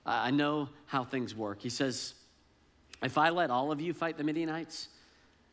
I 0.05 0.31
know 0.31 0.68
how 0.87 1.05
things 1.05 1.35
work. 1.35 1.62
He 1.62 1.70
says, 1.70 2.14
If 3.03 3.16
I 3.16 3.31
let 3.31 3.51
all 3.51 3.73
of 3.73 3.81
you 3.81 3.94
fight 3.94 4.18
the 4.18 4.25
Midianites, 4.25 4.88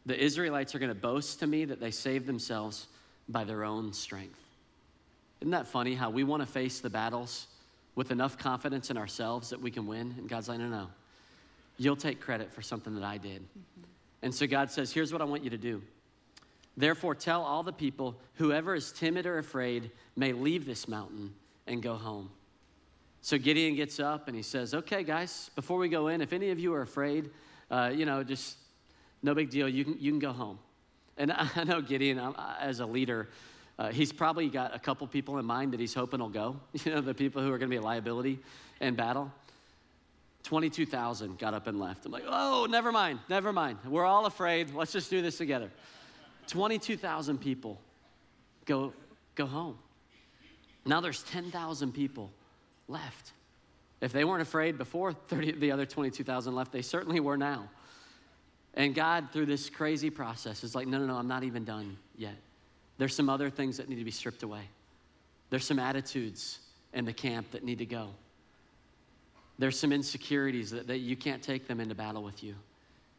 the 0.05 0.21
Israelites 0.21 0.75
are 0.75 0.79
going 0.79 0.89
to 0.89 0.95
boast 0.95 1.39
to 1.39 1.47
me 1.47 1.65
that 1.65 1.79
they 1.79 1.91
saved 1.91 2.25
themselves 2.25 2.87
by 3.29 3.43
their 3.43 3.63
own 3.63 3.93
strength. 3.93 4.39
Isn't 5.39 5.51
that 5.51 5.67
funny 5.67 5.95
how 5.95 6.09
we 6.09 6.23
want 6.23 6.41
to 6.41 6.47
face 6.47 6.79
the 6.79 6.89
battles 6.89 7.47
with 7.95 8.11
enough 8.11 8.37
confidence 8.37 8.89
in 8.89 8.97
ourselves 8.97 9.49
that 9.49 9.61
we 9.61 9.71
can 9.71 9.87
win? 9.87 10.15
And 10.17 10.29
God's 10.29 10.49
like, 10.49 10.59
no, 10.59 10.67
no. 10.67 10.87
You'll 11.77 11.95
take 11.95 12.19
credit 12.19 12.53
for 12.53 12.61
something 12.61 12.95
that 12.95 13.03
I 13.03 13.17
did. 13.17 13.41
Mm-hmm. 13.41 13.81
And 14.23 14.35
so 14.35 14.45
God 14.47 14.69
says, 14.69 14.91
here's 14.91 15.11
what 15.11 15.21
I 15.21 15.25
want 15.25 15.43
you 15.43 15.49
to 15.49 15.57
do 15.57 15.81
Therefore, 16.77 17.15
tell 17.15 17.41
all 17.43 17.63
the 17.63 17.73
people 17.73 18.15
whoever 18.35 18.75
is 18.75 18.91
timid 18.91 19.25
or 19.25 19.37
afraid 19.37 19.91
may 20.15 20.31
leave 20.33 20.65
this 20.65 20.87
mountain 20.87 21.33
and 21.67 21.81
go 21.81 21.95
home. 21.95 22.29
So 23.21 23.37
Gideon 23.37 23.75
gets 23.75 23.99
up 23.99 24.27
and 24.27 24.35
he 24.35 24.41
says, 24.41 24.73
Okay, 24.73 25.03
guys, 25.03 25.51
before 25.55 25.77
we 25.77 25.89
go 25.89 26.07
in, 26.07 26.21
if 26.21 26.33
any 26.33 26.49
of 26.49 26.59
you 26.59 26.73
are 26.73 26.81
afraid, 26.81 27.29
uh, 27.69 27.91
you 27.93 28.05
know, 28.05 28.23
just 28.23 28.57
no 29.21 29.35
big 29.35 29.49
deal, 29.49 29.67
you 29.67 29.83
can, 29.83 29.97
you 29.99 30.11
can 30.11 30.19
go 30.19 30.31
home. 30.31 30.59
And 31.17 31.31
I 31.55 31.63
know 31.65 31.81
Gideon, 31.81 32.19
as 32.59 32.79
a 32.79 32.85
leader, 32.85 33.29
uh, 33.79 33.91
he's 33.91 34.11
probably 34.11 34.47
got 34.49 34.75
a 34.75 34.79
couple 34.79 35.07
people 35.07 35.37
in 35.37 35.45
mind 35.45 35.73
that 35.73 35.79
he's 35.79 35.93
hoping 35.93 36.19
will 36.19 36.29
go, 36.29 36.59
you 36.73 36.91
know, 36.91 37.01
the 37.01 37.13
people 37.13 37.41
who 37.41 37.47
are 37.51 37.57
going 37.57 37.69
to 37.69 37.73
be 37.73 37.77
a 37.77 37.81
liability 37.81 38.39
in 38.79 38.95
battle. 38.95 39.31
22,000 40.43 41.37
got 41.37 41.53
up 41.53 41.67
and 41.67 41.79
left. 41.79 42.05
I'm 42.05 42.11
like, 42.11 42.23
oh, 42.27 42.67
never 42.69 42.91
mind, 42.91 43.19
never 43.29 43.53
mind. 43.53 43.77
We're 43.85 44.05
all 44.05 44.25
afraid. 44.25 44.73
Let's 44.73 44.91
just 44.91 45.09
do 45.09 45.21
this 45.21 45.37
together. 45.37 45.69
22,000 46.47 47.37
people 47.37 47.79
go, 48.65 48.93
go 49.35 49.45
home. 49.45 49.77
Now 50.85 50.99
there's 50.99 51.23
10,000 51.23 51.91
people 51.93 52.31
left. 52.87 53.33
If 54.01 54.11
they 54.11 54.23
weren't 54.23 54.41
afraid 54.41 54.77
before 54.77 55.13
30, 55.13 55.53
the 55.53 55.71
other 55.71 55.85
22,000 55.85 56.55
left, 56.55 56.71
they 56.71 56.81
certainly 56.81 57.19
were 57.19 57.37
now. 57.37 57.69
And 58.73 58.95
God, 58.95 59.29
through 59.31 59.45
this 59.45 59.69
crazy 59.69 60.09
process, 60.09 60.63
is 60.63 60.73
like, 60.73 60.87
no, 60.87 60.97
no, 60.97 61.05
no, 61.05 61.15
I'm 61.15 61.27
not 61.27 61.43
even 61.43 61.63
done 61.63 61.97
yet. 62.17 62.35
There's 63.01 63.15
some 63.15 63.29
other 63.31 63.49
things 63.49 63.77
that 63.77 63.89
need 63.89 63.95
to 63.95 64.05
be 64.05 64.11
stripped 64.11 64.43
away. 64.43 64.61
There's 65.49 65.65
some 65.65 65.79
attitudes 65.79 66.59
in 66.93 67.03
the 67.03 67.13
camp 67.13 67.49
that 67.49 67.63
need 67.63 67.79
to 67.79 67.85
go. 67.87 68.09
There's 69.57 69.79
some 69.79 69.91
insecurities 69.91 70.69
that, 70.69 70.85
that 70.85 70.99
you 70.99 71.15
can't 71.15 71.41
take 71.41 71.67
them 71.67 71.79
into 71.79 71.95
battle 71.95 72.21
with 72.21 72.43
you. 72.43 72.53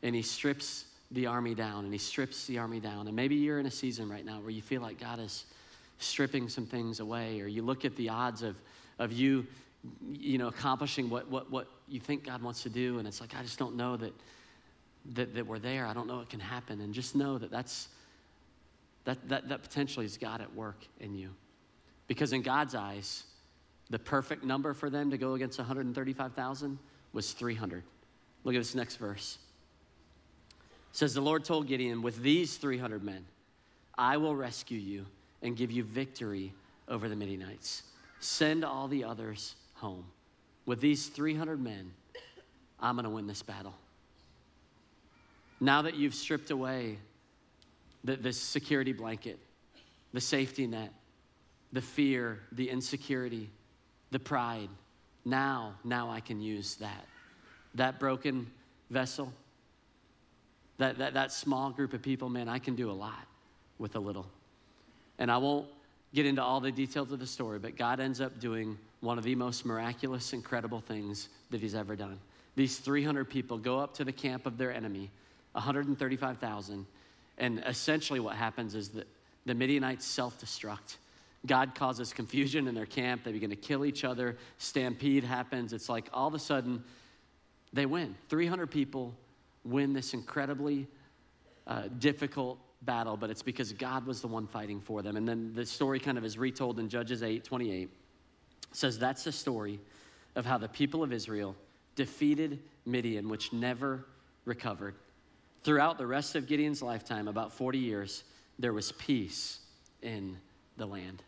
And 0.04 0.14
He 0.14 0.22
strips 0.22 0.84
the 1.10 1.26
army 1.26 1.56
down, 1.56 1.82
and 1.82 1.92
He 1.92 1.98
strips 1.98 2.46
the 2.46 2.58
army 2.58 2.78
down. 2.78 3.08
And 3.08 3.16
maybe 3.16 3.34
you're 3.34 3.58
in 3.58 3.66
a 3.66 3.72
season 3.72 4.08
right 4.08 4.24
now 4.24 4.38
where 4.38 4.50
you 4.50 4.62
feel 4.62 4.82
like 4.82 5.00
God 5.00 5.18
is 5.18 5.46
stripping 5.98 6.48
some 6.48 6.64
things 6.64 7.00
away, 7.00 7.40
or 7.40 7.48
you 7.48 7.62
look 7.62 7.84
at 7.84 7.96
the 7.96 8.08
odds 8.08 8.44
of, 8.44 8.54
of 9.00 9.10
you, 9.10 9.44
you 10.12 10.38
know, 10.38 10.46
accomplishing 10.46 11.10
what, 11.10 11.28
what, 11.28 11.50
what 11.50 11.66
you 11.88 11.98
think 11.98 12.24
God 12.24 12.40
wants 12.40 12.62
to 12.62 12.68
do, 12.68 13.00
and 13.00 13.08
it's 13.08 13.20
like, 13.20 13.34
I 13.34 13.42
just 13.42 13.58
don't 13.58 13.74
know 13.74 13.96
that, 13.96 14.12
that, 15.14 15.34
that 15.34 15.44
we're 15.44 15.58
there. 15.58 15.86
I 15.86 15.92
don't 15.92 16.06
know 16.06 16.18
what 16.18 16.30
can 16.30 16.38
happen. 16.38 16.80
And 16.80 16.94
just 16.94 17.16
know 17.16 17.36
that 17.36 17.50
that's, 17.50 17.88
that, 19.04 19.28
that, 19.28 19.48
that 19.48 19.62
potentially 19.62 20.06
is 20.06 20.16
God 20.16 20.40
at 20.40 20.54
work 20.54 20.86
in 21.00 21.14
you. 21.14 21.30
Because 22.06 22.32
in 22.32 22.42
God's 22.42 22.74
eyes, 22.74 23.24
the 23.90 23.98
perfect 23.98 24.44
number 24.44 24.74
for 24.74 24.90
them 24.90 25.10
to 25.10 25.18
go 25.18 25.34
against 25.34 25.58
135,000 25.58 26.78
was 27.12 27.32
300. 27.32 27.82
Look 28.44 28.54
at 28.54 28.58
this 28.58 28.74
next 28.74 28.96
verse. 28.96 29.38
It 30.90 30.96
says, 30.96 31.14
The 31.14 31.20
Lord 31.20 31.44
told 31.44 31.68
Gideon, 31.68 32.02
With 32.02 32.22
these 32.22 32.56
300 32.56 33.02
men, 33.02 33.24
I 33.96 34.16
will 34.16 34.34
rescue 34.34 34.78
you 34.78 35.06
and 35.42 35.56
give 35.56 35.70
you 35.70 35.84
victory 35.84 36.52
over 36.88 37.08
the 37.08 37.16
Midianites. 37.16 37.82
Send 38.20 38.64
all 38.64 38.88
the 38.88 39.04
others 39.04 39.56
home. 39.74 40.06
With 40.64 40.80
these 40.80 41.08
300 41.08 41.60
men, 41.60 41.92
I'm 42.80 42.94
going 42.96 43.04
to 43.04 43.10
win 43.10 43.26
this 43.26 43.42
battle. 43.42 43.74
Now 45.60 45.82
that 45.82 45.94
you've 45.94 46.14
stripped 46.14 46.50
away 46.50 46.98
the, 48.04 48.16
the 48.16 48.32
security 48.32 48.92
blanket, 48.92 49.38
the 50.12 50.20
safety 50.20 50.66
net, 50.66 50.92
the 51.72 51.80
fear, 51.80 52.40
the 52.52 52.68
insecurity, 52.68 53.50
the 54.10 54.18
pride, 54.18 54.68
now, 55.24 55.74
now 55.84 56.10
I 56.10 56.20
can 56.20 56.40
use 56.40 56.76
that. 56.76 57.06
That 57.76 57.98
broken 57.98 58.50
vessel, 58.90 59.32
that, 60.78 60.98
that, 60.98 61.14
that 61.14 61.32
small 61.32 61.70
group 61.70 61.94
of 61.94 62.02
people, 62.02 62.28
man, 62.28 62.48
I 62.48 62.58
can 62.58 62.74
do 62.74 62.90
a 62.90 62.92
lot 62.92 63.26
with 63.78 63.96
a 63.96 64.00
little. 64.00 64.26
And 65.18 65.30
I 65.30 65.38
won't 65.38 65.66
get 66.12 66.26
into 66.26 66.42
all 66.42 66.60
the 66.60 66.72
details 66.72 67.12
of 67.12 67.18
the 67.18 67.26
story, 67.26 67.58
but 67.58 67.76
God 67.76 68.00
ends 68.00 68.20
up 68.20 68.38
doing 68.40 68.76
one 69.00 69.16
of 69.16 69.24
the 69.24 69.34
most 69.34 69.64
miraculous, 69.64 70.32
incredible 70.32 70.80
things 70.80 71.28
that 71.50 71.60
He's 71.60 71.74
ever 71.74 71.96
done. 71.96 72.18
These 72.54 72.78
300 72.78 73.30
people 73.30 73.56
go 73.56 73.78
up 73.78 73.94
to 73.94 74.04
the 74.04 74.12
camp 74.12 74.44
of 74.44 74.58
their 74.58 74.72
enemy, 74.72 75.10
135,000, 75.52 76.86
and 77.38 77.62
essentially 77.66 78.20
what 78.20 78.36
happens 78.36 78.74
is 78.74 78.90
that 78.90 79.06
the 79.46 79.54
Midianites 79.54 80.04
self 80.04 80.38
destruct. 80.40 80.96
God 81.44 81.74
causes 81.74 82.12
confusion 82.12 82.68
in 82.68 82.74
their 82.74 82.86
camp. 82.86 83.24
They 83.24 83.32
begin 83.32 83.50
to 83.50 83.56
kill 83.56 83.84
each 83.84 84.04
other. 84.04 84.36
Stampede 84.58 85.24
happens. 85.24 85.72
It's 85.72 85.88
like 85.88 86.08
all 86.12 86.28
of 86.28 86.34
a 86.34 86.38
sudden 86.38 86.84
they 87.72 87.86
win. 87.86 88.14
300 88.28 88.70
people 88.70 89.14
win 89.64 89.92
this 89.92 90.14
incredibly 90.14 90.86
uh, 91.66 91.84
difficult 91.98 92.58
battle, 92.82 93.16
but 93.16 93.30
it's 93.30 93.42
because 93.42 93.72
God 93.72 94.06
was 94.06 94.20
the 94.20 94.28
one 94.28 94.46
fighting 94.46 94.80
for 94.80 95.02
them. 95.02 95.16
And 95.16 95.26
then 95.26 95.52
the 95.54 95.66
story 95.66 95.98
kind 95.98 96.18
of 96.18 96.24
is 96.24 96.38
retold 96.38 96.78
in 96.78 96.88
Judges 96.88 97.22
8 97.22 97.44
28. 97.44 97.82
It 97.82 97.88
says 98.72 98.98
that's 98.98 99.24
the 99.24 99.32
story 99.32 99.80
of 100.34 100.46
how 100.46 100.58
the 100.58 100.68
people 100.68 101.02
of 101.02 101.12
Israel 101.12 101.56
defeated 101.94 102.60
Midian, 102.86 103.28
which 103.28 103.52
never 103.52 104.06
recovered. 104.44 104.94
Throughout 105.64 105.98
the 105.98 106.06
rest 106.06 106.34
of 106.34 106.46
Gideon's 106.46 106.80
lifetime, 106.82 107.28
about 107.28 107.52
40 107.52 107.78
years, 107.78 108.24
there 108.58 108.72
was 108.72 108.92
peace 108.92 109.60
in 110.02 110.38
the 110.76 110.86
land. 110.86 111.22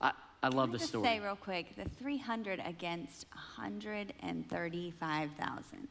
I, 0.00 0.12
I 0.42 0.48
love 0.48 0.72
the 0.72 0.78
story. 0.78 1.04
say 1.04 1.20
real 1.20 1.36
quick 1.36 1.76
the 1.76 1.86
300 1.88 2.62
against 2.64 3.26
135,000. 3.34 5.88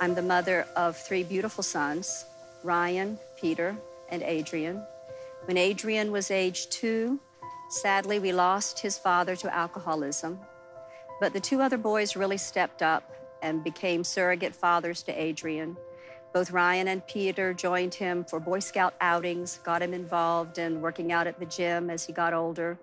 I'm 0.02 0.16
the 0.16 0.22
mother 0.22 0.68
of 0.76 0.98
three 0.98 1.24
beautiful 1.24 1.64
sons 1.64 2.26
Ryan, 2.62 3.18
Peter, 3.40 3.78
and 4.10 4.22
Adrian. 4.22 4.84
When 5.46 5.58
Adrian 5.58 6.12
was 6.12 6.32
age 6.32 6.70
two, 6.70 7.20
sadly, 7.70 8.20
we 8.20 8.32
lost 8.32 8.80
his 8.80 8.98
father 8.98 9.36
to 9.38 9.56
alcoholism. 9.56 10.40
But 11.20 11.34
the 11.34 11.40
two 11.40 11.62
other 11.62 11.78
boys 11.78 12.16
really 12.16 12.38
stepped 12.38 12.82
up 12.82 13.12
and 13.42 13.64
became 13.64 14.04
surrogate 14.04 14.56
fathers 14.56 15.04
to 15.04 15.12
Adrian. 15.12 15.78
Both 16.34 16.52
Ryan 16.52 16.88
and 16.88 17.06
Peter 17.08 17.54
joined 17.54 17.96
him 17.96 18.24
for 18.24 18.40
Boy 18.40 18.60
Scout 18.60 18.94
outings, 19.02 19.60
got 19.64 19.82
him 19.82 19.94
involved 19.94 20.60
in 20.60 20.82
working 20.82 21.12
out 21.12 21.26
at 21.26 21.40
the 21.40 21.46
gym 21.46 21.90
as 21.90 22.06
he 22.06 22.14
got 22.14 22.34
older. 22.34 22.78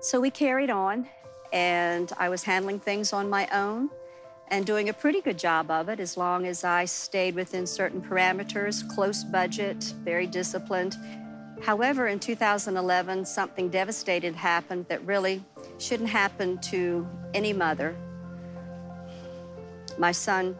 So 0.00 0.20
we 0.20 0.30
carried 0.30 0.68
on, 0.68 1.08
and 1.52 2.12
I 2.18 2.28
was 2.28 2.42
handling 2.42 2.80
things 2.80 3.14
on 3.14 3.30
my 3.30 3.48
own 3.48 3.88
and 4.48 4.66
doing 4.66 4.90
a 4.90 4.92
pretty 4.92 5.22
good 5.22 5.38
job 5.38 5.70
of 5.70 5.88
it 5.88 6.00
as 6.00 6.18
long 6.18 6.46
as 6.46 6.64
I 6.64 6.84
stayed 6.84 7.34
within 7.34 7.66
certain 7.66 8.02
parameters, 8.02 8.86
close 8.94 9.24
budget, 9.24 9.82
very 10.04 10.26
disciplined. 10.26 10.96
However, 11.62 12.06
in 12.08 12.18
2011, 12.18 13.24
something 13.24 13.68
devastating 13.68 14.34
happened 14.34 14.86
that 14.88 15.04
really 15.04 15.42
shouldn't 15.78 16.10
happen 16.10 16.58
to 16.58 17.06
any 17.32 17.52
mother. 17.52 17.96
My 19.98 20.12
son, 20.12 20.58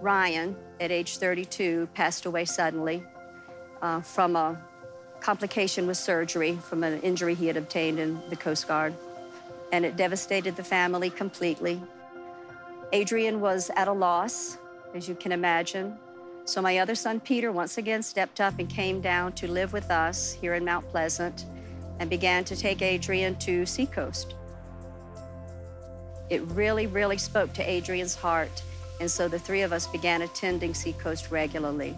Ryan, 0.00 0.56
at 0.80 0.90
age 0.90 1.18
32, 1.18 1.88
passed 1.94 2.26
away 2.26 2.44
suddenly 2.44 3.02
uh, 3.82 4.00
from 4.00 4.36
a 4.36 4.60
complication 5.20 5.86
with 5.86 5.96
surgery 5.96 6.58
from 6.62 6.84
an 6.84 7.00
injury 7.00 7.34
he 7.34 7.46
had 7.46 7.56
obtained 7.56 7.98
in 7.98 8.20
the 8.28 8.36
Coast 8.36 8.68
Guard. 8.68 8.94
And 9.72 9.84
it 9.84 9.96
devastated 9.96 10.56
the 10.56 10.62
family 10.62 11.10
completely. 11.10 11.82
Adrian 12.92 13.40
was 13.40 13.70
at 13.76 13.88
a 13.88 13.92
loss, 13.92 14.58
as 14.94 15.08
you 15.08 15.14
can 15.14 15.32
imagine. 15.32 15.98
So 16.46 16.62
my 16.62 16.78
other 16.78 16.94
son, 16.94 17.18
Peter, 17.18 17.50
once 17.50 17.76
again 17.76 18.04
stepped 18.04 18.40
up 18.40 18.60
and 18.60 18.68
came 18.68 19.00
down 19.00 19.32
to 19.32 19.50
live 19.50 19.72
with 19.72 19.90
us 19.90 20.32
here 20.32 20.54
in 20.54 20.64
Mount 20.64 20.88
Pleasant 20.88 21.44
and 21.98 22.08
began 22.08 22.44
to 22.44 22.54
take 22.54 22.82
Adrian 22.82 23.34
to 23.40 23.66
Seacoast. 23.66 24.36
It 26.30 26.42
really, 26.42 26.86
really 26.86 27.18
spoke 27.18 27.52
to 27.54 27.68
Adrian's 27.68 28.14
heart, 28.14 28.62
and 29.00 29.10
so 29.10 29.26
the 29.26 29.40
three 29.40 29.62
of 29.62 29.72
us 29.72 29.88
began 29.88 30.22
attending 30.22 30.72
Seacoast 30.72 31.32
regularly. 31.32 31.96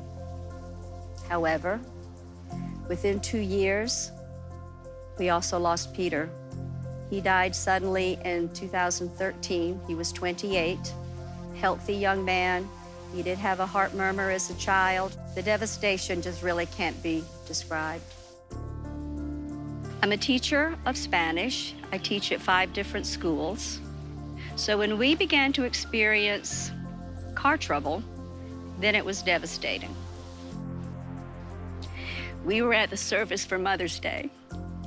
However, 1.29 1.79
within 2.89 3.21
two 3.21 3.41
years, 3.41 4.11
we 5.19 5.29
also 5.29 5.59
lost 5.59 5.93
Peter. 5.93 6.31
He 7.11 7.21
died 7.21 7.55
suddenly 7.55 8.19
in 8.25 8.49
2013. 8.55 9.79
He 9.87 9.95
was 9.95 10.11
28, 10.11 10.79
healthy 11.55 11.95
young 11.95 12.25
man. 12.25 12.67
He 13.15 13.23
did 13.23 13.39
have 13.39 13.61
a 13.61 13.67
heart 13.67 13.95
murmur 13.95 14.31
as 14.31 14.51
a 14.51 14.55
child. 14.55 15.17
The 15.35 15.43
devastation 15.43 16.23
just 16.23 16.43
really 16.43 16.67
can't 16.67 17.01
be 17.03 17.25
described. 17.47 18.05
I'm 20.03 20.13
a 20.13 20.17
teacher 20.17 20.77
of 20.87 20.97
Spanish. 20.97 21.75
I 21.91 21.99
teach 21.99 22.31
at 22.33 22.41
five 22.41 22.73
different 22.73 23.07
schools. 23.07 23.81
So 24.57 24.79
when 24.79 24.99
we 24.99 25.15
began 25.15 25.53
to 25.55 25.65
experience 25.65 26.71
car 27.35 27.57
trouble, 27.57 28.03
then 28.81 28.95
it 28.95 29.05
was 29.05 29.23
devastating. 29.23 29.95
We 32.45 32.63
were 32.63 32.75
at 32.75 32.91
the 32.91 32.97
service 32.97 33.45
for 33.45 33.59
Mother's 33.59 33.99
Day 33.99 34.31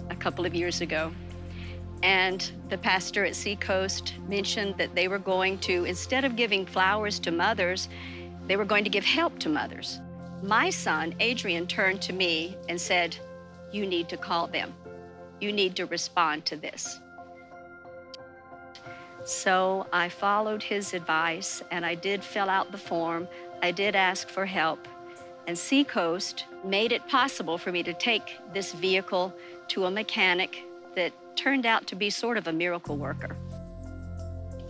a 0.09 0.15
couple 0.15 0.45
of 0.45 0.55
years 0.55 0.81
ago, 0.81 1.11
and 2.03 2.51
the 2.69 2.77
pastor 2.77 3.25
at 3.25 3.35
Seacoast 3.35 4.13
mentioned 4.27 4.75
that 4.77 4.95
they 4.95 5.07
were 5.07 5.19
going 5.19 5.59
to, 5.59 5.85
instead 5.85 6.25
of 6.25 6.35
giving 6.35 6.65
flowers 6.65 7.19
to 7.19 7.31
mothers, 7.31 7.89
they 8.47 8.55
were 8.55 8.65
going 8.65 8.83
to 8.83 8.89
give 8.89 9.05
help 9.05 9.37
to 9.39 9.49
mothers. 9.49 9.99
My 10.41 10.71
son, 10.71 11.13
Adrian, 11.19 11.67
turned 11.67 12.01
to 12.03 12.13
me 12.13 12.57
and 12.67 12.81
said, 12.81 13.15
You 13.71 13.85
need 13.85 14.09
to 14.09 14.17
call 14.17 14.47
them. 14.47 14.73
You 15.39 15.51
need 15.51 15.75
to 15.75 15.85
respond 15.85 16.45
to 16.45 16.55
this. 16.55 16.99
So 19.23 19.85
I 19.93 20.09
followed 20.09 20.63
his 20.63 20.95
advice 20.95 21.61
and 21.69 21.85
I 21.85 21.93
did 21.93 22.23
fill 22.23 22.49
out 22.49 22.71
the 22.71 22.77
form. 22.77 23.27
I 23.61 23.71
did 23.71 23.95
ask 23.95 24.27
for 24.27 24.47
help. 24.47 24.87
And 25.45 25.57
Seacoast 25.57 26.45
made 26.65 26.91
it 26.91 27.07
possible 27.07 27.59
for 27.59 27.71
me 27.71 27.83
to 27.83 27.93
take 27.93 28.37
this 28.53 28.73
vehicle 28.73 29.33
to 29.69 29.85
a 29.85 29.91
mechanic 29.91 30.63
turned 31.41 31.65
out 31.65 31.87
to 31.87 31.95
be 31.95 32.07
sort 32.07 32.37
of 32.37 32.47
a 32.47 32.53
miracle 32.53 32.97
worker. 32.97 33.35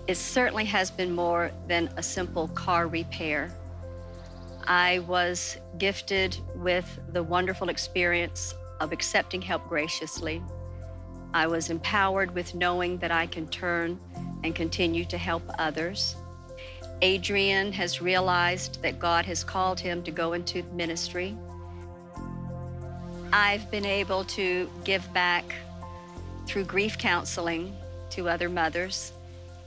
It 0.07 0.15
certainly 0.15 0.63
has 0.65 0.89
been 0.89 1.11
more 1.11 1.51
than 1.67 1.89
a 1.97 2.03
simple 2.03 2.47
car 2.49 2.87
repair. 2.87 3.51
I 4.67 4.99
was 4.99 5.57
gifted 5.77 6.37
with 6.55 6.87
the 7.11 7.23
wonderful 7.23 7.67
experience 7.67 8.55
of 8.79 8.93
accepting 8.93 9.41
help 9.41 9.67
graciously. 9.67 10.41
I 11.33 11.45
was 11.47 11.69
empowered 11.69 12.33
with 12.33 12.55
knowing 12.55 12.97
that 12.99 13.11
I 13.11 13.27
can 13.27 13.47
turn 13.49 13.99
and 14.45 14.55
continue 14.55 15.03
to 15.05 15.17
help 15.17 15.43
others. 15.59 16.15
Adrian 17.01 17.73
has 17.73 18.01
realized 18.01 18.81
that 18.81 18.97
God 18.97 19.25
has 19.25 19.43
called 19.43 19.79
him 19.79 20.03
to 20.03 20.11
go 20.11 20.33
into 20.33 20.63
ministry. 20.71 21.35
I've 23.33 23.69
been 23.71 23.85
able 23.85 24.23
to 24.25 24.69
give 24.85 25.11
back 25.13 25.53
through 26.45 26.65
grief 26.65 26.97
counseling 26.97 27.75
to 28.11 28.29
other 28.29 28.49
mothers. 28.49 29.13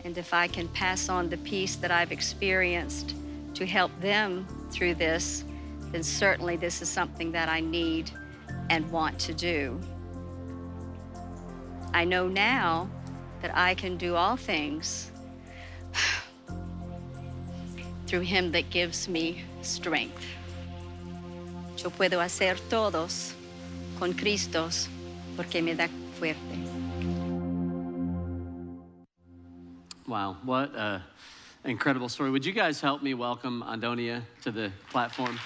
And 0.04 0.16
if 0.18 0.34
I 0.34 0.48
can 0.48 0.68
pass 0.68 1.08
on 1.08 1.28
the 1.30 1.38
peace 1.38 1.76
that 1.76 1.90
I've 1.90 2.12
experienced 2.12 3.14
to 3.54 3.66
help 3.66 3.90
them 4.00 4.46
through 4.70 4.94
this, 4.94 5.44
then 5.92 6.02
certainly 6.02 6.56
this 6.56 6.82
is 6.82 6.88
something 6.88 7.32
that 7.32 7.48
I 7.48 7.60
need 7.60 8.10
and 8.70 8.90
want 8.90 9.18
to 9.20 9.34
do. 9.34 9.80
I 11.92 12.04
know 12.04 12.26
now 12.28 12.88
that 13.40 13.56
I 13.56 13.74
can 13.74 13.96
do 13.96 14.16
all 14.16 14.36
things 14.36 15.12
through 18.06 18.20
Him 18.20 18.50
that 18.52 18.70
gives 18.70 19.08
me 19.08 19.44
strength. 19.62 20.24
Yo 21.76 21.90
puedo 21.90 22.20
hacer 22.20 22.56
todos 22.68 23.34
con 23.98 24.12
Cristo 24.14 24.70
porque 25.36 25.62
me 25.62 25.74
da 25.74 25.88
Wow, 30.06 30.38
what 30.42 30.74
an 30.74 31.02
incredible 31.64 32.08
story. 32.08 32.30
Would 32.30 32.46
you 32.46 32.52
guys 32.52 32.80
help 32.80 33.02
me 33.02 33.12
welcome 33.12 33.62
Andonia 33.62 34.22
to 34.42 34.50
the 34.50 34.72
platform? 34.90 35.38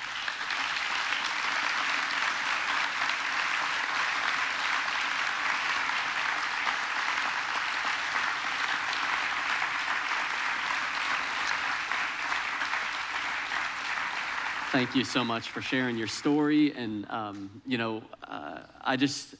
Thank 14.71 14.95
you 14.95 15.03
so 15.03 15.25
much 15.25 15.51
for 15.51 15.61
sharing 15.61 15.97
your 15.97 16.07
story. 16.07 16.73
And, 16.73 17.11
um, 17.11 17.63
you 17.67 17.79
know, 17.79 18.03
uh, 18.29 18.61
I 18.81 18.97
just, 18.97 19.35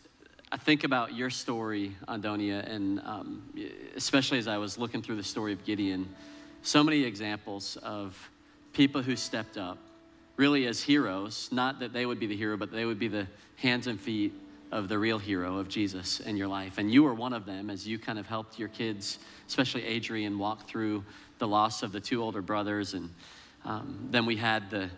think 0.69 0.85
about 0.85 1.15
your 1.15 1.31
story, 1.31 1.97
Andonia, 2.09 2.63
and 2.69 3.01
um, 3.07 3.43
especially 3.97 4.37
as 4.37 4.47
I 4.47 4.59
was 4.59 4.77
looking 4.77 5.01
through 5.01 5.17
the 5.17 5.23
story 5.23 5.55
of 5.55 5.65
Gideon, 5.65 6.15
so 6.61 6.85
many 6.85 7.05
examples 7.05 7.79
of 7.79 8.31
people 8.75 9.01
who 9.01 9.17
stepped 9.17 9.57
up, 9.57 9.79
really 10.37 10.67
as 10.67 10.83
heroes, 10.83 11.49
not 11.51 11.81
that 11.81 11.95
they 11.95 12.05
would 12.05 12.21
be 12.21 12.27
the 12.27 12.37
hero, 12.37 12.59
but 12.59 12.71
they 12.71 12.85
would 12.85 12.99
be 12.99 13.09
the 13.09 13.27
hands 13.57 13.87
and 13.87 13.99
feet 13.99 14.35
of 14.71 14.91
the 14.91 14.99
real 14.99 15.19
hero 15.19 15.57
of 15.57 15.71
Jesus 15.71 16.21
in 16.21 16.37
your 16.37 16.49
life. 16.49 16.77
And 16.77 16.93
you 16.93 17.03
were 17.03 17.15
one 17.15 17.33
of 17.33 17.47
them 17.47 17.71
as 17.71 17.89
you 17.89 17.99
kind 17.99 18.19
of 18.19 18.27
helped 18.27 18.59
your 18.59 18.69
kids, 18.69 19.21
especially 19.47 19.87
Adrian, 19.87 20.39
walk 20.39 20.69
through 20.69 21.03
the 21.39 21.49
loss 21.49 21.83
of 21.83 21.93
the 21.93 22.01
two 22.01 22.23
older 22.23 22.43
brothers. 22.43 22.93
And 22.93 23.09
um, 23.65 24.09
then 24.11 24.27
we 24.27 24.37
had 24.37 24.69
the 24.69 24.91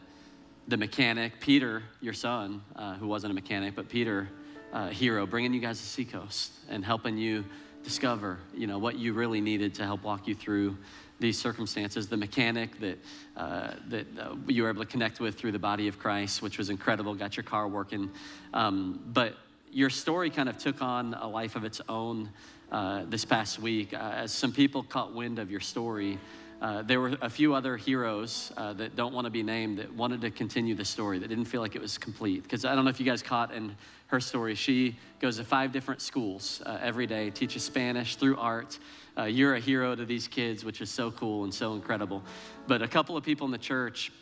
the 0.67 0.77
mechanic, 0.77 1.41
Peter, 1.41 1.83
your 2.01 2.13
son, 2.13 2.63
uh, 2.77 2.95
who 2.95 3.09
wasn't 3.09 3.31
a 3.31 3.35
mechanic, 3.35 3.75
but 3.75 3.89
Peter, 3.89 4.29
uh, 4.73 4.89
hero, 4.89 5.27
bringing 5.27 5.53
you 5.53 5.61
guys 5.61 5.81
to 5.81 5.87
Seacoast 5.87 6.53
and 6.69 6.85
helping 6.85 7.17
you 7.17 7.45
discover, 7.83 8.39
you 8.55 8.67
know, 8.67 8.79
what 8.79 8.99
you 8.99 9.13
really 9.13 9.41
needed 9.41 9.75
to 9.75 9.85
help 9.85 10.03
walk 10.03 10.29
you 10.29 10.35
through 10.35 10.77
these 11.19 11.39
circumstances. 11.39 12.09
The 12.09 12.17
mechanic 12.17 12.79
that 12.81 12.99
uh, 13.37 13.73
that 13.89 14.07
uh, 14.19 14.37
you 14.47 14.63
were 14.63 14.69
able 14.69 14.85
to 14.85 14.91
connect 14.91 15.21
with 15.21 15.37
through 15.37 15.53
the 15.53 15.59
body 15.59 15.89
of 15.89 15.99
Christ, 15.99 16.43
which 16.43 16.59
was 16.59 16.71
incredible, 16.71 17.15
got 17.15 17.37
your 17.37 17.45
car 17.45 17.69
working. 17.69 18.11
Um, 18.53 19.01
but 19.13 19.35
your 19.73 19.91
story 19.91 20.31
kind 20.31 20.49
of 20.49 20.59
took 20.59 20.83
on 20.83 21.15
a 21.15 21.29
life 21.29 21.57
of 21.57 21.65
its 21.65 21.81
own 21.89 22.31
uh, 22.73 23.05
this 23.09 23.25
past 23.25 23.59
week 23.59 23.93
uh, 23.95 24.13
as 24.15 24.33
some 24.33 24.53
people 24.53 24.83
caught 24.83 25.15
wind 25.15 25.39
of 25.39 25.51
your 25.51 25.61
story. 25.61 26.19
Uh, 26.61 26.83
there 26.83 27.01
were 27.01 27.17
a 27.23 27.31
few 27.31 27.55
other 27.55 27.77
heroes 27.77 28.53
uh, 28.57 28.73
that 28.75 28.95
don't 28.95 29.15
want 29.15 29.25
to 29.25 29.31
be 29.31 29.43
named 29.43 29.79
that 29.79 29.91
wanted 29.95 30.21
to 30.21 30.31
continue 30.31 30.75
the 30.75 30.85
story 30.85 31.19
that 31.19 31.29
didn't 31.29 31.47
feel 31.47 31.63
like 31.63 31.75
it 31.75 31.81
was 31.81 31.97
complete. 31.97 32.43
Because 32.43 32.67
I 32.67 32.75
don't 32.75 32.85
know 32.85 32.91
if 32.91 33.01
you 33.01 33.07
guys 33.07 33.23
caught 33.23 33.55
in 33.55 33.75
her 34.11 34.21
story, 34.21 34.55
she 34.55 34.97
goes 35.21 35.37
to 35.39 35.45
five 35.45 35.73
different 35.73 36.01
schools 36.01 36.63
uh, 36.67 36.79
every 36.81 37.07
day, 37.07 37.31
teaches 37.31 37.63
Spanish 37.63 38.17
through 38.17 38.37
art. 38.37 38.79
Uh, 39.17 39.25
you're 39.25 39.55
a 39.55 39.61
hero 39.61 39.95
to 39.95 40.05
these 40.05 40.29
kids, 40.29 40.65
which 40.65 40.81
is 40.81 40.91
so 40.91 41.11
cool 41.11 41.45
and 41.45 41.53
so 41.53 41.75
incredible. 41.75 42.23
But 42.67 42.83
a 42.83 42.89
couple 42.89 43.17
of 43.17 43.25
people 43.25 43.45
in 43.47 43.51
the 43.51 43.59
church, 43.59 44.13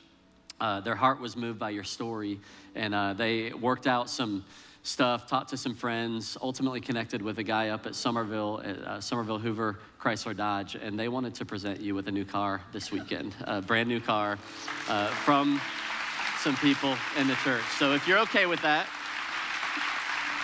uh, 0.61 0.81
their 0.81 0.97
heart 0.97 1.21
was 1.21 1.37
moved 1.37 1.59
by 1.59 1.71
your 1.71 1.85
story, 1.85 2.41
and 2.75 3.19
they 3.19 3.53
worked 3.53 3.87
out 3.87 4.11
some 4.11 4.45
stuff, 4.83 5.27
talked 5.27 5.51
to 5.51 5.57
some 5.57 5.75
friends, 5.75 6.37
ultimately 6.41 6.81
connected 6.81 7.21
with 7.21 7.39
a 7.39 7.43
guy 7.43 7.69
up 7.69 7.87
at 7.87 7.95
Summerville, 7.95 8.61
at 8.65 8.79
uh, 8.79 9.01
Summerville 9.01 9.39
Hoover 9.39 9.79
Chrysler 10.01 10.37
Dodge, 10.37 10.77
and 10.77 10.99
they 10.99 11.09
wanted 11.09 11.35
to 11.35 11.45
present 11.45 11.81
you 11.81 11.95
with 11.95 12.09
a 12.09 12.13
new 12.13 12.25
car 12.25 12.63
this 12.73 12.91
weekend, 12.91 13.35
a 13.43 13.61
brand 13.61 13.89
new 13.89 14.01
car 14.01 14.39
uh, 14.89 15.09
from 15.09 15.61
some 16.39 16.57
people 16.57 16.97
in 17.19 17.27
the 17.27 17.35
church. 17.37 17.65
So 17.79 17.93
if 17.93 18.07
you're 18.09 18.19
okay 18.21 18.47
with 18.47 18.63
that, 18.63 18.87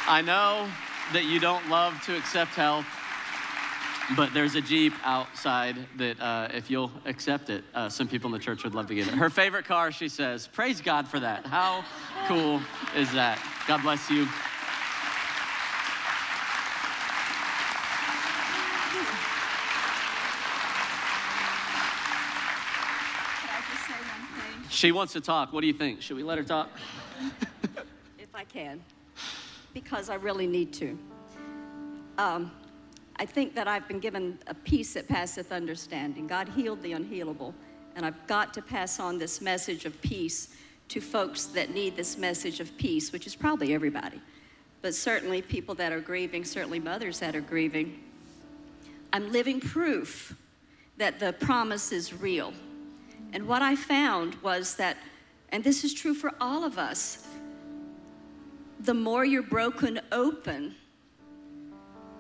I 0.07 0.21
know 0.21 0.69
that 1.13 1.25
you 1.25 1.41
don't 1.41 1.69
love 1.71 2.01
to 2.05 2.17
accept 2.17 2.55
help. 2.55 2.85
but 4.19 4.35
there's 4.35 4.55
a 4.55 4.61
Jeep 4.61 4.93
outside 5.03 5.77
that, 5.97 6.21
uh, 6.21 6.49
if 6.53 6.71
you'll 6.71 6.93
accept 7.07 7.49
it, 7.49 7.65
uh, 7.75 7.89
some 7.89 8.07
people 8.07 8.29
in 8.29 8.33
the 8.33 8.45
church 8.45 8.63
would 8.63 8.75
love 8.75 8.87
to 8.89 8.95
give 8.95 9.09
it. 9.09 9.15
Her 9.15 9.31
favorite 9.31 9.65
car, 9.65 9.91
she 9.93 10.09
says. 10.09 10.47
Praise 10.47 10.83
God 10.83 11.09
for 11.09 11.19
that. 11.21 11.47
How 11.47 11.85
cool 12.27 12.61
is 12.95 13.11
that? 13.13 13.39
God 13.67 13.83
bless 13.83 14.11
you. 14.11 14.29
She 24.69 24.93
wants 24.93 25.15
to 25.15 25.21
talk. 25.23 25.55
What 25.55 25.63
do 25.63 25.67
you 25.67 25.73
think? 25.73 26.03
Should 26.03 26.17
we 26.17 26.23
let 26.23 26.37
her 26.37 26.45
talk? 26.45 26.69
if 28.19 28.35
I 28.35 28.45
can, 28.45 28.83
because 29.75 30.09
I 30.09 30.14
really 30.14 30.47
need 30.47 30.72
to. 30.75 30.99
Um, 32.16 32.53
I 33.16 33.27
think 33.27 33.55
that 33.55 33.68
I've 33.68 33.87
been 33.87 34.01
given 34.01 34.39
a 34.47 34.55
peace 34.55 34.95
that 34.95 35.09
passeth 35.09 35.53
understanding. 35.53 36.27
God 36.27 36.49
healed 36.49 36.83
the 36.83 36.93
unhealable, 36.93 37.53
and 37.97 38.07
I've 38.07 38.27
got 38.27 38.55
to 38.55 38.62
pass 38.62 38.99
on 38.99 39.18
this 39.18 39.41
message 39.41 39.85
of 39.85 40.01
peace 40.01 40.57
to 40.89 41.01
folks 41.01 41.47
that 41.47 41.70
need 41.70 41.97
this 41.97 42.16
message 42.16 42.61
of 42.61 42.77
peace, 42.77 43.12
which 43.12 43.27
is 43.27 43.35
probably 43.35 43.75
everybody, 43.75 44.20
but 44.83 44.95
certainly 44.95 45.43
people 45.43 45.75
that 45.77 45.93
are 45.93 46.01
grieving, 46.01 46.45
certainly 46.45 46.79
mothers 46.79 47.18
that 47.18 47.35
are 47.35 47.41
grieving. 47.41 48.01
I'm 49.12 49.31
living 49.33 49.61
proof 49.61 50.37
that 50.97 51.20
the 51.20 51.33
promise 51.33 51.93
is 51.93 52.12
real. 52.12 52.53
And 53.33 53.49
what 53.49 53.62
I 53.62 53.77
found 53.77 54.35
was 54.37 54.77
that, 54.77 54.97
and 55.51 55.64
this 55.64 55.85
is 55.85 55.95
true 55.95 56.14
for 56.14 56.33
all 56.41 56.64
of 56.64 56.79
us, 56.79 57.24
the 58.85 58.95
more 58.95 59.24
you're 59.24 59.43
broken 59.43 60.01
open, 60.12 60.74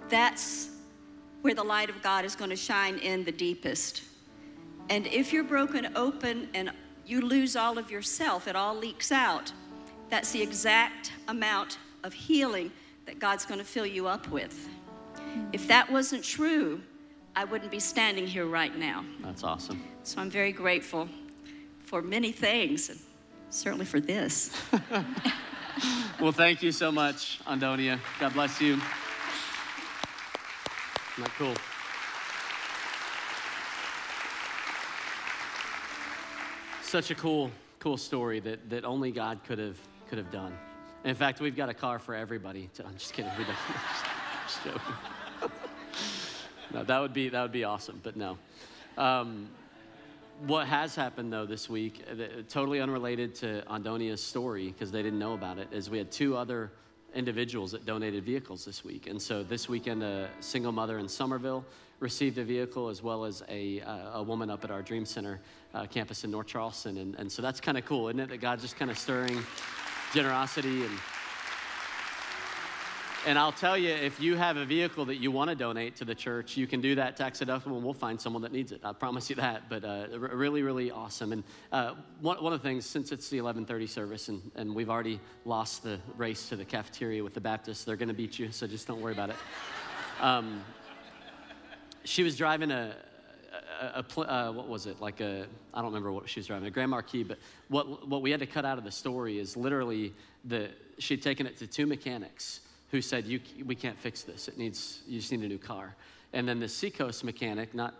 that's 0.08 0.70
where 1.42 1.54
the 1.54 1.62
light 1.62 1.90
of 1.90 2.02
God 2.02 2.24
is 2.24 2.34
going 2.34 2.50
to 2.50 2.56
shine 2.56 2.96
in 2.98 3.24
the 3.24 3.32
deepest. 3.32 4.02
And 4.88 5.06
if 5.06 5.32
you're 5.32 5.44
broken 5.44 5.92
open 5.94 6.48
and 6.54 6.72
you 7.04 7.20
lose 7.20 7.54
all 7.54 7.76
of 7.76 7.90
yourself, 7.90 8.48
it 8.48 8.56
all 8.56 8.74
leaks 8.74 9.12
out, 9.12 9.52
that's 10.08 10.32
the 10.32 10.40
exact 10.40 11.12
amount 11.28 11.78
of 12.02 12.14
healing 12.14 12.72
that 13.04 13.18
God's 13.18 13.44
going 13.44 13.58
to 13.58 13.64
fill 13.64 13.86
you 13.86 14.06
up 14.06 14.28
with. 14.28 14.68
Hmm. 15.16 15.44
If 15.52 15.68
that 15.68 15.90
wasn't 15.90 16.24
true, 16.24 16.80
I 17.36 17.44
wouldn't 17.44 17.70
be 17.70 17.80
standing 17.80 18.26
here 18.26 18.46
right 18.46 18.76
now. 18.78 19.04
That's 19.20 19.44
awesome. 19.44 19.82
So 20.02 20.18
I'm 20.20 20.30
very 20.30 20.52
grateful 20.52 21.08
for 21.84 22.00
many 22.00 22.32
things, 22.32 22.88
and 22.88 22.98
certainly 23.50 23.84
for 23.84 24.00
this. 24.00 24.50
well, 26.20 26.32
thank 26.32 26.62
you 26.62 26.72
so 26.72 26.92
much, 26.92 27.40
Andonia. 27.46 28.00
God 28.20 28.32
bless 28.32 28.60
you. 28.60 28.76
That 31.18 31.30
cool? 31.38 31.54
Such 36.82 37.10
a 37.10 37.14
cool, 37.14 37.50
cool 37.78 37.96
story 37.96 38.40
that, 38.40 38.68
that 38.70 38.84
only 38.84 39.10
God 39.10 39.40
could 39.46 39.58
have 39.58 39.78
could 40.08 40.18
have 40.18 40.30
done. 40.30 40.52
And 41.02 41.10
in 41.10 41.16
fact, 41.16 41.40
we've 41.40 41.56
got 41.56 41.68
a 41.68 41.74
car 41.74 41.98
for 41.98 42.14
everybody. 42.14 42.70
To, 42.74 42.86
I'm 42.86 42.96
just 42.96 43.12
kidding. 43.12 43.30
We 43.38 43.44
don't. 43.44 43.56
just 44.46 44.64
joking. 44.64 44.80
no, 46.72 46.84
that 46.84 47.00
would 47.00 47.12
be 47.12 47.28
that 47.28 47.42
would 47.42 47.52
be 47.52 47.64
awesome, 47.64 48.00
but 48.02 48.16
no. 48.16 48.38
Um, 48.96 49.48
what 50.46 50.66
has 50.66 50.94
happened 50.94 51.32
though 51.32 51.46
this 51.46 51.68
week, 51.68 52.04
uh, 52.10 52.42
totally 52.48 52.80
unrelated 52.80 53.34
to 53.36 53.62
Andonia's 53.70 54.22
story 54.22 54.68
because 54.68 54.90
they 54.90 55.02
didn't 55.02 55.18
know 55.18 55.34
about 55.34 55.58
it, 55.58 55.68
is 55.72 55.90
we 55.90 55.98
had 55.98 56.10
two 56.10 56.36
other 56.36 56.70
individuals 57.14 57.72
that 57.72 57.86
donated 57.86 58.24
vehicles 58.24 58.64
this 58.64 58.84
week. 58.84 59.06
And 59.06 59.20
so 59.20 59.42
this 59.42 59.68
weekend, 59.68 60.02
a 60.02 60.28
single 60.40 60.72
mother 60.72 60.98
in 60.98 61.08
Summerville 61.08 61.64
received 62.00 62.38
a 62.38 62.44
vehicle, 62.44 62.88
as 62.88 63.02
well 63.02 63.24
as 63.24 63.42
a, 63.48 63.80
uh, 63.80 64.18
a 64.18 64.22
woman 64.22 64.50
up 64.50 64.64
at 64.64 64.70
our 64.70 64.82
Dream 64.82 65.04
Center 65.04 65.40
uh, 65.74 65.86
campus 65.86 66.24
in 66.24 66.30
North 66.30 66.48
Charleston. 66.48 66.98
And, 66.98 67.14
and 67.14 67.30
so 67.30 67.40
that's 67.40 67.60
kind 67.60 67.78
of 67.78 67.84
cool, 67.84 68.08
isn't 68.08 68.20
it? 68.20 68.28
That 68.30 68.40
God's 68.40 68.62
just 68.62 68.76
kind 68.76 68.90
of 68.90 68.98
stirring 68.98 69.40
generosity 70.12 70.82
and 70.84 70.92
and 73.26 73.38
I'll 73.38 73.52
tell 73.52 73.78
you, 73.78 73.90
if 73.90 74.20
you 74.20 74.36
have 74.36 74.56
a 74.56 74.64
vehicle 74.64 75.06
that 75.06 75.16
you 75.16 75.30
want 75.30 75.48
to 75.48 75.56
donate 75.56 75.96
to 75.96 76.04
the 76.04 76.14
church, 76.14 76.56
you 76.56 76.66
can 76.66 76.80
do 76.80 76.94
that 76.96 77.16
tax 77.16 77.40
deductible, 77.40 77.76
and 77.76 77.84
we'll 77.84 77.94
find 77.94 78.20
someone 78.20 78.42
that 78.42 78.52
needs 78.52 78.70
it. 78.70 78.80
I 78.84 78.92
promise 78.92 79.30
you 79.30 79.36
that. 79.36 79.68
But 79.68 79.84
uh, 79.84 80.06
really, 80.18 80.62
really 80.62 80.90
awesome. 80.90 81.32
And 81.32 81.44
uh, 81.72 81.94
one, 82.20 82.42
one 82.42 82.52
of 82.52 82.62
the 82.62 82.68
things, 82.68 82.84
since 82.84 83.12
it's 83.12 83.28
the 83.30 83.38
11:30 83.38 83.88
service, 83.88 84.28
and, 84.28 84.50
and 84.56 84.74
we've 84.74 84.90
already 84.90 85.20
lost 85.44 85.82
the 85.82 85.98
race 86.16 86.48
to 86.50 86.56
the 86.56 86.64
cafeteria 86.64 87.24
with 87.24 87.34
the 87.34 87.40
Baptists, 87.40 87.84
they're 87.84 87.96
going 87.96 88.08
to 88.08 88.14
beat 88.14 88.38
you, 88.38 88.50
so 88.52 88.66
just 88.66 88.86
don't 88.86 89.00
worry 89.00 89.12
about 89.12 89.30
it. 89.30 89.36
Um, 90.20 90.62
she 92.04 92.22
was 92.22 92.36
driving 92.36 92.70
a, 92.70 92.94
a, 93.80 94.04
a 94.16 94.20
uh, 94.20 94.52
what 94.52 94.68
was 94.68 94.86
it 94.86 95.00
like 95.00 95.20
a 95.20 95.46
I 95.74 95.78
don't 95.78 95.86
remember 95.86 96.12
what 96.12 96.28
she 96.28 96.38
was 96.38 96.46
driving 96.46 96.68
a 96.68 96.70
Grand 96.70 96.92
Marquis, 96.92 97.24
but 97.24 97.38
what 97.66 98.08
what 98.08 98.22
we 98.22 98.30
had 98.30 98.38
to 98.38 98.46
cut 98.46 98.64
out 98.64 98.78
of 98.78 98.84
the 98.84 98.92
story 98.92 99.40
is 99.40 99.56
literally 99.56 100.14
the 100.44 100.70
she'd 100.98 101.20
taken 101.20 101.48
it 101.48 101.56
to 101.56 101.66
two 101.66 101.84
mechanics 101.84 102.60
who 102.90 103.00
said, 103.00 103.26
you, 103.26 103.40
We 103.64 103.74
can't 103.74 103.98
fix 103.98 104.22
this. 104.22 104.48
It 104.48 104.58
needs, 104.58 105.02
you 105.06 105.18
just 105.18 105.32
need 105.32 105.42
a 105.42 105.48
new 105.48 105.58
car. 105.58 105.96
And 106.32 106.48
then 106.48 106.60
the 106.60 106.68
Seacoast 106.68 107.24
mechanic, 107.24 107.74
not 107.74 107.94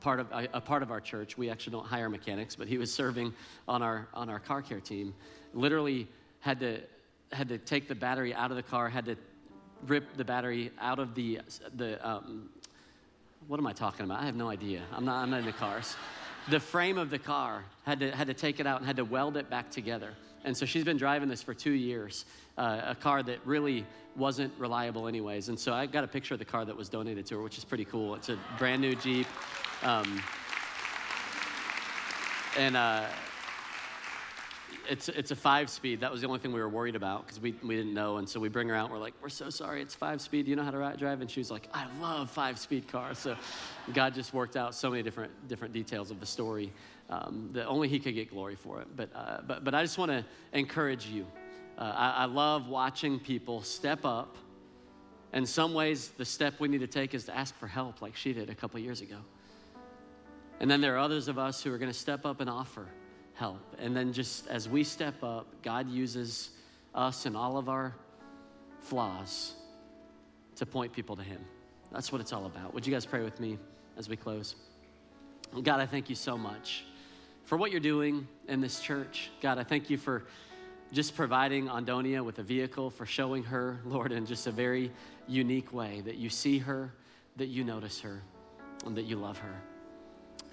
part 0.00 0.20
of, 0.20 0.30
a, 0.32 0.48
a 0.54 0.60
part 0.60 0.82
of 0.82 0.90
our 0.90 1.00
church, 1.00 1.36
we 1.36 1.50
actually 1.50 1.72
don't 1.72 1.86
hire 1.86 2.08
mechanics, 2.08 2.56
but 2.56 2.68
he 2.68 2.78
was 2.78 2.92
serving 2.92 3.34
on 3.68 3.82
our, 3.82 4.08
on 4.14 4.28
our 4.30 4.38
car 4.38 4.62
care 4.62 4.80
team, 4.80 5.14
literally 5.52 6.08
had 6.40 6.60
to, 6.60 6.80
had 7.32 7.48
to 7.48 7.58
take 7.58 7.88
the 7.88 7.94
battery 7.94 8.34
out 8.34 8.50
of 8.50 8.56
the 8.56 8.62
car, 8.62 8.88
had 8.88 9.04
to 9.06 9.16
rip 9.86 10.16
the 10.16 10.24
battery 10.24 10.70
out 10.80 10.98
of 10.98 11.14
the, 11.14 11.40
the 11.74 12.08
um, 12.08 12.48
what 13.48 13.60
am 13.60 13.66
I 13.66 13.72
talking 13.72 14.04
about? 14.04 14.20
I 14.20 14.26
have 14.26 14.36
no 14.36 14.48
idea. 14.48 14.82
I'm 14.92 15.04
not, 15.04 15.22
I'm 15.22 15.30
not 15.30 15.40
in 15.40 15.46
the 15.46 15.52
cars. 15.52 15.96
The 16.48 16.60
frame 16.60 16.98
of 16.98 17.10
the 17.10 17.18
car 17.18 17.64
had 17.84 18.00
to, 18.00 18.10
had 18.10 18.28
to 18.28 18.34
take 18.34 18.60
it 18.60 18.66
out 18.66 18.78
and 18.78 18.86
had 18.86 18.96
to 18.96 19.04
weld 19.04 19.36
it 19.36 19.50
back 19.50 19.70
together. 19.70 20.14
And 20.46 20.56
so 20.56 20.64
she's 20.64 20.84
been 20.84 20.96
driving 20.96 21.28
this 21.28 21.42
for 21.42 21.54
two 21.54 21.72
years, 21.72 22.24
uh, 22.56 22.80
a 22.86 22.94
car 22.94 23.20
that 23.24 23.44
really 23.44 23.84
wasn't 24.14 24.52
reliable 24.58 25.08
anyways. 25.08 25.48
And 25.48 25.58
so 25.58 25.74
I 25.74 25.86
got 25.86 26.04
a 26.04 26.06
picture 26.06 26.34
of 26.34 26.38
the 26.38 26.46
car 26.46 26.64
that 26.64 26.76
was 26.76 26.88
donated 26.88 27.26
to 27.26 27.34
her, 27.34 27.42
which 27.42 27.58
is 27.58 27.64
pretty 27.64 27.84
cool. 27.84 28.14
It's 28.14 28.28
a 28.28 28.38
brand 28.56 28.80
new 28.80 28.94
Jeep. 28.94 29.26
Um, 29.82 30.22
and 32.56 32.76
uh, 32.76 33.06
it's, 34.88 35.08
it's 35.08 35.32
a 35.32 35.36
five 35.36 35.68
speed. 35.68 35.98
That 36.00 36.12
was 36.12 36.20
the 36.20 36.28
only 36.28 36.38
thing 36.38 36.52
we 36.52 36.60
were 36.60 36.68
worried 36.68 36.94
about 36.94 37.26
because 37.26 37.40
we, 37.40 37.56
we 37.64 37.74
didn't 37.74 37.92
know. 37.92 38.18
And 38.18 38.28
so 38.28 38.38
we 38.38 38.48
bring 38.48 38.68
her 38.68 38.74
out. 38.76 38.88
We're 38.88 38.98
like, 38.98 39.14
we're 39.20 39.28
so 39.28 39.50
sorry. 39.50 39.82
It's 39.82 39.96
five 39.96 40.20
speed. 40.20 40.46
You 40.46 40.54
know 40.54 40.62
how 40.62 40.70
to 40.70 40.78
ride, 40.78 40.96
drive? 40.96 41.22
And 41.22 41.28
she 41.30 41.40
was 41.40 41.50
like, 41.50 41.68
I 41.74 41.86
love 42.00 42.30
five 42.30 42.56
speed 42.56 42.86
cars. 42.86 43.18
So 43.18 43.36
God 43.92 44.14
just 44.14 44.32
worked 44.32 44.56
out 44.56 44.76
so 44.76 44.90
many 44.90 45.02
different, 45.02 45.32
different 45.48 45.74
details 45.74 46.12
of 46.12 46.20
the 46.20 46.26
story 46.26 46.72
um, 47.08 47.50
that 47.52 47.66
only 47.66 47.88
He 47.88 47.98
could 47.98 48.14
get 48.14 48.30
glory 48.30 48.56
for 48.56 48.80
it. 48.80 48.88
But, 48.94 49.10
uh, 49.14 49.38
but, 49.46 49.64
but 49.64 49.74
I 49.74 49.82
just 49.82 49.98
want 49.98 50.10
to 50.10 50.24
encourage 50.52 51.06
you. 51.06 51.26
Uh, 51.78 51.92
I, 51.94 52.10
I 52.10 52.24
love 52.24 52.68
watching 52.68 53.18
people 53.18 53.62
step 53.62 54.04
up. 54.04 54.36
In 55.32 55.44
some 55.44 55.74
ways, 55.74 56.08
the 56.16 56.24
step 56.24 56.54
we 56.58 56.68
need 56.68 56.80
to 56.80 56.86
take 56.86 57.14
is 57.14 57.24
to 57.26 57.36
ask 57.36 57.54
for 57.56 57.66
help, 57.66 58.00
like 58.00 58.16
she 58.16 58.32
did 58.32 58.48
a 58.48 58.54
couple 58.54 58.80
years 58.80 59.00
ago. 59.00 59.18
And 60.60 60.70
then 60.70 60.80
there 60.80 60.94
are 60.94 60.98
others 60.98 61.28
of 61.28 61.38
us 61.38 61.62
who 61.62 61.72
are 61.72 61.78
going 61.78 61.92
to 61.92 61.98
step 61.98 62.24
up 62.24 62.40
and 62.40 62.48
offer 62.48 62.86
help. 63.34 63.60
And 63.78 63.94
then, 63.94 64.12
just 64.12 64.46
as 64.48 64.68
we 64.68 64.82
step 64.84 65.22
up, 65.22 65.46
God 65.62 65.90
uses 65.90 66.50
us 66.94 67.26
and 67.26 67.36
all 67.36 67.58
of 67.58 67.68
our 67.68 67.94
flaws 68.80 69.54
to 70.56 70.64
point 70.64 70.92
people 70.92 71.16
to 71.16 71.22
Him. 71.22 71.44
That's 71.92 72.10
what 72.10 72.20
it's 72.22 72.32
all 72.32 72.46
about. 72.46 72.72
Would 72.72 72.86
you 72.86 72.92
guys 72.92 73.04
pray 73.04 73.22
with 73.22 73.38
me 73.38 73.58
as 73.98 74.08
we 74.08 74.16
close? 74.16 74.56
God, 75.62 75.80
I 75.80 75.86
thank 75.86 76.08
you 76.08 76.16
so 76.16 76.38
much 76.38 76.84
for 77.46 77.56
what 77.56 77.70
you're 77.70 77.80
doing 77.80 78.26
in 78.48 78.60
this 78.60 78.80
church. 78.80 79.30
God, 79.40 79.56
I 79.56 79.62
thank 79.62 79.88
you 79.88 79.96
for 79.96 80.24
just 80.92 81.16
providing 81.16 81.68
Andonia 81.68 82.22
with 82.22 82.38
a 82.40 82.42
vehicle, 82.42 82.90
for 82.90 83.06
showing 83.06 83.44
her, 83.44 83.80
Lord, 83.84 84.12
in 84.12 84.26
just 84.26 84.46
a 84.48 84.50
very 84.50 84.92
unique 85.28 85.72
way 85.72 86.02
that 86.02 86.16
you 86.16 86.28
see 86.28 86.58
her, 86.58 86.92
that 87.36 87.46
you 87.46 87.64
notice 87.64 88.00
her, 88.00 88.20
and 88.84 88.96
that 88.96 89.04
you 89.04 89.16
love 89.16 89.38
her. 89.38 89.54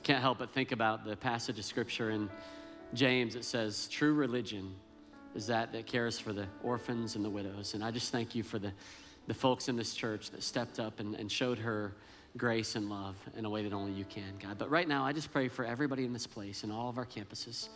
Can't 0.04 0.22
help 0.22 0.38
but 0.38 0.54
think 0.54 0.72
about 0.72 1.04
the 1.04 1.16
passage 1.16 1.58
of 1.58 1.66
scripture 1.66 2.12
in 2.12 2.30
James 2.94 3.34
that 3.34 3.44
says, 3.44 3.88
True 3.88 4.14
religion 4.14 4.76
is 5.34 5.48
that 5.48 5.72
that 5.72 5.88
cares 5.88 6.20
for 6.20 6.32
the 6.32 6.46
orphans 6.62 7.16
and 7.16 7.26
the 7.26 7.30
widows. 7.30 7.74
And 7.74 7.84
I 7.84 7.90
just 7.90 8.12
thank 8.12 8.36
you 8.36 8.44
for 8.44 8.60
the, 8.60 8.72
the 9.26 9.34
folks 9.34 9.68
in 9.68 9.76
this 9.76 9.96
church 9.96 10.30
that 10.30 10.44
stepped 10.44 10.80
up 10.80 11.00
and, 11.00 11.16
and 11.16 11.32
showed 11.32 11.58
her 11.58 11.96
grace 12.38 12.76
and 12.76 12.90
love 12.90 13.16
in 13.38 13.46
a 13.46 13.50
way 13.50 13.64
that 13.64 13.74
only 13.74 13.92
you 13.92 14.06
can, 14.06 14.34
God. 14.42 14.58
But 14.58 14.70
right 14.70 14.88
now, 14.88 15.06
I 15.06 15.14
just 15.14 15.32
pray 15.32 15.48
for 15.48 15.66
everybody 15.66 16.06
in 16.06 16.14
this 16.14 16.26
place 16.26 16.64
and 16.64 16.72
all 16.72 16.90
of 16.90 16.98
our 16.98 17.06
campuses. 17.06 17.70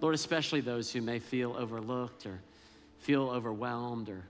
Lord, 0.00 0.14
especially 0.14 0.60
those 0.60 0.92
who 0.92 1.00
may 1.00 1.18
feel 1.18 1.56
overlooked 1.56 2.26
or 2.26 2.40
feel 2.98 3.28
overwhelmed 3.30 4.08
or, 4.08 4.22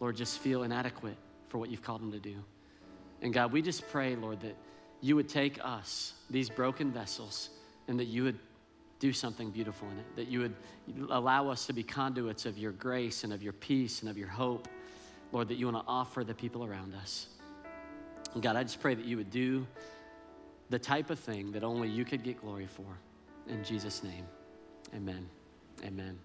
Lord, 0.00 0.16
just 0.16 0.38
feel 0.38 0.62
inadequate 0.62 1.16
for 1.48 1.58
what 1.58 1.70
you've 1.70 1.82
called 1.82 2.00
them 2.00 2.12
to 2.12 2.18
do. 2.18 2.36
And 3.22 3.32
God, 3.32 3.52
we 3.52 3.62
just 3.62 3.88
pray, 3.88 4.14
Lord, 4.14 4.40
that 4.40 4.56
you 5.00 5.16
would 5.16 5.28
take 5.28 5.58
us, 5.64 6.14
these 6.30 6.48
broken 6.48 6.92
vessels, 6.92 7.50
and 7.88 7.98
that 7.98 8.06
you 8.06 8.24
would 8.24 8.38
do 8.98 9.12
something 9.12 9.50
beautiful 9.50 9.88
in 9.90 9.98
it, 9.98 10.16
that 10.16 10.28
you 10.28 10.40
would 10.40 10.54
allow 11.10 11.48
us 11.48 11.66
to 11.66 11.72
be 11.72 11.82
conduits 11.82 12.46
of 12.46 12.56
your 12.56 12.72
grace 12.72 13.24
and 13.24 13.32
of 13.32 13.42
your 13.42 13.52
peace 13.52 14.00
and 14.00 14.10
of 14.10 14.16
your 14.16 14.28
hope, 14.28 14.68
Lord, 15.32 15.48
that 15.48 15.56
you 15.56 15.66
want 15.66 15.84
to 15.84 15.88
offer 15.88 16.24
the 16.24 16.34
people 16.34 16.64
around 16.64 16.94
us. 16.94 17.28
And 18.36 18.42
God, 18.42 18.54
I 18.54 18.64
just 18.64 18.80
pray 18.80 18.94
that 18.94 19.06
you 19.06 19.16
would 19.16 19.30
do 19.30 19.66
the 20.68 20.78
type 20.78 21.08
of 21.08 21.18
thing 21.18 21.52
that 21.52 21.64
only 21.64 21.88
you 21.88 22.04
could 22.04 22.22
get 22.22 22.38
glory 22.38 22.66
for. 22.66 22.84
In 23.48 23.64
Jesus' 23.64 24.04
name, 24.04 24.26
amen. 24.94 25.26
Amen. 25.82 26.18